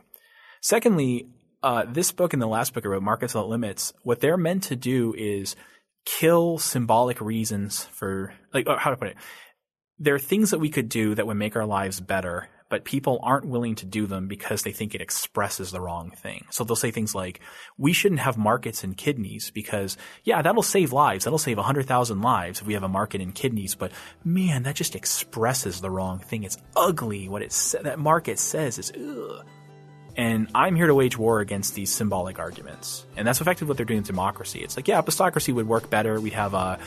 Secondly, 0.60 1.28
uh, 1.62 1.84
this 1.88 2.12
book 2.12 2.32
and 2.32 2.42
the 2.42 2.46
last 2.46 2.74
book 2.74 2.84
I 2.84 2.88
wrote, 2.88 3.02
Markets 3.02 3.34
Without 3.34 3.48
Limits, 3.48 3.92
what 4.02 4.20
they're 4.20 4.36
meant 4.36 4.64
to 4.64 4.76
do 4.76 5.14
is 5.16 5.56
kill 6.04 6.58
symbolic 6.58 7.20
reasons 7.20 7.84
for, 7.84 8.32
like, 8.54 8.66
oh, 8.68 8.76
how 8.76 8.90
to 8.90 8.96
put 8.96 9.08
it? 9.08 9.16
There 9.98 10.14
are 10.14 10.20
things 10.20 10.50
that 10.50 10.60
we 10.60 10.70
could 10.70 10.88
do 10.88 11.14
that 11.14 11.26
would 11.26 11.36
make 11.36 11.56
our 11.56 11.66
lives 11.66 11.98
better, 12.00 12.48
but 12.68 12.84
people 12.84 13.18
aren't 13.22 13.48
willing 13.48 13.74
to 13.76 13.86
do 13.86 14.06
them 14.06 14.28
because 14.28 14.62
they 14.62 14.70
think 14.70 14.94
it 14.94 15.00
expresses 15.00 15.72
the 15.72 15.80
wrong 15.80 16.10
thing. 16.10 16.46
So 16.50 16.62
they'll 16.62 16.76
say 16.76 16.92
things 16.92 17.14
like, 17.14 17.40
we 17.76 17.92
shouldn't 17.92 18.20
have 18.20 18.36
markets 18.36 18.84
in 18.84 18.94
kidneys 18.94 19.50
because, 19.50 19.96
yeah, 20.22 20.40
that'll 20.40 20.62
save 20.62 20.92
lives. 20.92 21.24
That'll 21.24 21.38
save 21.38 21.56
100,000 21.56 22.22
lives 22.22 22.60
if 22.60 22.66
we 22.66 22.74
have 22.74 22.84
a 22.84 22.88
market 22.88 23.20
in 23.20 23.32
kidneys, 23.32 23.74
but 23.74 23.90
man, 24.22 24.62
that 24.62 24.76
just 24.76 24.94
expresses 24.94 25.80
the 25.80 25.90
wrong 25.90 26.20
thing. 26.20 26.44
It's 26.44 26.58
ugly. 26.76 27.28
What 27.28 27.42
it 27.42 27.50
sa- 27.50 27.82
that 27.82 27.98
market 27.98 28.38
says 28.38 28.78
is, 28.78 28.92
ugh. 28.92 29.44
And 30.18 30.48
I'm 30.52 30.74
here 30.74 30.88
to 30.88 30.94
wage 30.96 31.16
war 31.16 31.38
against 31.38 31.76
these 31.76 31.92
symbolic 31.92 32.40
arguments. 32.40 33.06
And 33.16 33.24
that's 33.24 33.40
effectively 33.40 33.68
what 33.68 33.76
they're 33.76 33.86
doing 33.86 33.98
in 33.98 34.04
democracy. 34.04 34.58
It's 34.58 34.76
like, 34.76 34.88
yeah, 34.88 35.00
epistocracy 35.00 35.54
would 35.54 35.68
work 35.68 35.88
better. 35.90 36.20
We'd 36.20 36.32
have 36.32 36.56
uh, 36.56 36.78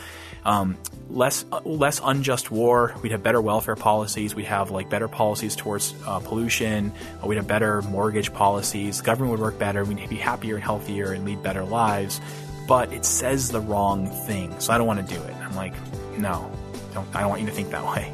um, 0.44 0.76
less 1.08 1.46
uh, 1.50 1.60
less 1.64 1.98
unjust 2.04 2.50
war. 2.50 2.94
We'd 3.02 3.12
have 3.12 3.22
better 3.22 3.40
welfare 3.40 3.74
policies. 3.74 4.34
We'd 4.34 4.44
have 4.44 4.70
like 4.70 4.90
better 4.90 5.08
policies 5.08 5.56
towards 5.56 5.94
uh, 6.06 6.20
pollution. 6.20 6.92
Uh, 7.22 7.26
We'd 7.26 7.36
have 7.36 7.46
better 7.46 7.80
mortgage 7.80 8.34
policies. 8.34 9.00
Government 9.00 9.30
would 9.30 9.40
work 9.40 9.58
better. 9.58 9.82
We'd 9.82 10.10
be 10.10 10.16
happier 10.16 10.56
and 10.56 10.62
healthier 10.62 11.12
and 11.12 11.24
lead 11.24 11.42
better 11.42 11.64
lives. 11.64 12.20
But 12.68 12.92
it 12.92 13.06
says 13.06 13.48
the 13.48 13.60
wrong 13.60 14.08
thing, 14.26 14.60
so 14.60 14.74
I 14.74 14.78
don't 14.78 14.86
want 14.86 15.08
to 15.08 15.14
do 15.14 15.20
it. 15.22 15.34
I'm 15.36 15.56
like, 15.56 15.74
no, 16.18 16.52
don't, 16.92 17.08
I 17.16 17.20
don't 17.20 17.30
want 17.30 17.40
you 17.40 17.46
to 17.48 17.52
think 17.52 17.70
that 17.70 17.84
way. 17.84 18.12